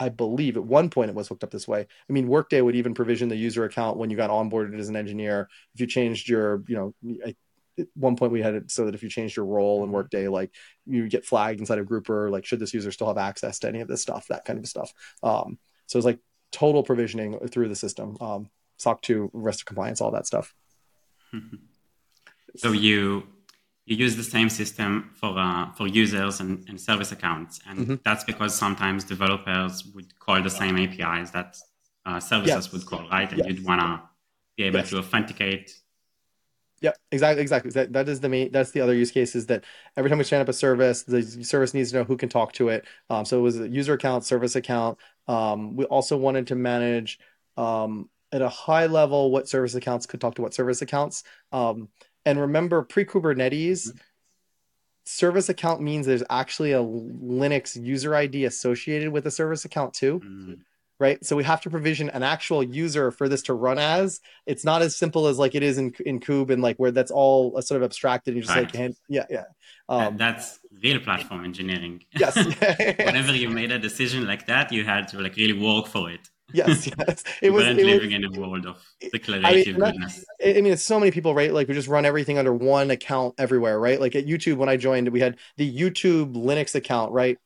I 0.00 0.08
believe 0.10 0.56
at 0.56 0.64
one 0.64 0.90
point 0.90 1.10
it 1.10 1.16
was 1.16 1.28
hooked 1.28 1.42
up 1.42 1.50
this 1.50 1.66
way. 1.66 1.80
I 1.80 2.12
mean, 2.12 2.28
Workday 2.28 2.60
would 2.60 2.76
even 2.76 2.94
provision 2.94 3.28
the 3.28 3.36
user 3.36 3.64
account 3.64 3.96
when 3.96 4.10
you 4.10 4.16
got 4.16 4.30
onboarded 4.30 4.78
as 4.78 4.88
an 4.88 4.96
engineer. 4.96 5.48
If 5.74 5.80
you 5.80 5.86
changed 5.86 6.28
your, 6.28 6.62
you 6.68 6.76
know, 6.76 6.94
I, 7.26 7.34
at 7.78 7.86
one 7.94 8.16
point 8.16 8.32
we 8.32 8.42
had 8.42 8.54
it 8.54 8.70
so 8.70 8.84
that 8.86 8.94
if 8.94 9.02
you 9.02 9.08
changed 9.08 9.36
your 9.36 9.46
role 9.46 9.82
in 9.84 9.90
Workday, 9.90 10.28
like 10.28 10.52
you 10.86 11.08
get 11.08 11.24
flagged 11.24 11.60
inside 11.60 11.78
of 11.78 11.86
Grouper, 11.86 12.30
like 12.30 12.44
should 12.44 12.60
this 12.60 12.74
user 12.74 12.92
still 12.92 13.08
have 13.08 13.18
access 13.18 13.58
to 13.60 13.68
any 13.68 13.80
of 13.80 13.88
this 13.88 14.02
stuff, 14.02 14.26
that 14.28 14.44
kind 14.44 14.58
of 14.58 14.66
stuff. 14.66 14.92
Um, 15.22 15.58
so 15.86 15.98
it's 15.98 16.06
like 16.06 16.20
total 16.52 16.82
provisioning 16.82 17.38
through 17.48 17.68
the 17.68 17.76
system, 17.76 18.16
um, 18.20 18.50
SOC 18.78 19.02
2, 19.02 19.30
rest 19.32 19.62
of 19.62 19.66
compliance, 19.66 20.00
all 20.00 20.12
that 20.12 20.26
stuff. 20.26 20.54
so 22.56 22.72
you 22.72 23.24
you 23.86 23.96
use 23.96 24.16
the 24.16 24.22
same 24.22 24.50
system 24.50 25.10
for 25.14 25.38
uh, 25.38 25.72
for 25.72 25.86
users 25.86 26.40
and, 26.40 26.68
and 26.68 26.80
service 26.80 27.12
accounts, 27.12 27.60
and 27.68 27.78
mm-hmm. 27.78 27.94
that's 28.04 28.24
because 28.24 28.54
sometimes 28.54 29.04
developers 29.04 29.84
would 29.94 30.18
call 30.18 30.42
the 30.42 30.50
same 30.50 30.76
APIs 30.76 31.30
that 31.30 31.56
uh, 32.06 32.20
services 32.20 32.66
yes. 32.66 32.72
would 32.72 32.86
call, 32.86 33.08
right? 33.08 33.30
And 33.30 33.38
yes. 33.38 33.48
you'd 33.48 33.64
want 33.66 33.80
to 33.80 34.02
be 34.56 34.64
able 34.64 34.80
yes. 34.80 34.90
to 34.90 34.98
authenticate 34.98 35.72
yeah, 36.80 36.92
exactly, 37.10 37.42
exactly. 37.42 37.70
That 37.72 37.92
that 37.92 38.08
is 38.08 38.20
the 38.20 38.28
main. 38.28 38.52
That's 38.52 38.70
the 38.70 38.80
other 38.80 38.94
use 38.94 39.10
case 39.10 39.34
is 39.34 39.46
that 39.46 39.64
every 39.96 40.10
time 40.10 40.18
we 40.18 40.24
stand 40.24 40.42
up 40.42 40.48
a 40.48 40.52
service, 40.52 41.02
the 41.02 41.22
service 41.22 41.74
needs 41.74 41.90
to 41.90 41.98
know 41.98 42.04
who 42.04 42.16
can 42.16 42.28
talk 42.28 42.52
to 42.54 42.68
it. 42.68 42.84
Um, 43.10 43.24
so 43.24 43.38
it 43.38 43.42
was 43.42 43.58
a 43.58 43.68
user 43.68 43.94
account, 43.94 44.24
service 44.24 44.54
account. 44.54 44.98
Um, 45.26 45.76
we 45.76 45.84
also 45.86 46.16
wanted 46.16 46.46
to 46.48 46.54
manage 46.54 47.18
um, 47.56 48.08
at 48.32 48.42
a 48.42 48.48
high 48.48 48.86
level 48.86 49.30
what 49.30 49.48
service 49.48 49.74
accounts 49.74 50.06
could 50.06 50.20
talk 50.20 50.34
to 50.36 50.42
what 50.42 50.54
service 50.54 50.82
accounts. 50.82 51.24
Um, 51.52 51.88
and 52.24 52.40
remember, 52.40 52.82
pre 52.82 53.04
Kubernetes, 53.04 53.88
mm-hmm. 53.88 53.98
service 55.04 55.48
account 55.48 55.80
means 55.80 56.06
there's 56.06 56.24
actually 56.28 56.72
a 56.72 56.82
Linux 56.82 57.82
user 57.82 58.14
ID 58.14 58.44
associated 58.44 59.10
with 59.10 59.26
a 59.26 59.30
service 59.30 59.64
account 59.64 59.94
too. 59.94 60.20
Mm-hmm 60.20 60.54
right? 60.98 61.24
So 61.24 61.36
we 61.36 61.44
have 61.44 61.60
to 61.62 61.70
provision 61.70 62.10
an 62.10 62.22
actual 62.22 62.62
user 62.62 63.10
for 63.10 63.28
this 63.28 63.42
to 63.42 63.54
run 63.54 63.78
as. 63.78 64.20
It's 64.46 64.64
not 64.64 64.82
as 64.82 64.96
simple 64.96 65.26
as 65.26 65.38
like 65.38 65.54
it 65.54 65.62
is 65.62 65.78
in 65.78 65.92
in 66.04 66.20
Kube 66.20 66.50
and 66.50 66.62
like 66.62 66.76
where 66.76 66.90
that's 66.90 67.10
all 67.10 67.56
a 67.56 67.62
sort 67.62 67.80
of 67.80 67.84
abstracted 67.84 68.34
and 68.34 68.36
you 68.36 68.42
just 68.42 68.56
right. 68.56 68.74
like 68.74 68.96
yeah 69.08 69.26
yeah. 69.30 69.44
Um, 69.88 70.16
that's 70.16 70.58
real 70.82 71.00
platform 71.00 71.44
engineering. 71.44 72.04
Yes. 72.12 72.36
Whenever 72.98 73.34
you 73.34 73.48
made 73.48 73.72
a 73.72 73.78
decision 73.78 74.26
like 74.26 74.46
that, 74.46 74.72
you 74.72 74.84
had 74.84 75.08
to 75.08 75.20
like 75.20 75.36
really 75.36 75.58
work 75.58 75.86
for 75.86 76.10
it. 76.10 76.28
Yes, 76.52 76.86
yes. 76.98 77.24
It 77.42 77.50
was, 77.50 77.66
it 77.66 77.76
living 77.76 78.12
was, 78.12 78.14
in 78.14 78.24
a 78.24 78.40
world 78.40 78.66
of 78.66 78.82
declarative 79.12 79.44
I 79.44 79.54
mean, 79.54 79.74
goodness. 79.74 80.24
I 80.44 80.52
mean, 80.54 80.72
it's 80.72 80.82
so 80.82 80.98
many 80.98 81.10
people, 81.10 81.34
right? 81.34 81.52
Like 81.52 81.68
we 81.68 81.74
just 81.74 81.88
run 81.88 82.04
everything 82.04 82.38
under 82.38 82.52
one 82.52 82.90
account 82.90 83.34
everywhere, 83.38 83.78
right? 83.78 84.00
Like 84.00 84.14
at 84.16 84.26
YouTube, 84.26 84.56
when 84.56 84.68
I 84.68 84.76
joined, 84.76 85.08
we 85.08 85.20
had 85.20 85.36
the 85.56 85.72
YouTube 85.72 86.34
Linux 86.34 86.74
account, 86.74 87.12
right? 87.12 87.38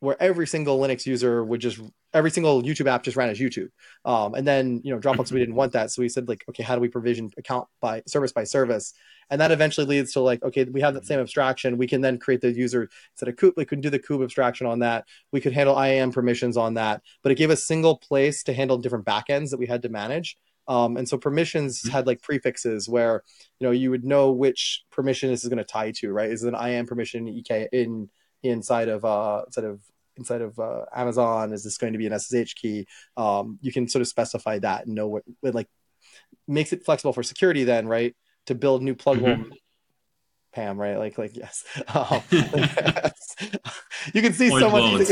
Where 0.00 0.20
every 0.20 0.46
single 0.46 0.78
Linux 0.78 1.06
user 1.06 1.44
would 1.44 1.60
just 1.60 1.80
every 2.14 2.30
single 2.30 2.62
YouTube 2.62 2.86
app 2.86 3.02
just 3.02 3.16
ran 3.16 3.28
as 3.28 3.38
YouTube. 3.38 3.68
Um, 4.04 4.34
and 4.34 4.46
then, 4.46 4.80
you 4.84 4.94
know, 4.94 5.00
Dropbox, 5.00 5.30
we 5.30 5.40
didn't 5.40 5.54
want 5.54 5.72
that. 5.72 5.90
So 5.90 6.02
we 6.02 6.08
said 6.08 6.28
like, 6.28 6.44
okay, 6.48 6.62
how 6.62 6.74
do 6.74 6.80
we 6.80 6.88
provision 6.88 7.30
account 7.36 7.68
by 7.80 8.02
service 8.06 8.32
by 8.32 8.44
service? 8.44 8.94
And 9.30 9.40
that 9.40 9.50
eventually 9.50 9.86
leads 9.86 10.12
to 10.12 10.20
like, 10.20 10.42
okay, 10.42 10.64
we 10.64 10.80
have 10.80 10.94
that 10.94 11.06
same 11.06 11.20
abstraction. 11.20 11.76
We 11.76 11.86
can 11.86 12.00
then 12.00 12.18
create 12.18 12.40
the 12.40 12.50
user 12.50 12.88
instead 13.12 13.28
of 13.28 13.36
Kube, 13.36 13.54
we 13.56 13.66
could 13.66 13.82
do 13.82 13.90
the 13.90 13.98
Kube 13.98 14.24
abstraction 14.24 14.66
on 14.66 14.78
that. 14.78 15.04
We 15.32 15.40
could 15.40 15.52
handle 15.52 15.78
IAM 15.78 16.12
permissions 16.12 16.56
on 16.56 16.74
that, 16.74 17.02
but 17.22 17.30
it 17.30 17.34
gave 17.34 17.50
a 17.50 17.56
single 17.56 17.98
place 17.98 18.42
to 18.44 18.54
handle 18.54 18.78
different 18.78 19.04
backends 19.04 19.50
that 19.50 19.58
we 19.58 19.66
had 19.66 19.82
to 19.82 19.90
manage. 19.90 20.38
Um, 20.66 20.96
and 20.96 21.08
so 21.08 21.18
permissions 21.18 21.80
mm-hmm. 21.80 21.90
had 21.90 22.06
like 22.06 22.22
prefixes 22.22 22.88
where, 22.88 23.22
you 23.58 23.66
know, 23.66 23.70
you 23.70 23.90
would 23.90 24.04
know 24.04 24.32
which 24.32 24.84
permission 24.90 25.30
this 25.30 25.42
is 25.42 25.48
going 25.48 25.58
to 25.58 25.64
tie 25.64 25.92
to, 25.96 26.10
right? 26.12 26.30
Is 26.30 26.42
it 26.44 26.54
an 26.54 26.54
IAM 26.54 26.86
permission 26.86 27.28
EK 27.28 27.68
in 27.72 28.08
inside 28.44 28.88
of 28.88 29.04
uh 29.04 29.42
inside 29.46 29.64
of 29.64 29.80
inside 30.18 30.42
of 30.42 30.58
uh, 30.58 30.84
Amazon? 30.94 31.52
Is 31.52 31.64
this 31.64 31.78
going 31.78 31.92
to 31.92 31.98
be 31.98 32.06
an 32.06 32.18
SSH 32.18 32.54
key? 32.54 32.86
Um, 33.16 33.58
you 33.62 33.72
can 33.72 33.88
sort 33.88 34.02
of 34.02 34.08
specify 34.08 34.58
that 34.58 34.86
and 34.86 34.94
know 34.94 35.08
what, 35.08 35.22
what, 35.40 35.54
like 35.54 35.68
makes 36.46 36.72
it 36.72 36.84
flexible 36.84 37.12
for 37.12 37.22
security. 37.22 37.64
Then, 37.64 37.86
right, 37.86 38.14
to 38.46 38.54
build 38.54 38.82
new 38.82 38.94
pluggable. 38.94 39.38
Mm-hmm. 39.38 39.52
PAM, 40.54 40.78
right? 40.78 40.96
Like, 40.96 41.18
like 41.18 41.36
yes. 41.36 41.64
Um, 41.94 42.22
yes. 42.30 43.36
you 44.14 44.22
can 44.22 44.32
see 44.32 44.50
someone. 44.50 45.04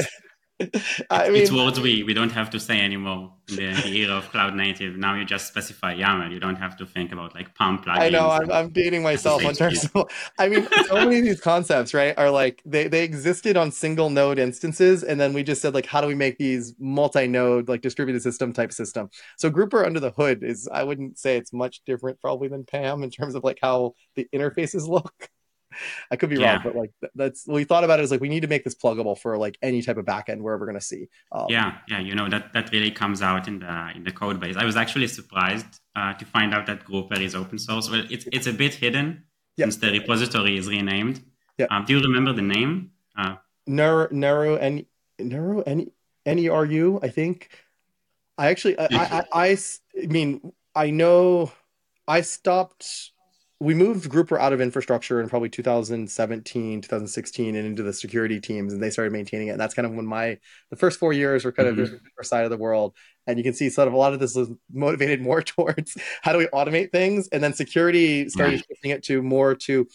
I 1.10 1.28
mean, 1.28 1.42
it's 1.42 1.52
words 1.52 1.78
we, 1.78 2.02
we 2.02 2.14
don't 2.14 2.32
have 2.32 2.48
to 2.50 2.60
say 2.60 2.80
anymore 2.80 3.32
in 3.50 3.56
the, 3.56 3.72
the, 3.82 3.94
era 3.98 4.14
of 4.14 4.30
cloud 4.30 4.54
native. 4.54 4.96
Now 4.96 5.14
you 5.14 5.24
just 5.26 5.48
specify 5.48 5.94
YAML. 5.94 6.32
You 6.32 6.40
don't 6.40 6.56
have 6.56 6.78
to 6.78 6.86
think 6.86 7.12
about 7.12 7.34
like 7.34 7.54
PAM 7.54 7.78
plugins. 7.78 7.98
I 7.98 8.08
know. 8.08 8.30
I'm, 8.30 8.50
I'm 8.50 8.70
dating 8.70 9.02
myself 9.02 9.44
on 9.44 9.54
terms 9.54 9.86
of, 9.94 10.10
I 10.38 10.48
mean, 10.48 10.66
so 10.86 10.94
many 10.94 11.18
of 11.18 11.24
these 11.24 11.40
concepts, 11.42 11.92
right, 11.92 12.16
are 12.16 12.30
like 12.30 12.62
they, 12.64 12.88
they 12.88 13.04
existed 13.04 13.58
on 13.58 13.70
single 13.70 14.08
node 14.08 14.38
instances. 14.38 15.04
And 15.04 15.20
then 15.20 15.34
we 15.34 15.42
just 15.42 15.60
said, 15.60 15.74
like, 15.74 15.86
how 15.86 16.00
do 16.00 16.06
we 16.06 16.14
make 16.14 16.38
these 16.38 16.74
multi 16.78 17.26
node, 17.26 17.68
like 17.68 17.82
distributed 17.82 18.22
system 18.22 18.54
type 18.54 18.72
system? 18.72 19.10
So 19.36 19.50
Grouper 19.50 19.84
under 19.84 20.00
the 20.00 20.10
hood 20.10 20.42
is, 20.42 20.68
I 20.72 20.84
wouldn't 20.84 21.18
say 21.18 21.36
it's 21.36 21.52
much 21.52 21.82
different 21.84 22.18
probably 22.20 22.48
than 22.48 22.64
PAM 22.64 23.02
in 23.02 23.10
terms 23.10 23.34
of 23.34 23.44
like 23.44 23.58
how 23.60 23.92
the 24.14 24.26
interfaces 24.34 24.88
look. 24.88 25.28
I 26.10 26.16
could 26.16 26.30
be 26.30 26.36
yeah. 26.36 26.54
wrong, 26.54 26.60
but 26.64 26.76
like 26.76 26.92
that's 27.14 27.46
we 27.46 27.64
thought 27.64 27.84
about 27.84 27.98
it 28.00 28.02
as 28.02 28.10
like 28.10 28.20
we 28.20 28.28
need 28.28 28.40
to 28.40 28.48
make 28.48 28.64
this 28.64 28.74
pluggable 28.74 29.18
for 29.18 29.36
like 29.36 29.56
any 29.62 29.82
type 29.82 29.96
of 29.96 30.04
backend 30.04 30.40
where 30.40 30.56
we're 30.58 30.66
going 30.66 30.78
to 30.78 30.84
see. 30.84 31.08
Um, 31.32 31.46
yeah, 31.48 31.78
yeah, 31.88 32.00
you 32.00 32.14
know 32.14 32.28
that 32.28 32.52
that 32.52 32.72
really 32.72 32.90
comes 32.90 33.22
out 33.22 33.48
in 33.48 33.60
the 33.60 33.90
in 33.94 34.04
the 34.04 34.12
code 34.12 34.40
base. 34.40 34.56
I 34.56 34.64
was 34.64 34.76
actually 34.76 35.08
surprised 35.08 35.80
uh, 35.94 36.14
to 36.14 36.24
find 36.24 36.54
out 36.54 36.66
that 36.66 36.84
Grouper 36.84 37.20
is 37.20 37.34
open 37.34 37.58
source. 37.58 37.90
Well, 37.90 38.04
it's 38.10 38.26
it's 38.32 38.46
a 38.46 38.52
bit 38.52 38.74
hidden 38.74 39.24
yep. 39.56 39.66
since 39.66 39.76
the 39.76 39.90
repository 39.90 40.56
is 40.56 40.68
renamed. 40.68 41.22
Yeah. 41.58 41.66
Um, 41.70 41.84
do 41.84 41.94
you 41.94 42.00
remember 42.00 42.32
the 42.32 42.42
name? 42.42 42.90
Uh, 43.16 43.36
Merou 43.68 44.10
Merou 44.12 44.58
and 44.60 44.86
Merou 45.18 45.62
N 45.66 45.90
N 46.24 46.38
E 46.38 46.48
R 46.48 46.64
U. 46.64 47.00
I 47.02 47.08
think. 47.08 47.50
I 48.38 48.48
actually 48.48 48.78
I, 48.78 48.86
I, 48.90 49.24
I 49.32 49.58
I 50.02 50.06
mean 50.06 50.52
I 50.74 50.90
know 50.90 51.50
I 52.06 52.20
stopped 52.20 53.12
we 53.58 53.74
moved 53.74 54.10
Grouper 54.10 54.38
out 54.38 54.52
of 54.52 54.60
infrastructure 54.60 55.20
in 55.20 55.28
probably 55.28 55.48
2017, 55.48 56.82
2016, 56.82 57.56
and 57.56 57.66
into 57.66 57.82
the 57.82 57.92
security 57.92 58.38
teams, 58.38 58.72
and 58.72 58.82
they 58.82 58.90
started 58.90 59.12
maintaining 59.12 59.48
it. 59.48 59.52
And 59.52 59.60
that's 59.60 59.72
kind 59.72 59.86
of 59.86 59.92
when 59.92 60.06
my 60.06 60.38
the 60.70 60.76
first 60.76 60.98
four 60.98 61.12
years 61.14 61.44
were 61.44 61.52
kind 61.52 61.68
mm-hmm. 61.70 61.94
of 61.94 62.00
the 62.18 62.24
side 62.24 62.44
of 62.44 62.50
the 62.50 62.58
world. 62.58 62.94
And 63.26 63.38
you 63.38 63.44
can 63.44 63.54
see 63.54 63.70
sort 63.70 63.88
of 63.88 63.94
a 63.94 63.96
lot 63.96 64.12
of 64.12 64.20
this 64.20 64.34
was 64.34 64.50
motivated 64.70 65.22
more 65.22 65.42
towards 65.42 65.96
how 66.22 66.32
do 66.32 66.38
we 66.38 66.46
automate 66.48 66.92
things, 66.92 67.28
and 67.32 67.42
then 67.42 67.54
security 67.54 68.28
started 68.28 68.56
right. 68.56 68.64
shifting 68.68 68.90
it 68.90 69.02
to 69.04 69.22
more 69.22 69.54
to 69.54 69.86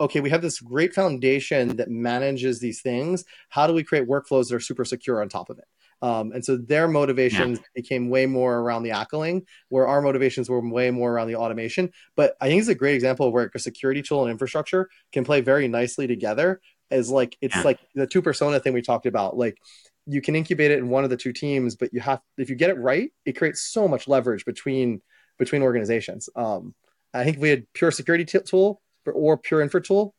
okay, 0.00 0.20
we 0.20 0.30
have 0.30 0.42
this 0.42 0.60
great 0.60 0.94
foundation 0.94 1.76
that 1.76 1.90
manages 1.90 2.60
these 2.60 2.80
things. 2.80 3.24
How 3.48 3.66
do 3.66 3.74
we 3.74 3.82
create 3.82 4.06
workflows 4.06 4.48
that 4.48 4.54
are 4.54 4.60
super 4.60 4.84
secure 4.84 5.20
on 5.20 5.28
top 5.28 5.50
of 5.50 5.58
it? 5.58 5.64
Um, 6.00 6.32
and 6.32 6.44
so 6.44 6.56
their 6.56 6.86
motivations 6.86 7.58
yeah. 7.58 7.64
became 7.74 8.08
way 8.08 8.26
more 8.26 8.58
around 8.58 8.84
the 8.84 8.90
ACLing, 8.90 9.42
where 9.68 9.86
our 9.86 10.00
motivations 10.00 10.48
were 10.48 10.60
way 10.60 10.90
more 10.90 11.12
around 11.12 11.28
the 11.28 11.36
automation. 11.36 11.90
But 12.16 12.36
I 12.40 12.48
think 12.48 12.60
it's 12.60 12.68
a 12.68 12.74
great 12.74 12.94
example 12.94 13.26
of 13.26 13.32
where 13.32 13.50
a 13.52 13.58
security 13.58 14.02
tool 14.02 14.22
and 14.22 14.30
infrastructure 14.30 14.88
can 15.12 15.24
play 15.24 15.40
very 15.40 15.68
nicely 15.68 16.06
together. 16.06 16.60
As 16.90 17.10
like 17.10 17.36
it's 17.40 17.54
yeah. 17.54 17.62
like 17.62 17.80
the 17.94 18.06
two 18.06 18.22
persona 18.22 18.60
thing 18.60 18.72
we 18.72 18.80
talked 18.80 19.06
about. 19.06 19.36
Like 19.36 19.58
you 20.06 20.22
can 20.22 20.34
incubate 20.34 20.70
it 20.70 20.78
in 20.78 20.88
one 20.88 21.04
of 21.04 21.10
the 21.10 21.18
two 21.18 21.34
teams, 21.34 21.76
but 21.76 21.92
you 21.92 22.00
have 22.00 22.20
if 22.38 22.48
you 22.48 22.56
get 22.56 22.70
it 22.70 22.78
right, 22.78 23.12
it 23.26 23.32
creates 23.32 23.60
so 23.60 23.86
much 23.86 24.08
leverage 24.08 24.44
between 24.46 25.02
between 25.38 25.62
organizations. 25.62 26.30
Um, 26.34 26.74
I 27.12 27.24
think 27.24 27.36
if 27.36 27.42
we 27.42 27.50
had 27.50 27.66
pure 27.74 27.90
security 27.90 28.24
t- 28.24 28.38
tool 28.40 28.80
or 29.12 29.36
pure 29.36 29.60
infra 29.60 29.82
tool, 29.82 30.14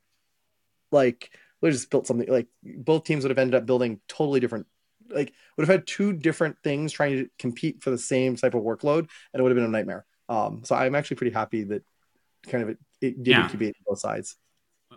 like 0.92 1.32
we 1.62 1.72
just 1.72 1.89
built 1.89 2.06
something 2.06 2.28
like 2.30 2.48
both 2.63 3.04
teams 3.04 3.24
would 3.24 3.32
have 3.32 3.39
ended 3.39 3.56
up 3.56 3.65
building 3.65 4.00
totally 4.08 4.39
different 4.39 4.68
like 5.12 5.34
would 5.58 5.67
have 5.67 5.74
had 5.74 5.88
two 5.88 6.13
different 6.13 6.58
things 6.63 6.91
trying 6.91 7.17
to 7.17 7.30
compete 7.38 7.84
for 7.84 7.89
the 7.89 7.98
same 7.98 8.36
type 8.36 8.54
of 8.54 8.63
workload, 8.63 9.10
and 9.34 9.39
it 9.39 9.41
would 9.41 9.52
have 9.52 9.58
been 9.58 9.65
a 9.65 9.69
nightmare. 9.69 10.06
Um, 10.28 10.62
so 10.63 10.76
I'm 10.76 10.95
actually 10.95 11.17
pretty 11.17 11.34
happy 11.34 11.63
that 11.63 11.84
kind 12.48 12.63
of 12.63 12.69
it, 12.69 12.78
it 13.02 13.24
did 13.24 13.32
yeah. 13.32 13.43
incubate 13.43 13.76
both 13.86 14.00
sides. 14.00 14.36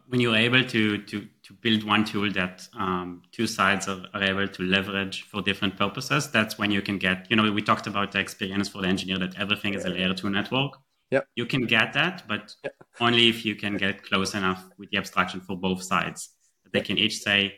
When 0.09 0.20
you're 0.20 0.37
able 0.37 0.64
to 0.64 0.98
to 0.98 1.27
to 1.42 1.53
build 1.55 1.85
one 1.85 2.05
tool 2.05 2.31
that 2.33 2.66
um, 2.79 3.22
two 3.31 3.46
sides 3.46 3.88
are, 3.88 4.05
are 4.14 4.22
able 4.22 4.48
to 4.48 4.62
leverage 4.62 5.22
for 5.25 5.42
different 5.42 5.77
purposes, 5.77 6.31
that's 6.31 6.59
when 6.59 6.70
you 6.70 6.83
can 6.83 6.98
get. 6.98 7.27
You 7.31 7.37
know, 7.37 7.51
we 7.53 7.62
talked 7.62 7.87
about 7.87 8.12
the 8.12 8.20
experience 8.20 8.68
for 8.68 8.83
the 8.83 8.88
engineer 8.88 9.18
that 9.18 9.38
everything 9.38 9.75
is 9.75 9.85
a 9.85 9.90
layer 9.90 10.14
two 10.14 10.31
network. 10.31 10.79
Yep. 11.11 11.27
You 11.37 11.44
can 11.44 11.66
get 11.66 11.92
that, 11.92 12.22
but 12.27 12.55
yep. 12.64 12.75
only 12.98 13.29
if 13.29 13.44
you 13.44 13.55
can 13.55 13.77
get 13.77 14.03
close 14.03 14.35
enough 14.35 14.64
with 14.79 14.90
the 14.90 14.96
abstraction 14.96 15.40
for 15.40 15.57
both 15.57 15.83
sides. 15.83 16.31
That 16.64 16.72
they 16.72 16.81
can 16.81 16.96
each 16.96 17.18
say, 17.18 17.57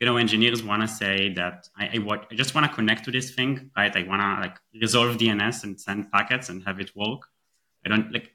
you 0.00 0.06
know, 0.06 0.16
engineers 0.16 0.62
want 0.62 0.80
to 0.80 0.88
say 0.88 1.32
that 1.34 1.68
I, 1.76 1.84
I, 1.88 2.20
I 2.30 2.34
just 2.34 2.54
want 2.54 2.66
to 2.66 2.74
connect 2.74 3.04
to 3.04 3.10
this 3.10 3.30
thing, 3.32 3.70
right? 3.76 3.94
I 3.94 4.02
want 4.04 4.22
to 4.22 4.40
like 4.40 4.56
resolve 4.80 5.18
DNS 5.18 5.62
and 5.64 5.78
send 5.78 6.10
packets 6.10 6.48
and 6.48 6.64
have 6.64 6.80
it 6.80 6.96
work. 6.96 7.22
I 7.84 7.90
don't 7.90 8.10
like, 8.10 8.32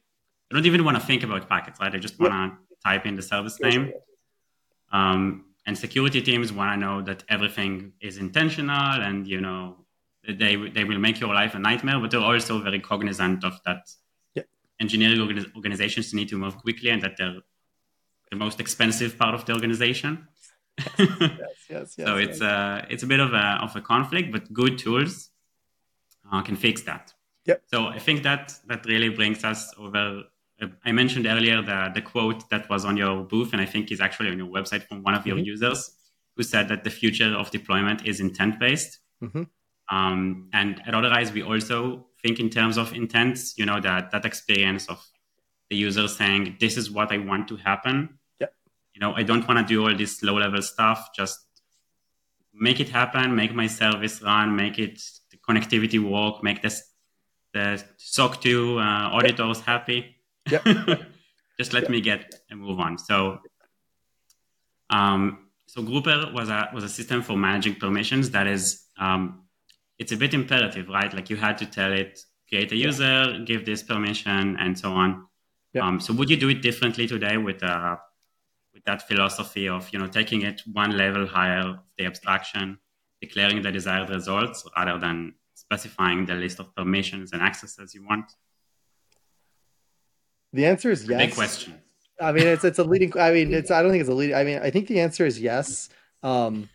I 0.52 0.56
don't 0.56 0.66
even 0.68 0.86
want 0.86 1.00
to 1.00 1.06
think 1.06 1.24
about 1.24 1.50
packets, 1.50 1.80
right? 1.80 1.94
I 1.94 1.98
just 1.98 2.20
want 2.20 2.34
to 2.34 2.58
type 2.88 3.08
in 3.08 3.16
the 3.16 3.24
service 3.24 3.60
name. 3.60 3.94
Um, 4.92 5.46
and 5.66 5.76
security 5.76 6.22
teams 6.22 6.54
want 6.54 6.72
to 6.74 6.78
know 6.78 7.02
that 7.02 7.24
everything 7.30 7.94
is 8.00 8.20
intentional 8.20 9.02
and, 9.02 9.26
you 9.28 9.42
know, 9.42 9.78
they, 10.28 10.56
they 10.56 10.84
will 10.84 11.00
make 11.00 11.20
your 11.20 11.34
life 11.34 11.56
a 11.56 11.60
nightmare, 11.60 12.00
but 12.00 12.12
they're 12.12 12.20
also 12.20 12.60
very 12.60 12.80
cognizant 12.80 13.44
of 13.44 13.60
that 13.66 13.90
yeah. 14.36 14.44
engineering 14.80 15.46
organizations 15.56 16.14
need 16.14 16.30
to 16.30 16.38
move 16.38 16.58
quickly 16.58 16.92
and 16.92 17.02
that 17.02 17.18
they're 17.18 17.42
the 18.30 18.36
most 18.36 18.60
expensive 18.60 19.18
part 19.18 19.34
of 19.34 19.46
the 19.46 19.54
organization 19.54 20.28
yes, 20.78 21.20
yes, 21.70 21.96
yes, 21.98 22.08
so 22.08 22.18
it's 22.18 22.42
a 22.42 22.86
it's 22.90 23.04
a 23.04 23.08
bit 23.08 23.20
of 23.20 23.34
a 23.34 23.60
of 23.62 23.76
a 23.76 23.82
conflict, 23.82 24.32
but 24.32 24.52
good 24.52 24.78
tools 24.78 25.30
uh, 26.32 26.42
can 26.42 26.56
fix 26.56 26.82
that. 26.84 27.14
Yep. 27.46 27.64
So 27.68 27.88
I 27.88 28.00
think 28.00 28.24
that 28.24 28.54
that 28.68 28.86
really 28.86 29.10
brings 29.10 29.44
us 29.44 29.74
over. 29.78 30.24
Uh, 30.62 30.68
I 30.84 30.92
mentioned 30.92 31.28
earlier 31.28 31.62
the 31.62 31.92
the 31.94 32.02
quote 32.02 32.50
that 32.50 32.70
was 32.70 32.86
on 32.86 32.98
your 32.98 33.24
booth, 33.24 33.54
and 33.54 33.62
I 33.62 33.66
think 33.66 33.92
is 33.92 34.02
actually 34.02 34.32
on 34.32 34.38
your 34.38 34.48
website 34.48 34.84
from 34.88 35.04
one 35.04 35.14
of 35.14 35.26
your 35.26 35.38
mm-hmm. 35.38 35.46
users 35.46 35.92
who 36.36 36.44
said 36.44 36.68
that 36.68 36.84
the 36.84 36.90
future 36.90 37.34
of 37.34 37.52
deployment 37.52 38.06
is 38.06 38.20
intent 38.20 38.60
based. 38.60 39.00
Mm-hmm. 39.24 39.44
Um, 39.96 40.50
and 40.52 40.82
at 40.86 40.94
Otterize, 40.94 41.32
we 41.32 41.44
also 41.44 42.08
think 42.22 42.40
in 42.40 42.50
terms 42.50 42.78
of 42.78 42.94
intents. 42.94 43.58
You 43.58 43.66
know 43.66 43.80
that 43.80 44.12
that 44.12 44.26
experience 44.26 44.90
of 44.90 45.02
the 45.70 45.78
user 45.78 46.08
saying, 46.08 46.58
"This 46.60 46.76
is 46.76 46.92
what 46.92 47.12
I 47.14 47.20
want 47.20 47.48
to 47.50 47.56
happen." 47.58 48.20
You 48.96 49.02
know, 49.02 49.14
I 49.14 49.24
don't 49.24 49.46
want 49.48 49.60
to 49.60 49.66
do 49.66 49.86
all 49.86 49.96
this 49.96 50.24
low 50.24 50.36
level 50.36 50.62
stuff. 50.62 51.10
Just 51.16 51.38
make 52.54 52.80
it 52.80 52.90
happen, 52.90 53.36
make 53.36 53.54
my 53.54 53.68
service 53.68 54.22
run, 54.22 54.56
make 54.56 54.80
it 54.80 55.02
the 55.32 55.38
connectivity 55.38 56.00
work, 56.00 56.42
make 56.42 56.62
this 56.62 56.82
the 57.54 57.84
SOC 57.98 58.42
2 58.42 58.80
uh, 58.80 58.82
auditors 58.82 59.62
happy. 59.62 60.16
Yep. 60.50 60.64
just 61.60 61.74
let 61.74 61.84
yep. 61.84 61.90
me 61.90 62.02
get 62.02 62.36
and 62.50 62.60
move 62.60 62.80
on. 62.80 62.98
So, 62.98 63.40
um, 64.90 65.50
so 65.68 65.82
Grouper 65.82 66.32
was 66.34 66.50
a 66.50 66.70
was 66.74 66.84
a 66.84 66.90
system 66.90 67.22
for 67.22 67.36
managing 67.38 67.76
permissions 67.76 68.32
that 68.32 68.48
is 68.48 68.86
um, 68.98 69.44
it's 69.98 70.12
a 70.12 70.18
bit 70.18 70.34
imperative, 70.34 70.88
right? 70.90 71.14
Like 71.14 71.30
you 71.30 71.36
had 71.36 71.58
to 71.58 71.66
tell 71.66 71.92
it 71.92 72.20
create 72.48 72.72
a 72.72 72.76
user, 72.76 73.40
give 73.46 73.66
this 73.66 73.84
permission, 73.84 74.56
and 74.58 74.78
so 74.78 74.92
on. 74.92 75.26
Um, 75.82 76.00
so 76.00 76.14
would 76.14 76.30
you 76.30 76.38
do 76.38 76.50
it 76.50 76.62
differently 76.62 77.08
today 77.08 77.36
with 77.38 77.62
uh, 77.62 77.98
with 77.98 78.05
that 78.86 79.08
philosophy 79.08 79.68
of 79.68 79.90
you 79.92 80.00
know 80.00 80.08
taking 80.08 80.44
it 80.44 80.62
one 80.72 80.98
level 80.98 81.26
higher, 81.26 81.68
of 81.70 81.80
the 81.98 82.06
abstraction, 82.06 82.78
declaring 83.22 83.62
the 83.62 83.72
desired 83.72 84.10
results 84.10 84.68
rather 84.78 84.98
than 85.00 85.34
specifying 85.56 86.26
the 86.26 86.36
list 86.36 86.60
of 86.60 86.74
permissions 86.76 87.32
and 87.34 87.42
accesses 87.42 87.96
you 87.96 88.06
want? 88.06 88.32
The 90.54 90.66
answer 90.66 90.92
is 90.92 91.08
yes. 91.08 91.20
Big 91.20 91.36
question. 91.36 91.82
I 92.22 92.32
mean, 92.32 92.48
it's 92.48 92.64
it's 92.64 92.80
a 92.80 92.84
leading. 92.84 93.18
I 93.20 93.32
mean, 93.32 93.54
it's. 93.54 93.72
I 93.72 93.82
don't 93.82 93.92
think 93.92 94.02
it's 94.02 94.10
a 94.10 94.14
leading. 94.14 94.36
I 94.36 94.44
mean, 94.44 94.60
I 94.60 94.70
think 94.70 94.88
the 94.88 95.02
answer 95.02 95.26
is 95.26 95.40
yes. 95.40 95.90
Um, 96.24 96.70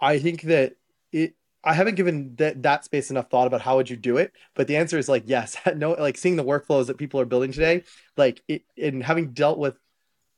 I 0.00 0.18
think 0.18 0.42
that 0.42 0.74
it. 1.10 1.34
I 1.66 1.72
haven't 1.72 1.94
given 1.94 2.34
that 2.36 2.62
that 2.64 2.84
space 2.84 3.10
enough 3.10 3.30
thought 3.30 3.46
about 3.46 3.62
how 3.62 3.76
would 3.76 3.88
you 3.88 3.96
do 3.96 4.18
it, 4.18 4.32
but 4.54 4.66
the 4.66 4.76
answer 4.76 4.98
is 4.98 5.08
like 5.08 5.22
yes. 5.26 5.56
no, 5.76 5.92
like 5.92 6.18
seeing 6.18 6.36
the 6.36 6.44
workflows 6.44 6.88
that 6.88 6.98
people 6.98 7.18
are 7.18 7.24
building 7.24 7.52
today, 7.52 7.84
like 8.18 8.42
it, 8.46 8.64
and 8.76 9.02
having 9.02 9.32
dealt 9.32 9.58
with 9.58 9.78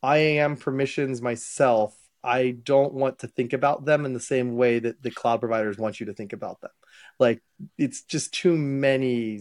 IAM 0.07 0.57
permissions 0.57 1.21
myself, 1.21 1.97
I 2.23 2.51
don't 2.51 2.95
want 2.95 3.21
to 3.21 3.29
think 3.29 3.53
about 3.53 3.85
them 3.85 4.05
in 4.05 4.13
the 4.13 4.21
same 4.21 4.57
way 4.57 4.79
that 4.79 5.03
the 5.03 5.11
cloud 5.11 5.41
providers 5.41 5.79
want 5.79 6.01
you 6.01 6.07
to 6.07 6.15
think 6.15 6.33
about 6.33 6.61
them. 6.61 6.71
Like 7.19 7.43
it's 7.79 8.03
just 8.03 8.33
too 8.33 8.57
many 8.57 9.41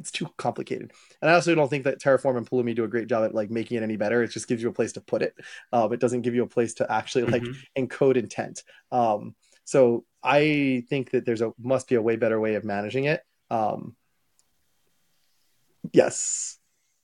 it's 0.00 0.10
too 0.10 0.28
complicated. 0.38 0.92
And 1.20 1.30
I 1.30 1.34
also 1.34 1.54
don't 1.54 1.68
think 1.68 1.84
that 1.84 2.00
Terraform 2.00 2.38
and 2.38 2.48
Pulumi 2.48 2.74
do 2.74 2.84
a 2.84 2.88
great 2.88 3.06
job 3.06 3.22
at 3.24 3.34
like 3.34 3.50
making 3.50 3.76
it 3.76 3.82
any 3.82 3.96
better. 3.96 4.22
It 4.22 4.30
just 4.30 4.48
gives 4.48 4.62
you 4.62 4.70
a 4.70 4.72
place 4.72 4.92
to 4.92 5.00
put 5.02 5.20
it. 5.20 5.34
Um, 5.72 5.92
it 5.92 6.00
doesn't 6.00 6.22
give 6.22 6.34
you 6.34 6.42
a 6.42 6.48
place 6.48 6.74
to 6.74 6.90
actually 6.90 7.24
like 7.24 7.42
mm-hmm. 7.42 7.84
encode 7.84 8.16
intent. 8.16 8.62
Um, 8.90 9.34
so 9.64 10.04
I 10.22 10.84
think 10.88 11.10
that 11.10 11.26
there's 11.26 11.42
a 11.42 11.52
must 11.60 11.86
be 11.86 11.96
a 11.96 12.02
way 12.02 12.16
better 12.16 12.40
way 12.40 12.54
of 12.54 12.64
managing 12.64 13.04
it. 13.04 13.22
Um, 13.50 13.94
yes. 15.92 16.58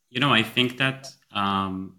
You 0.09 0.20
know, 0.20 0.32
I 0.32 0.42
think 0.42 0.78
that 0.78 1.09
um, 1.32 1.96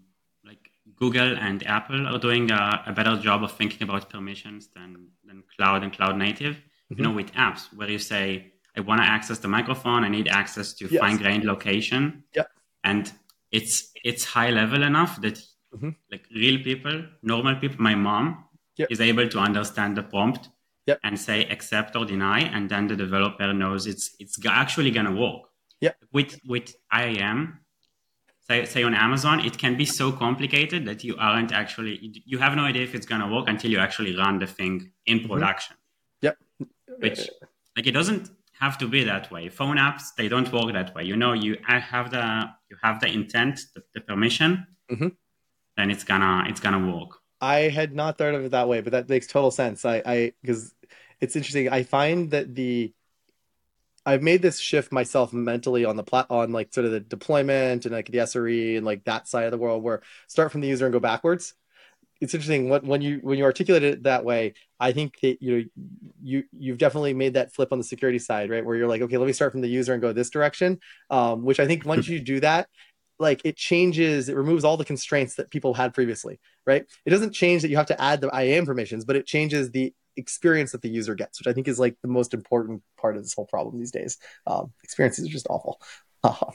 Google 0.98 1.36
and 1.36 1.64
Apple 1.66 2.06
are 2.08 2.18
doing 2.18 2.50
a, 2.50 2.82
a, 2.86 2.92
better 2.92 3.16
job 3.16 3.44
of 3.44 3.52
thinking 3.52 3.82
about 3.82 4.10
permissions 4.10 4.68
than 4.74 5.08
than 5.24 5.44
cloud 5.56 5.82
and 5.82 5.92
cloud 5.92 6.16
native. 6.16 6.56
Mm-hmm. 6.56 6.94
You 6.98 7.04
know, 7.04 7.12
with 7.12 7.32
apps 7.34 7.62
where 7.76 7.90
you 7.90 7.98
say 7.98 8.52
I 8.78 8.80
want 8.80 9.00
to 9.00 9.06
access 9.06 9.38
the 9.38 9.48
microphone. 9.48 10.04
I 10.04 10.08
need 10.08 10.28
access 10.28 10.72
to 10.74 10.86
yes. 10.86 11.00
fine 11.00 11.16
grained 11.16 11.44
location. 11.44 12.22
Yeah. 12.34 12.44
And 12.84 13.12
it's 13.50 13.90
it's 14.04 14.24
high 14.24 14.50
level 14.50 14.82
enough 14.82 15.20
that 15.22 15.36
mm-hmm. 15.74 15.90
like 16.12 16.24
real 16.34 16.62
people, 16.62 17.04
normal 17.22 17.56
people, 17.56 17.80
my 17.80 17.94
mom 17.94 18.44
yep. 18.76 18.88
is 18.90 19.00
able 19.00 19.28
to 19.28 19.38
understand 19.38 19.96
the 19.96 20.02
prompt 20.02 20.48
yep. 20.86 21.00
and 21.02 21.18
say 21.18 21.44
accept 21.46 21.96
or 21.96 22.04
deny, 22.04 22.40
and 22.40 22.70
then 22.70 22.86
the 22.86 22.96
developer 22.96 23.52
knows 23.52 23.86
it's 23.86 24.14
it's 24.20 24.38
actually 24.46 24.92
gonna 24.92 25.14
work. 25.14 25.42
Yeah. 25.80 25.92
With 26.12 26.38
with 26.46 26.74
IAM, 26.92 27.60
say 28.48 28.64
say 28.64 28.82
on 28.82 28.94
Amazon, 28.94 29.40
it 29.40 29.58
can 29.58 29.76
be 29.76 29.84
so 29.84 30.10
complicated 30.12 30.84
that 30.86 31.04
you 31.04 31.16
aren't 31.18 31.52
actually 31.52 32.22
you 32.24 32.38
have 32.38 32.56
no 32.56 32.62
idea 32.62 32.82
if 32.82 32.94
it's 32.94 33.06
gonna 33.06 33.32
work 33.32 33.48
until 33.48 33.70
you 33.70 33.78
actually 33.78 34.16
run 34.16 34.38
the 34.38 34.46
thing 34.46 34.90
in 35.06 35.18
mm-hmm. 35.18 35.32
production. 35.32 35.76
Mm-hmm. 35.76 36.26
Yep. 36.26 36.38
Which 36.98 37.30
like 37.76 37.86
it 37.86 37.92
doesn't 37.92 38.30
have 38.60 38.78
to 38.78 38.88
be 38.88 39.04
that 39.04 39.30
way. 39.30 39.48
Phone 39.48 39.76
apps 39.76 40.14
they 40.16 40.28
don't 40.28 40.50
work 40.52 40.72
that 40.72 40.94
way. 40.94 41.04
You 41.04 41.16
know, 41.16 41.32
you 41.32 41.58
have 41.66 42.10
the 42.10 42.50
you 42.70 42.76
have 42.82 43.00
the 43.00 43.06
intent, 43.06 43.60
the, 43.74 43.82
the 43.94 44.00
permission, 44.00 44.66
mm-hmm. 44.90 45.08
then 45.76 45.90
it's 45.90 46.04
gonna 46.04 46.44
it's 46.48 46.60
gonna 46.60 46.92
work. 46.92 47.18
I 47.40 47.68
had 47.68 47.94
not 47.94 48.18
thought 48.18 48.34
of 48.34 48.44
it 48.44 48.50
that 48.50 48.68
way, 48.68 48.80
but 48.80 48.92
that 48.92 49.08
makes 49.08 49.26
total 49.26 49.50
sense. 49.50 49.84
I 49.84 50.02
I 50.04 50.32
because 50.42 50.74
it's 51.20 51.36
interesting. 51.36 51.68
I 51.68 51.82
find 51.82 52.30
that 52.30 52.54
the 52.54 52.92
I've 54.08 54.22
made 54.22 54.40
this 54.40 54.58
shift 54.58 54.90
myself 54.90 55.34
mentally 55.34 55.84
on 55.84 55.96
the 55.96 56.02
plat 56.02 56.24
on 56.30 56.50
like 56.50 56.72
sort 56.72 56.86
of 56.86 56.92
the 56.92 57.00
deployment 57.00 57.84
and 57.84 57.94
like 57.94 58.06
the 58.06 58.18
SRE 58.18 58.78
and 58.78 58.86
like 58.86 59.04
that 59.04 59.28
side 59.28 59.44
of 59.44 59.50
the 59.50 59.58
world 59.58 59.82
where 59.82 60.00
start 60.28 60.50
from 60.50 60.62
the 60.62 60.66
user 60.66 60.86
and 60.86 60.94
go 60.94 60.98
backwards. 60.98 61.52
It's 62.18 62.32
interesting 62.32 62.70
when, 62.70 62.86
when 62.86 63.02
you 63.02 63.20
when 63.22 63.36
you 63.36 63.44
articulate 63.44 63.84
it 63.84 64.02
that 64.02 64.24
way 64.24 64.54
i 64.80 64.90
think 64.90 65.20
that 65.20 65.40
you 65.40 65.56
know 65.56 65.64
you 66.20 66.42
you've 66.58 66.78
definitely 66.78 67.14
made 67.14 67.34
that 67.34 67.54
flip 67.54 67.70
on 67.70 67.78
the 67.78 67.84
security 67.84 68.18
side 68.18 68.50
right? 68.50 68.64
Where 68.64 68.74
you're 68.74 68.88
like 68.88 69.02
okay 69.02 69.18
let 69.18 69.26
me 69.26 69.32
start 69.32 69.52
from 69.52 69.60
the 69.60 69.68
user 69.68 69.92
and 69.92 70.02
go 70.02 70.12
this 70.12 70.30
direction 70.30 70.80
um, 71.10 71.44
which 71.44 71.60
i 71.60 71.66
think 71.66 71.84
once 71.84 72.08
you 72.08 72.18
do 72.18 72.40
that 72.40 72.68
like 73.20 73.40
it 73.44 73.56
changes 73.56 74.28
it 74.28 74.34
removes 74.34 74.64
all 74.64 74.76
the 74.76 74.84
constraints 74.84 75.36
that 75.36 75.50
people 75.50 75.74
had 75.74 75.94
previously 75.94 76.40
right? 76.66 76.84
It 77.06 77.10
doesn't 77.10 77.32
change 77.32 77.62
that 77.62 77.68
you 77.68 77.76
have 77.76 77.86
to 77.86 78.00
add 78.00 78.20
the 78.20 78.34
iam 78.34 78.66
permissions 78.66 79.04
but 79.04 79.14
it 79.14 79.24
changes 79.24 79.70
the 79.70 79.94
experience 80.18 80.72
that 80.72 80.82
the 80.82 80.88
user 80.88 81.14
gets 81.14 81.38
which 81.40 81.46
i 81.46 81.52
think 81.52 81.68
is 81.68 81.78
like 81.78 81.96
the 82.02 82.08
most 82.08 82.34
important 82.34 82.82
part 83.00 83.16
of 83.16 83.22
this 83.22 83.34
whole 83.34 83.46
problem 83.46 83.78
these 83.78 83.90
days 83.90 84.18
um, 84.46 84.72
experiences 84.82 85.26
are 85.26 85.32
just 85.32 85.46
awful 85.48 85.80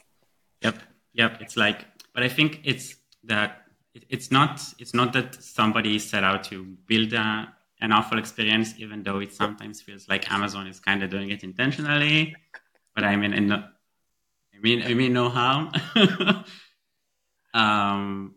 yep 0.61 0.77
yep 1.13 1.37
it's 1.41 1.57
like 1.57 1.85
but 2.13 2.23
i 2.23 2.29
think 2.29 2.59
it's 2.63 2.95
that 3.23 3.63
it's 4.09 4.31
not 4.31 4.61
it's 4.79 4.93
not 4.93 5.13
that 5.13 5.41
somebody 5.41 5.99
set 5.99 6.23
out 6.23 6.43
to 6.45 6.63
build 6.87 7.13
a, 7.13 7.53
an 7.81 7.91
awful 7.91 8.17
experience, 8.17 8.73
even 8.77 9.03
though 9.03 9.19
it 9.19 9.33
sometimes 9.33 9.81
feels 9.81 10.07
like 10.09 10.31
Amazon 10.31 10.67
is 10.67 10.79
kind 10.79 11.03
of 11.03 11.09
doing 11.09 11.29
it 11.29 11.43
intentionally. 11.43 12.35
But 12.95 13.03
I 13.03 13.15
mean, 13.15 13.47
no, 13.47 13.63
I 14.55 14.59
mean, 14.61 14.83
I 14.83 14.93
mean, 14.93 15.13
no 15.13 15.29
harm. 15.29 15.71
um, 17.53 18.35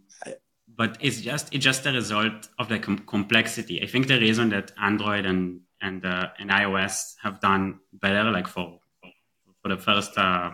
but 0.77 0.99
it's 1.01 1.21
just 1.21 1.55
it's 1.55 1.65
just 1.65 1.87
a 1.87 1.93
result 1.93 2.49
of 2.59 2.69
the 2.69 2.79
com- 2.79 2.99
complexity. 2.99 3.83
I 3.83 3.87
think 3.87 4.09
the 4.09 4.21
reason 4.21 4.51
that 4.51 4.73
Android 4.81 5.27
and 5.27 5.61
and 5.81 6.05
uh, 6.05 6.29
and 6.39 6.51
iOS 6.51 7.15
have 7.23 7.41
done 7.41 7.81
better, 7.93 8.31
like 8.31 8.47
for 8.47 8.81
for, 9.63 9.69
the 9.69 9.77
first 9.77 10.17
uh, 10.17 10.53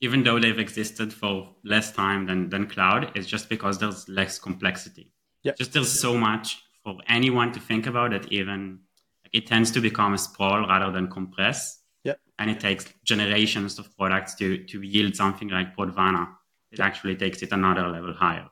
even 0.00 0.22
though 0.22 0.38
they've 0.38 0.58
existed 0.58 1.12
for 1.12 1.54
less 1.64 1.92
time 1.92 2.26
than, 2.26 2.48
than 2.48 2.66
cloud, 2.66 3.16
is 3.16 3.26
just 3.26 3.48
because 3.48 3.78
there's 3.78 4.08
less 4.08 4.38
complexity. 4.38 5.12
Yeah. 5.42 5.52
Just 5.52 5.72
there's 5.72 6.00
so 6.00 6.16
much 6.16 6.62
for 6.82 6.96
anyone 7.08 7.52
to 7.52 7.60
think 7.60 7.86
about 7.86 8.12
that 8.12 8.32
even 8.32 8.80
like, 9.24 9.30
it 9.34 9.46
tends 9.46 9.70
to 9.72 9.80
become 9.80 10.14
a 10.14 10.18
sprawl 10.18 10.66
rather 10.66 10.92
than 10.92 11.08
compress. 11.08 11.80
Yeah. 12.04 12.14
And 12.38 12.50
it 12.50 12.60
takes 12.60 12.86
generations 13.04 13.78
of 13.78 13.94
products 13.96 14.34
to 14.36 14.64
to 14.64 14.82
yield 14.82 15.16
something 15.16 15.48
like 15.48 15.76
Prodvana. 15.76 16.37
It 16.70 16.80
actually 16.80 17.16
takes 17.16 17.42
it 17.42 17.52
another 17.52 17.88
level 17.88 18.12
higher. 18.12 18.48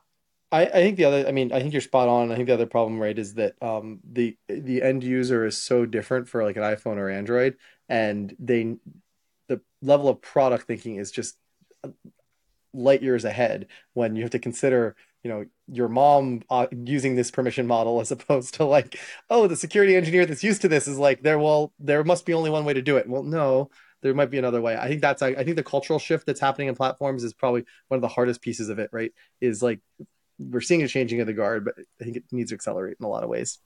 I, 0.51 0.65
I 0.65 0.71
think 0.71 0.97
the 0.97 1.05
other 1.05 1.27
I 1.27 1.31
mean 1.31 1.51
I 1.51 1.59
think 1.59 1.73
you're 1.73 1.81
spot 1.81 2.07
on. 2.07 2.31
I 2.31 2.35
think 2.35 2.47
the 2.47 2.53
other 2.53 2.65
problem 2.65 2.99
right 2.99 3.17
is 3.17 3.33
that 3.35 3.61
um 3.61 3.99
the 4.09 4.37
the 4.47 4.81
end 4.81 5.03
user 5.03 5.45
is 5.45 5.57
so 5.57 5.85
different 5.85 6.29
for 6.29 6.43
like 6.43 6.55
an 6.55 6.63
iPhone 6.63 6.97
or 6.97 7.09
Android 7.09 7.57
and 7.89 8.35
they 8.39 8.75
the 9.47 9.61
level 9.81 10.09
of 10.09 10.21
product 10.21 10.65
thinking 10.65 10.95
is 10.95 11.11
just 11.11 11.37
light 12.73 13.01
years 13.01 13.25
ahead 13.25 13.67
when 13.93 14.15
you 14.15 14.23
have 14.23 14.31
to 14.31 14.39
consider 14.39 14.95
you 15.23 15.29
know 15.29 15.45
your 15.67 15.89
mom 15.89 16.41
uh, 16.49 16.67
using 16.71 17.15
this 17.15 17.31
permission 17.31 17.67
model 17.67 17.99
as 17.99 18.11
opposed 18.11 18.53
to 18.53 18.63
like 18.63 18.99
oh 19.29 19.47
the 19.47 19.55
security 19.55 19.95
engineer 19.95 20.25
that's 20.25 20.43
used 20.43 20.61
to 20.61 20.67
this 20.67 20.87
is 20.87 20.97
like 20.97 21.21
there 21.23 21.39
well 21.39 21.73
there 21.79 22.03
must 22.03 22.25
be 22.25 22.33
only 22.33 22.49
one 22.49 22.65
way 22.65 22.73
to 22.73 22.81
do 22.81 22.97
it 22.97 23.09
well 23.09 23.23
no 23.23 23.69
there 24.01 24.13
might 24.13 24.29
be 24.29 24.37
another 24.37 24.61
way 24.61 24.77
i 24.77 24.87
think 24.87 25.01
that's 25.01 25.21
i, 25.21 25.29
I 25.29 25.43
think 25.43 25.55
the 25.55 25.63
cultural 25.63 25.99
shift 25.99 26.25
that's 26.25 26.39
happening 26.39 26.67
in 26.67 26.75
platforms 26.75 27.23
is 27.23 27.33
probably 27.33 27.65
one 27.87 27.97
of 27.97 28.01
the 28.01 28.07
hardest 28.07 28.41
pieces 28.41 28.69
of 28.69 28.79
it 28.79 28.89
right 28.91 29.11
is 29.41 29.61
like 29.61 29.79
we're 30.39 30.61
seeing 30.61 30.83
a 30.83 30.87
changing 30.87 31.21
of 31.21 31.27
the 31.27 31.33
guard 31.33 31.65
but 31.65 31.75
i 31.99 32.03
think 32.03 32.17
it 32.17 32.23
needs 32.31 32.51
to 32.51 32.55
accelerate 32.55 32.97
in 32.99 33.05
a 33.05 33.09
lot 33.09 33.23
of 33.23 33.29
ways 33.29 33.59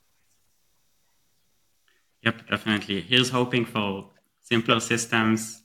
yep 2.22 2.48
definitely 2.50 3.02
here's 3.02 3.30
hoping 3.30 3.66
for 3.66 4.10
simpler 4.42 4.80
systems 4.80 5.62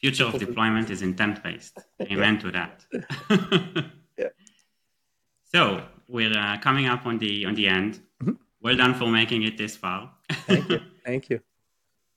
future 0.00 0.24
of 0.24 0.38
deployment 0.38 0.90
is 0.90 1.02
intent 1.02 1.42
based. 1.42 1.78
Amen 2.02 2.38
to 2.38 2.50
that. 2.52 2.84
yeah. 4.18 4.28
So 5.44 5.82
we're 6.08 6.36
uh, 6.36 6.58
coming 6.58 6.86
up 6.86 7.06
on 7.06 7.18
the 7.18 7.44
on 7.46 7.54
the 7.54 7.68
end. 7.68 8.00
Mm-hmm. 8.22 8.32
Well 8.60 8.76
done 8.76 8.94
for 8.94 9.08
making 9.08 9.42
it 9.42 9.56
this 9.58 9.76
far. 9.76 10.10
Thank 10.30 10.68
you. 10.68 10.80
Thank 11.04 11.30
you. 11.30 11.40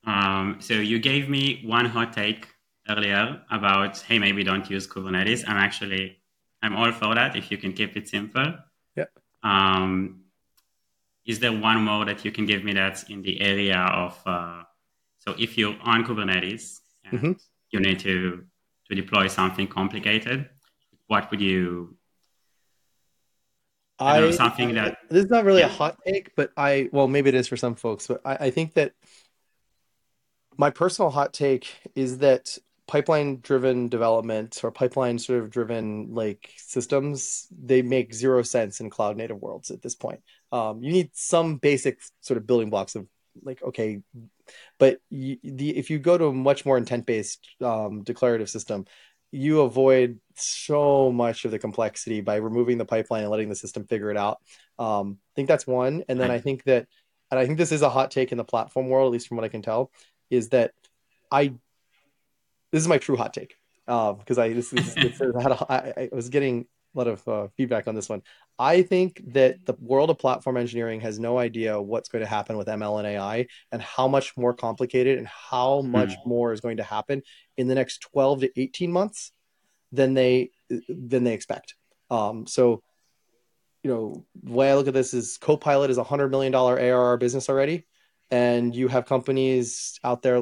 Um, 0.05 0.57
so 0.59 0.73
you 0.73 0.99
gave 0.99 1.29
me 1.29 1.61
one 1.65 1.85
hot 1.85 2.13
take 2.13 2.47
earlier 2.89 3.41
about 3.51 3.99
hey 3.99 4.17
maybe 4.19 4.43
don't 4.43 4.69
use 4.69 4.87
Kubernetes. 4.87 5.43
I'm 5.47 5.57
actually 5.57 6.17
I'm 6.63 6.75
all 6.75 6.91
for 6.91 7.15
that 7.15 7.35
if 7.35 7.51
you 7.51 7.57
can 7.57 7.73
keep 7.73 7.95
it 7.95 8.07
simple. 8.07 8.53
Yeah. 8.95 9.05
Um, 9.43 10.21
is 11.25 11.39
there 11.39 11.53
one 11.53 11.83
more 11.83 12.05
that 12.05 12.25
you 12.25 12.31
can 12.31 12.45
give 12.45 12.63
me 12.63 12.73
that's 12.73 13.03
in 13.03 13.21
the 13.21 13.39
area 13.41 13.77
of 13.77 14.19
uh, 14.25 14.63
so 15.19 15.35
if 15.37 15.57
you're 15.57 15.77
on 15.83 16.03
Kubernetes 16.03 16.79
mm-hmm 17.11 17.33
you 17.71 17.79
need 17.79 17.99
to 17.99 18.43
to 18.89 18.95
deploy 18.95 19.27
something 19.27 19.67
complicated, 19.67 20.49
what 21.07 21.31
would 21.31 21.41
you? 21.41 21.97
I, 23.97 24.19
know, 24.19 24.31
something 24.31 24.73
that 24.73 24.97
this 25.09 25.25
is 25.25 25.29
not 25.29 25.45
really 25.45 25.59
yeah. 25.59 25.67
a 25.67 25.69
hot 25.69 25.99
take, 26.05 26.35
but 26.35 26.51
I 26.57 26.89
well 26.91 27.07
maybe 27.07 27.29
it 27.29 27.35
is 27.35 27.47
for 27.47 27.57
some 27.57 27.75
folks, 27.75 28.07
but 28.07 28.21
I, 28.25 28.47
I 28.47 28.49
think 28.49 28.73
that 28.73 28.93
my 30.61 30.69
personal 30.69 31.09
hot 31.09 31.33
take 31.33 31.65
is 31.95 32.19
that 32.19 32.57
pipeline 32.87 33.39
driven 33.41 33.87
development 33.87 34.59
or 34.63 34.71
pipeline 34.71 35.17
sort 35.17 35.41
of 35.41 35.49
driven 35.49 36.13
like 36.13 36.49
systems 36.57 37.47
they 37.63 37.81
make 37.81 38.13
zero 38.13 38.41
sense 38.41 38.81
in 38.81 38.89
cloud 38.89 39.15
native 39.15 39.41
worlds 39.41 39.71
at 39.71 39.81
this 39.81 39.95
point 39.95 40.21
um, 40.51 40.83
you 40.83 40.91
need 40.91 41.09
some 41.13 41.55
basic 41.55 41.99
sort 42.19 42.37
of 42.37 42.45
building 42.45 42.69
blocks 42.69 42.95
of 42.95 43.07
like 43.43 43.61
okay, 43.63 44.01
but 44.79 44.99
you, 45.09 45.37
the 45.43 45.77
if 45.77 45.89
you 45.89 45.99
go 45.99 46.17
to 46.17 46.25
a 46.25 46.33
much 46.33 46.65
more 46.65 46.77
intent 46.77 47.05
based 47.05 47.47
um, 47.61 48.03
declarative 48.03 48.49
system, 48.49 48.85
you 49.31 49.61
avoid 49.61 50.19
so 50.35 51.11
much 51.11 51.45
of 51.45 51.51
the 51.51 51.59
complexity 51.59 52.21
by 52.21 52.35
removing 52.35 52.77
the 52.77 52.85
pipeline 52.85 53.23
and 53.23 53.31
letting 53.31 53.49
the 53.49 53.55
system 53.55 53.85
figure 53.85 54.11
it 54.11 54.17
out. 54.17 54.39
Um, 54.77 55.17
I 55.21 55.33
think 55.35 55.47
that's 55.47 55.67
one, 55.67 56.03
and 56.09 56.19
then 56.19 56.31
I 56.31 56.39
think 56.39 56.63
that, 56.65 56.87
and 57.29 57.39
I 57.39 57.45
think 57.45 57.57
this 57.57 57.71
is 57.71 57.81
a 57.81 57.89
hot 57.89 58.11
take 58.11 58.31
in 58.31 58.37
the 58.37 58.43
platform 58.43 58.89
world, 58.89 59.07
at 59.07 59.13
least 59.13 59.27
from 59.27 59.37
what 59.37 59.45
I 59.45 59.49
can 59.49 59.61
tell, 59.61 59.91
is 60.31 60.49
that 60.49 60.71
I 61.31 61.53
this 62.71 62.81
is 62.81 62.87
my 62.87 62.97
true 62.97 63.17
hot 63.17 63.33
take 63.33 63.55
because 63.85 64.37
um, 64.37 64.43
I 64.43 64.53
this, 64.53 64.69
this, 64.69 64.93
this 64.93 65.21
I, 65.21 65.41
had 65.41 65.51
a, 65.51 65.71
I, 65.71 65.75
I 65.75 66.09
was 66.11 66.29
getting 66.29 66.65
a 66.95 66.97
lot 66.97 67.07
of 67.07 67.27
uh, 67.27 67.47
feedback 67.57 67.87
on 67.87 67.95
this 67.95 68.09
one. 68.09 68.21
I 68.59 68.83
think 68.83 69.21
that 69.33 69.65
the 69.65 69.75
world 69.79 70.09
of 70.09 70.19
platform 70.19 70.57
engineering 70.57 71.01
has 71.01 71.19
no 71.19 71.37
idea 71.37 71.81
what's 71.81 72.09
going 72.09 72.23
to 72.23 72.29
happen 72.29 72.57
with 72.57 72.67
ML 72.67 72.99
and 72.99 73.07
AI 73.07 73.47
and 73.71 73.81
how 73.81 74.07
much 74.07 74.35
more 74.37 74.53
complicated 74.53 75.17
and 75.17 75.27
how 75.27 75.81
much 75.81 76.11
mm. 76.11 76.25
more 76.25 76.53
is 76.53 76.61
going 76.61 76.77
to 76.77 76.83
happen 76.83 77.21
in 77.57 77.67
the 77.67 77.75
next 77.75 78.01
12 78.01 78.41
to 78.41 78.61
18 78.61 78.91
months 78.91 79.31
than 79.91 80.13
they 80.13 80.51
than 80.87 81.23
they 81.23 81.33
expect. 81.33 81.75
Um, 82.09 82.45
so, 82.45 82.83
you 83.83 83.91
know, 83.91 84.25
the 84.43 84.51
way 84.51 84.69
I 84.69 84.75
look 84.75 84.87
at 84.87 84.93
this 84.93 85.13
is 85.13 85.37
Copilot 85.37 85.89
is 85.89 85.97
a 85.97 86.03
hundred 86.03 86.29
million 86.29 86.51
dollar 86.51 86.77
ARR 86.77 87.17
business 87.17 87.49
already, 87.49 87.85
and 88.31 88.75
you 88.75 88.87
have 88.87 89.05
companies 89.05 89.99
out 90.03 90.21
there, 90.21 90.39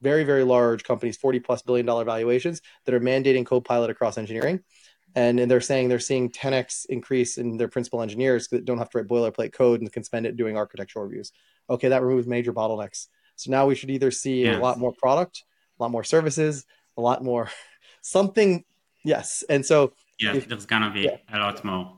very 0.00 0.24
very 0.24 0.44
large 0.44 0.82
companies, 0.84 1.16
40 1.16 1.40
plus 1.40 1.62
billion 1.62 1.86
dollar 1.86 2.04
valuations 2.04 2.60
that 2.84 2.94
are 2.94 3.00
mandating 3.00 3.46
Copilot 3.46 3.90
across 3.90 4.18
engineering 4.18 4.60
and, 5.14 5.40
and 5.40 5.50
they're 5.50 5.60
saying 5.60 5.88
they're 5.88 5.98
seeing 5.98 6.30
10x 6.30 6.86
increase 6.86 7.38
in 7.38 7.56
their 7.56 7.68
principal 7.68 8.02
engineers 8.02 8.48
that 8.48 8.64
don't 8.64 8.78
have 8.78 8.90
to 8.90 8.98
write 8.98 9.08
boilerplate 9.08 9.52
code 9.52 9.80
and 9.80 9.92
can 9.92 10.04
spend 10.04 10.26
it 10.26 10.36
doing 10.36 10.56
architectural 10.56 11.04
reviews. 11.04 11.32
Okay, 11.70 11.88
that 11.88 12.02
removes 12.02 12.26
major 12.26 12.52
bottlenecks. 12.52 13.08
So 13.36 13.50
now 13.50 13.66
we 13.66 13.74
should 13.74 13.90
either 13.90 14.10
see 14.10 14.44
yes. 14.44 14.56
a 14.56 14.60
lot 14.60 14.78
more 14.78 14.92
product, 14.92 15.44
a 15.78 15.82
lot 15.82 15.90
more 15.90 16.04
services, 16.04 16.66
a 16.96 17.00
lot 17.00 17.24
more 17.24 17.50
something. 18.00 18.64
Yes, 19.04 19.44
and 19.48 19.64
so 19.64 19.92
yeah, 20.18 20.34
if, 20.34 20.48
there's 20.48 20.66
gonna 20.66 20.90
be 20.90 21.02
yeah. 21.02 21.16
a 21.32 21.38
lot 21.38 21.64
more. 21.64 21.97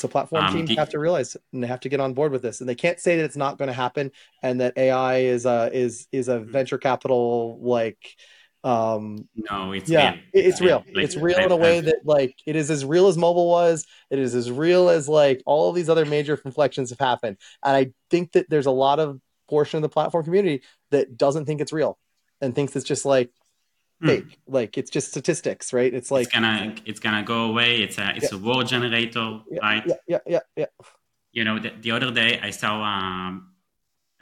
So 0.00 0.08
platform 0.08 0.44
um, 0.44 0.54
teams 0.54 0.70
have 0.76 0.88
to 0.90 0.98
realize 0.98 1.36
and 1.52 1.62
they 1.62 1.66
have 1.68 1.80
to 1.80 1.88
get 1.88 2.00
on 2.00 2.14
board 2.14 2.32
with 2.32 2.42
this, 2.42 2.60
and 2.60 2.68
they 2.68 2.74
can't 2.74 2.98
say 2.98 3.16
that 3.16 3.24
it's 3.24 3.36
not 3.36 3.58
going 3.58 3.68
to 3.68 3.74
happen 3.74 4.10
and 4.42 4.60
that 4.60 4.76
AI 4.76 5.18
is 5.18 5.46
a 5.46 5.70
is 5.72 6.06
is 6.10 6.28
a 6.28 6.40
venture 6.40 6.78
capital 6.78 7.58
like 7.60 8.16
um 8.62 9.26
no 9.34 9.72
it's 9.72 9.88
yeah 9.88 10.16
it's, 10.34 10.60
real, 10.60 10.84
Like, 10.94 11.04
it's 11.04 11.16
real 11.16 11.38
in 11.38 11.50
a 11.50 11.56
way 11.56 11.80
that 11.80 12.00
like 12.04 12.34
it 12.46 12.56
is 12.56 12.70
as 12.70 12.84
real 12.84 13.08
as 13.08 13.16
mobile 13.16 13.48
was. 13.48 13.86
It 14.10 14.18
is 14.18 14.34
as 14.34 14.50
real 14.50 14.90
as 14.90 15.08
like 15.08 15.42
all 15.46 15.70
of 15.70 15.74
these 15.74 15.88
other 15.88 16.04
major 16.04 16.38
inflections 16.44 16.90
have 16.90 16.98
happened. 16.98 17.38
And 17.64 17.76
i 17.76 17.92
think 18.10 18.32
that 18.32 18.50
there's 18.50 18.66
a 18.66 18.70
lot 18.70 18.98
of 18.98 19.20
portion 19.48 19.78
of 19.78 19.82
the 19.82 19.88
platform 19.88 20.24
community 20.24 20.62
that 20.90 21.16
doesn't 21.16 21.44
think 21.46 21.60
it's 21.60 21.72
real 21.72 21.98
and 22.40 22.54
thinks 22.54 22.76
it's 22.76 22.84
just 22.86 23.04
like 23.04 23.30
hmm. 24.00 24.06
fake 24.06 24.38
like 24.46 24.78
it's 24.78 24.90
just 24.90 25.08
statistics 25.08 25.72
right 25.72 25.92
it's 25.94 26.10
like 26.10 26.24
it's 26.24 26.34
gonna 26.34 26.74
it's 26.84 27.00
gonna 27.00 27.22
go 27.22 27.44
away 27.44 27.82
it's 27.82 27.98
a 27.98 28.12
it's 28.16 28.32
yeah. 28.32 28.38
a 28.38 28.40
word 28.40 28.66
generator 28.66 29.40
yeah, 29.50 29.58
right 29.62 29.84
yeah 29.86 29.94
yeah 30.06 30.18
yeah 30.26 30.40
yeah 30.56 30.66
you 31.32 31.44
know 31.44 31.58
the, 31.58 31.72
the 31.80 31.90
other 31.90 32.10
day 32.10 32.40
i 32.42 32.50
saw 32.50 32.82
um 32.82 33.50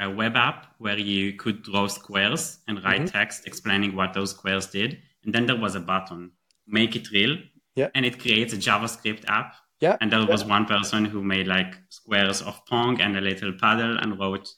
a 0.00 0.10
web 0.10 0.36
app 0.36 0.74
where 0.78 0.98
you 0.98 1.32
could 1.34 1.62
draw 1.62 1.86
squares 1.88 2.58
and 2.68 2.82
write 2.84 3.02
mm-hmm. 3.02 3.18
text 3.18 3.46
explaining 3.46 3.96
what 3.96 4.14
those 4.14 4.30
squares 4.30 4.66
did. 4.66 4.98
And 5.24 5.34
then 5.34 5.46
there 5.46 5.56
was 5.56 5.74
a 5.74 5.80
button, 5.80 6.32
make 6.66 6.94
it 6.94 7.10
real. 7.10 7.36
Yeah. 7.74 7.88
And 7.94 8.06
it 8.06 8.20
creates 8.20 8.52
a 8.52 8.56
JavaScript 8.56 9.24
app. 9.28 9.54
Yeah. 9.80 9.96
And 10.00 10.12
there 10.12 10.20
yeah. 10.20 10.26
was 10.26 10.44
one 10.44 10.66
person 10.66 11.04
who 11.04 11.22
made 11.22 11.46
like 11.46 11.74
squares 11.88 12.42
of 12.42 12.64
Pong 12.66 13.00
and 13.00 13.16
a 13.16 13.20
little 13.20 13.52
paddle 13.52 13.98
and 13.98 14.18
wrote, 14.18 14.48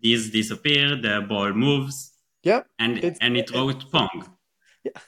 these 0.00 0.30
disappear, 0.30 0.96
the 0.96 1.24
ball 1.28 1.52
moves. 1.52 2.12
Yeah. 2.42 2.62
And 2.78 2.98
it's, 2.98 3.18
and 3.20 3.36
it 3.36 3.50
wrote 3.52 3.90
Pong. 3.90 4.33
Yeah. 4.84 4.92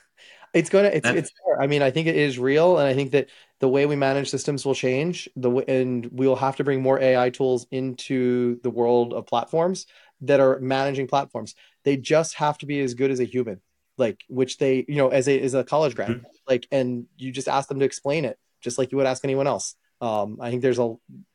It's 0.55 0.71
gonna 0.71 0.89
it's 0.89 1.03
That's, 1.03 1.19
it's 1.19 1.33
there. 1.45 1.61
I 1.61 1.67
mean, 1.67 1.83
I 1.83 1.91
think 1.91 2.07
it 2.07 2.17
is 2.17 2.39
real, 2.39 2.79
and 2.79 2.89
I 2.89 2.95
think 2.95 3.11
that 3.11 3.29
the 3.61 3.69
way 3.69 3.85
we 3.85 3.95
manage 3.95 4.31
systems 4.31 4.65
will 4.65 4.77
change. 4.77 5.29
The 5.37 5.51
and 5.51 6.07
we 6.07 6.27
will 6.27 6.37
have 6.37 6.57
to 6.57 6.65
bring 6.65 6.81
more 6.81 6.99
AI 6.99 7.29
tools 7.29 7.67
into 7.71 8.59
the 8.63 8.71
world 8.71 9.13
of 9.13 9.27
platforms 9.27 9.87
that 10.23 10.41
are 10.41 10.59
managing 10.61 11.09
platforms. 11.09 11.57
They 11.85 11.99
just 11.99 12.37
have 12.37 12.57
to 12.59 12.67
be 12.67 12.81
as 12.81 12.95
good 12.95 13.11
as 13.11 13.21
a 13.21 13.25
human, 13.25 13.61
like 13.99 14.23
which 14.29 14.57
they 14.57 14.87
you 14.89 14.97
know 14.97 15.09
as 15.09 15.29
a 15.29 15.39
as 15.39 15.53
a 15.53 15.65
college 15.65 15.95
grad, 15.95 16.11
mm-hmm. 16.11 16.27
like 16.49 16.67
and 16.71 17.05
you 17.19 17.33
just 17.33 17.49
ask 17.49 17.69
them 17.69 17.81
to 17.81 17.85
explain 17.85 18.25
it 18.25 18.39
just 18.63 18.79
like 18.79 18.93
you 18.93 18.99
would 18.99 19.07
ask 19.07 19.25
anyone 19.25 19.47
else. 19.47 19.75
Um, 20.01 20.39
I 20.41 20.51
think 20.51 20.63
there's 20.63 20.79
a 20.79 20.95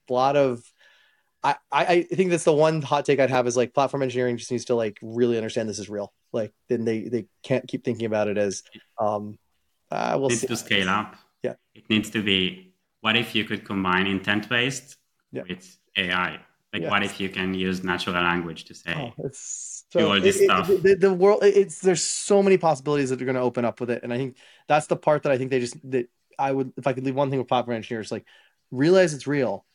lot 0.09 0.35
of 0.35 0.63
I, 1.43 1.55
I 1.71 2.03
think 2.03 2.29
that's 2.29 2.43
the 2.43 2.53
one 2.53 2.81
hot 2.81 3.05
take 3.05 3.19
I'd 3.19 3.31
have 3.31 3.47
is 3.47 3.57
like 3.57 3.73
platform 3.73 4.03
engineering 4.03 4.37
just 4.37 4.51
needs 4.51 4.65
to 4.65 4.75
like 4.75 4.99
really 5.01 5.37
understand 5.37 5.67
this 5.67 5.79
is 5.79 5.89
real. 5.89 6.13
Like 6.31 6.53
then 6.69 6.85
they 6.85 7.03
they 7.03 7.25
can't 7.43 7.67
keep 7.67 7.83
thinking 7.83 8.05
about 8.05 8.27
it 8.27 8.37
as 8.37 8.63
um 8.99 9.39
uh, 9.89 10.15
we'll 10.17 10.29
needs 10.29 10.41
see. 10.41 10.47
to 10.47 10.55
scale 10.55 10.89
up. 10.89 11.15
Yeah. 11.41 11.55
It 11.73 11.89
needs 11.89 12.11
to 12.11 12.21
be 12.21 12.73
what 13.01 13.17
if 13.17 13.33
you 13.33 13.43
could 13.43 13.65
combine 13.65 14.07
intent 14.07 14.47
based 14.49 14.97
yeah. 15.31 15.43
with 15.47 15.77
AI? 15.97 16.39
Like 16.73 16.89
what 16.89 17.03
if 17.03 17.19
you 17.19 17.27
can 17.27 17.53
use 17.53 17.83
natural 17.83 18.15
language 18.15 18.65
to 18.65 18.75
say 18.75 18.93
oh, 18.95 19.25
it's 19.25 19.83
so, 19.89 20.11
all 20.11 20.21
this 20.21 20.39
it, 20.39 20.45
stuff? 20.45 20.69
It, 20.69 20.83
the, 20.83 20.95
the, 20.95 21.13
world 21.13 21.39
it's 21.43 21.79
there's 21.79 22.03
so 22.03 22.41
many 22.41 22.57
possibilities 22.57 23.09
that 23.09 23.21
are 23.21 23.25
going 23.25 23.35
to 23.35 23.41
open 23.41 23.65
up 23.65 23.81
with 23.81 23.89
it, 23.89 24.03
and 24.03 24.13
I 24.13 24.17
think 24.17 24.37
that's 24.69 24.87
the 24.87 24.95
part 24.95 25.23
that 25.23 25.33
I 25.33 25.37
think 25.37 25.49
they 25.49 25.59
just 25.59 25.75
that 25.91 26.07
I 26.39 26.53
would 26.53 26.71
if 26.77 26.87
I 26.87 26.93
could 26.93 27.03
leave 27.03 27.15
one 27.15 27.29
thing 27.29 27.39
with 27.39 27.49
platform 27.49 27.75
engineers 27.75 28.09
like 28.09 28.25
realize 28.71 29.13
it's 29.13 29.27
real 29.27 29.65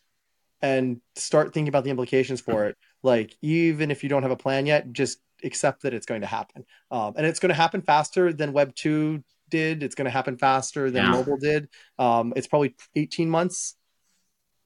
and 0.63 1.01
start 1.15 1.53
thinking 1.53 1.69
about 1.69 1.85
the 1.85 1.91
implications 1.91 2.41
for 2.41 2.67
it. 2.67 2.77
Like 3.03 3.37
even 3.43 3.91
if 3.91 4.03
you 4.03 4.09
don't 4.09 4.23
have 4.23 4.33
a 4.33 4.37
plan 4.37 4.67
yet, 4.67 4.93
just 4.93 5.19
accept 5.45 5.83
that 5.83 5.95
it's 5.95 6.07
going 6.07 6.23
to 6.23 6.27
happen. 6.27 6.65
Um, 6.91 7.15
and 7.17 7.27
it's 7.27 7.41
going 7.41 7.51
to 7.51 7.55
happen 7.55 7.83
faster 7.83 8.33
than 8.33 8.53
Web 8.53 8.75
two 8.75 9.23
did. 9.49 9.83
It's 9.83 9.95
going 9.95 10.07
to 10.07 10.11
happen 10.11 10.37
faster 10.37 10.91
than 10.91 11.05
yeah. 11.05 11.11
mobile 11.11 11.37
did. 11.37 11.69
Um, 11.99 12.33
it's 12.37 12.47
probably 12.47 12.75
18 12.95 13.29
months. 13.31 13.77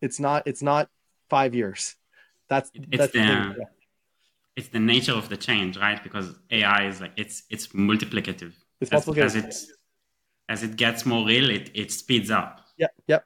It's 0.01 0.18
not. 0.18 0.45
It's 0.47 0.62
not 0.62 0.88
five 1.28 1.55
years. 1.55 1.97
That's 2.49 2.70
it's 2.74 2.86
that's 2.97 3.12
the, 3.12 3.18
the 3.18 3.66
it's 4.57 4.68
the 4.68 4.80
nature 4.80 5.12
of 5.12 5.28
the 5.28 5.36
change, 5.36 5.76
right? 5.76 6.03
Because 6.03 6.34
AI 6.51 6.86
is 6.86 7.01
like 7.01 7.12
it's 7.16 7.45
it's 7.51 7.68
multiplicative. 7.68 8.53
It's 8.80 8.91
as, 8.91 9.05
multiplicative. 9.05 9.24
as 9.24 9.36
it 9.36 9.55
as 10.49 10.62
it 10.62 10.76
gets 10.76 11.07
more 11.07 11.26
real, 11.26 11.51
it 11.51 11.70
it 11.74 11.93
speeds 11.93 12.30
up. 12.30 12.66
Yep. 12.78 12.93
Yep. 13.07 13.24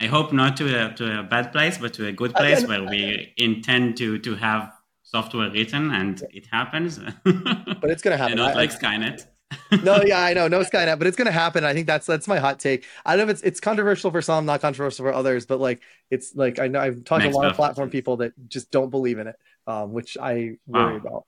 I 0.00 0.06
hope 0.06 0.32
not 0.32 0.56
to 0.56 0.86
a, 0.86 0.94
to 0.94 1.20
a 1.20 1.22
bad 1.22 1.52
place, 1.52 1.76
but 1.76 1.92
to 1.94 2.06
a 2.06 2.12
good 2.12 2.34
place 2.34 2.64
uh, 2.64 2.66
where 2.66 2.84
we 2.84 3.34
intend 3.36 3.96
to 3.98 4.18
to 4.20 4.34
have 4.34 4.72
software 5.02 5.50
written 5.50 5.90
and 5.90 6.22
it 6.32 6.46
happens. 6.46 6.98
but 7.24 7.90
it's 7.90 8.02
going 8.02 8.16
to 8.16 8.16
happen. 8.16 8.36
not 8.36 8.52
I, 8.52 8.54
like 8.54 8.70
Skynet. 8.70 9.26
no, 9.82 10.02
yeah, 10.02 10.20
I 10.20 10.32
know, 10.32 10.46
no 10.48 10.60
Skynet, 10.60 10.98
but 10.98 11.06
it's 11.06 11.16
going 11.16 11.26
to 11.26 11.32
happen. 11.32 11.64
I 11.64 11.74
think 11.74 11.86
that's 11.86 12.06
that's 12.06 12.28
my 12.28 12.38
hot 12.38 12.60
take. 12.60 12.86
I 13.04 13.16
don't 13.16 13.26
know 13.26 13.30
if 13.32 13.36
it's 13.36 13.42
it's 13.42 13.60
controversial 13.60 14.10
for 14.10 14.22
some, 14.22 14.46
not 14.46 14.60
controversial 14.60 15.04
for 15.04 15.12
others, 15.12 15.44
but 15.44 15.60
like 15.60 15.82
it's 16.10 16.34
like 16.34 16.58
I 16.58 16.68
know 16.68 16.80
I've 16.80 17.04
talked 17.04 17.24
to 17.24 17.30
a 17.30 17.30
lot 17.30 17.50
of 17.50 17.56
platform 17.56 17.90
people 17.90 18.18
that 18.18 18.32
just 18.48 18.70
don't 18.70 18.90
believe 18.90 19.18
in 19.18 19.26
it, 19.26 19.36
um, 19.66 19.92
which 19.92 20.16
I 20.16 20.56
worry 20.66 20.94
wow. 20.94 20.96
about. 20.96 21.24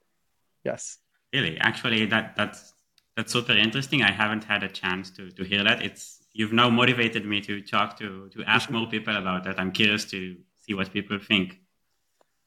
Yes. 0.64 0.98
Really, 1.32 1.58
actually, 1.58 2.06
that 2.06 2.36
that's 2.36 2.72
that's 3.16 3.32
super 3.32 3.52
interesting. 3.52 4.02
I 4.02 4.12
haven't 4.12 4.44
had 4.44 4.62
a 4.62 4.68
chance 4.68 5.10
to 5.12 5.30
to 5.32 5.42
hear 5.42 5.64
that. 5.64 5.82
It's 5.82 6.21
you've 6.32 6.52
now 6.52 6.70
motivated 6.70 7.26
me 7.26 7.40
to 7.42 7.60
talk 7.62 7.98
to 7.98 8.28
to 8.30 8.42
ask 8.44 8.70
more 8.70 8.86
people 8.86 9.16
about 9.16 9.44
that. 9.44 9.58
I'm 9.58 9.72
curious 9.72 10.04
to 10.06 10.36
see 10.58 10.74
what 10.74 10.92
people 10.92 11.18
think 11.18 11.60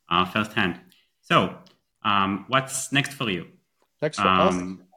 uh, 0.10 0.26
firsthand. 0.26 0.80
So, 1.22 1.58
um, 2.04 2.46
what's 2.48 2.92
next 2.92 3.14
for 3.14 3.30
you? 3.30 3.48
Next 4.02 4.20
for 4.20 4.28
um, 4.28 4.48
us. 4.48 4.88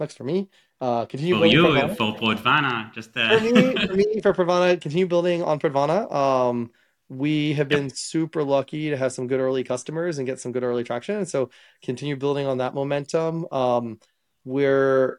Next 0.00 0.16
for 0.16 0.24
me. 0.24 0.48
Uh, 0.80 1.06
continue 1.06 1.36
for 1.38 1.46
you 1.46 1.94
for 1.96 2.14
Prodvana. 2.14 2.92
Just 2.94 3.16
uh... 3.16 3.38
for 3.38 3.44
me, 3.44 3.86
for 3.86 3.94
me 3.94 4.20
for 4.20 4.32
Prodvana. 4.32 4.80
Continue 4.80 5.06
building 5.06 5.42
on 5.42 5.58
Prodvana. 5.58 6.10
Um, 6.12 6.70
we 7.08 7.54
have 7.54 7.68
been 7.68 7.84
yep. 7.84 7.96
super 7.96 8.44
lucky 8.44 8.90
to 8.90 8.96
have 8.96 9.12
some 9.12 9.26
good 9.26 9.40
early 9.40 9.64
customers 9.64 10.18
and 10.18 10.26
get 10.26 10.40
some 10.40 10.52
good 10.52 10.62
early 10.62 10.84
traction. 10.84 11.16
And 11.16 11.28
so 11.28 11.50
continue 11.82 12.16
building 12.16 12.46
on 12.46 12.58
that 12.58 12.74
momentum. 12.74 13.46
Um, 13.50 13.98
we're 14.44 15.18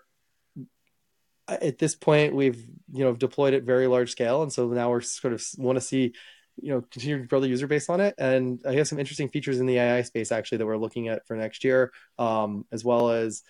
at 1.61 1.77
this 1.77 1.95
point 1.95 2.35
we've 2.35 2.65
you 2.91 3.03
know 3.03 3.13
deployed 3.13 3.53
at 3.53 3.63
very 3.63 3.87
large 3.87 4.11
scale. 4.11 4.41
And 4.43 4.51
so 4.51 4.67
now 4.67 4.89
we're 4.89 5.01
sort 5.01 5.33
of 5.33 5.43
want 5.57 5.77
to 5.77 5.81
see 5.81 6.13
you 6.61 6.73
know 6.73 6.81
continue 6.91 7.19
to 7.19 7.27
grow 7.27 7.39
the 7.39 7.47
user 7.47 7.67
base 7.67 7.89
on 7.89 8.01
it. 8.01 8.15
And 8.17 8.59
i 8.67 8.73
have 8.73 8.87
some 8.87 8.99
interesting 8.99 9.29
features 9.29 9.59
in 9.59 9.65
the 9.65 9.77
ai 9.77 10.01
space 10.01 10.31
actually 10.31 10.59
that 10.59 10.65
we're 10.65 10.77
looking 10.77 11.07
at 11.07 11.25
for 11.27 11.35
next 11.35 11.63
year 11.63 11.91
um, 12.17 12.65
as 12.71 12.83
well 12.83 13.09
as 13.09 13.43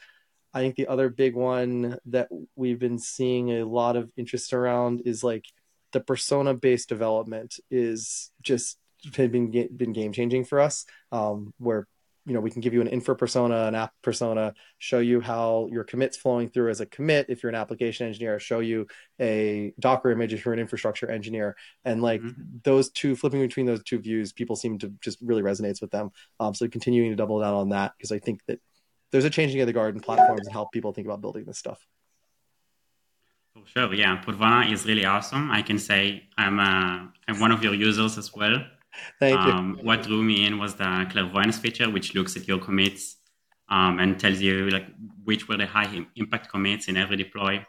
i 0.54 0.60
think 0.60 0.76
the 0.76 0.88
other 0.88 1.10
big 1.10 1.36
one 1.36 1.98
that 2.06 2.30
we've 2.56 2.80
been 2.80 3.00
seeing 3.00 3.52
a 3.52 3.64
lot 3.66 3.96
of 3.96 4.12
interest 4.18 4.54
around 4.54 5.02
is 5.06 5.24
like 5.24 5.46
the 5.92 6.00
persona 6.00 6.54
based 6.54 6.90
development 6.90 7.60
is 7.72 8.32
just 8.42 8.78
been 9.16 9.50
been 9.76 9.94
game 9.94 10.12
changing 10.12 10.46
for 10.46 10.60
us 10.60 10.86
um, 11.12 11.54
where 11.58 11.88
you 12.26 12.34
know, 12.34 12.40
we 12.40 12.52
can 12.52 12.62
give 12.62 12.74
you 12.74 12.82
an 12.82 12.88
infra 12.88 13.16
persona, 13.16 13.66
an 13.66 13.76
app 13.76 13.94
persona, 14.02 14.54
show 14.78 15.00
you 15.00 15.20
how 15.22 15.68
your 15.72 15.84
commits 15.84 16.18
flowing 16.18 16.50
through 16.50 16.70
as 16.70 16.82
a 16.82 16.86
commit 16.86 17.28
if 17.30 17.42
you're 17.42 17.50
an 17.50 17.56
application 17.56 18.08
engineer, 18.08 18.40
show 18.40 18.60
you 18.60 18.88
a 19.20 19.74
Docker 19.80 20.12
image 20.12 20.34
if 20.34 20.46
you're 20.46 20.54
an 20.54 20.60
infrastructure 20.60 21.10
engineer. 21.10 21.56
And 21.86 22.02
like 22.02 22.22
mm-hmm. 22.22 22.58
those 22.64 22.92
two, 22.92 23.16
flipping 23.16 23.42
between 23.42 23.66
those 23.66 23.84
two 23.84 24.00
views, 24.00 24.34
people 24.34 24.56
seem 24.56 24.78
to 24.80 24.94
just 25.02 25.20
really 25.22 25.42
resonates 25.42 25.82
with 25.82 25.92
them. 25.92 26.12
Um, 26.40 26.54
so 26.54 26.68
continuing 26.68 27.10
to 27.10 27.16
double 27.16 27.40
down 27.40 27.54
on 27.54 27.70
that 27.70 27.94
because 27.98 28.12
I 28.12 28.20
think 28.20 28.42
that 28.48 28.60
there's 29.12 29.26
a 29.26 29.30
changing 29.30 29.62
of 29.62 29.68
the 29.68 29.74
guard 29.74 29.96
in 29.96 30.02
platforms 30.02 30.46
and 30.46 30.54
how 30.54 30.66
people 30.66 30.94
think 30.94 31.08
about 31.08 31.22
building 31.22 31.46
this 31.46 31.58
stuff. 31.58 31.80
For 33.54 33.66
sure, 33.66 33.94
yeah. 33.94 34.22
Prodvana 34.22 34.72
is 34.72 34.86
really 34.86 35.06
awesome. 35.06 35.50
I 35.52 35.62
can 35.62 35.80
say 35.80 36.24
I'm 36.38 36.60
uh, 36.60 37.08
I'm 37.28 37.40
one 37.40 37.52
of 37.52 37.64
your 37.64 37.74
users 37.74 38.18
as 38.18 38.34
well. 38.34 38.64
Thank 39.20 39.40
um, 39.40 39.76
you. 39.78 39.86
What 39.86 40.04
drew 40.04 40.24
me 40.24 40.46
in 40.46 40.58
was 40.58 40.76
the 40.76 41.08
clairvoyance 41.12 41.58
feature, 41.58 41.90
which 41.90 42.16
looks 42.16 42.36
at 42.36 42.48
your 42.48 42.60
commits 42.60 43.18
um, 43.70 44.00
and 44.00 44.20
tells 44.20 44.40
you 44.40 44.70
like 44.70 44.88
which 45.24 45.48
were 45.48 45.58
the 45.58 45.68
high 45.68 46.06
impact 46.16 46.50
commits 46.50 46.88
in 46.88 46.98
every 46.98 47.18
deploy. 47.18 47.66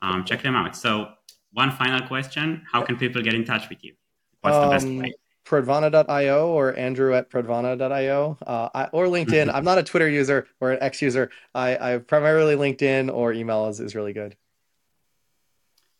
Um, 0.00 0.24
check 0.24 0.42
them 0.42 0.54
out. 0.56 0.76
So, 0.76 1.08
one 1.52 1.70
final 1.70 2.06
question: 2.06 2.64
How 2.70 2.82
can 2.82 2.96
people 2.96 3.22
get 3.22 3.34
in 3.34 3.44
touch 3.44 3.68
with 3.68 3.82
you? 3.82 3.94
What's 4.40 4.58
the 4.58 4.70
best 4.70 4.86
um, 4.86 4.98
way? 4.98 5.14
Prodvana.io 5.44 6.48
or 6.48 6.76
Andrew 6.76 7.14
at 7.14 7.30
Prodvana.io 7.30 8.38
uh, 8.46 8.86
or 8.92 9.06
LinkedIn. 9.06 9.52
I'm 9.52 9.64
not 9.64 9.78
a 9.78 9.82
Twitter 9.82 10.08
user 10.08 10.46
or 10.60 10.72
an 10.72 10.78
X 10.82 11.02
user. 11.02 11.30
I, 11.54 11.94
I 11.94 11.98
primarily 11.98 12.54
LinkedIn 12.54 13.12
or 13.12 13.32
email 13.32 13.66
is, 13.66 13.80
is 13.80 13.94
really 13.94 14.12
good. 14.12 14.36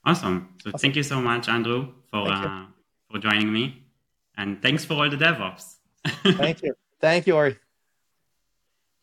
Awesome. 0.04 0.54
So 0.62 0.70
awesome. 0.70 0.78
thank 0.78 0.96
you 0.96 1.02
so 1.02 1.20
much, 1.20 1.48
Andrew, 1.48 1.92
for 2.10 2.28
uh, 2.28 2.66
for 3.10 3.18
joining 3.18 3.52
me. 3.52 3.81
And 4.42 4.60
thanks 4.60 4.84
for 4.84 4.94
all 4.94 5.08
the 5.08 5.16
DevOps. 5.16 5.76
Thank 6.36 6.64
you. 6.64 6.74
Thank 7.00 7.28
you, 7.28 7.36
Ori. 7.36 7.56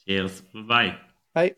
Cheers. 0.05 0.41
Bye-bye. 0.53 0.97
Bye. 1.33 1.55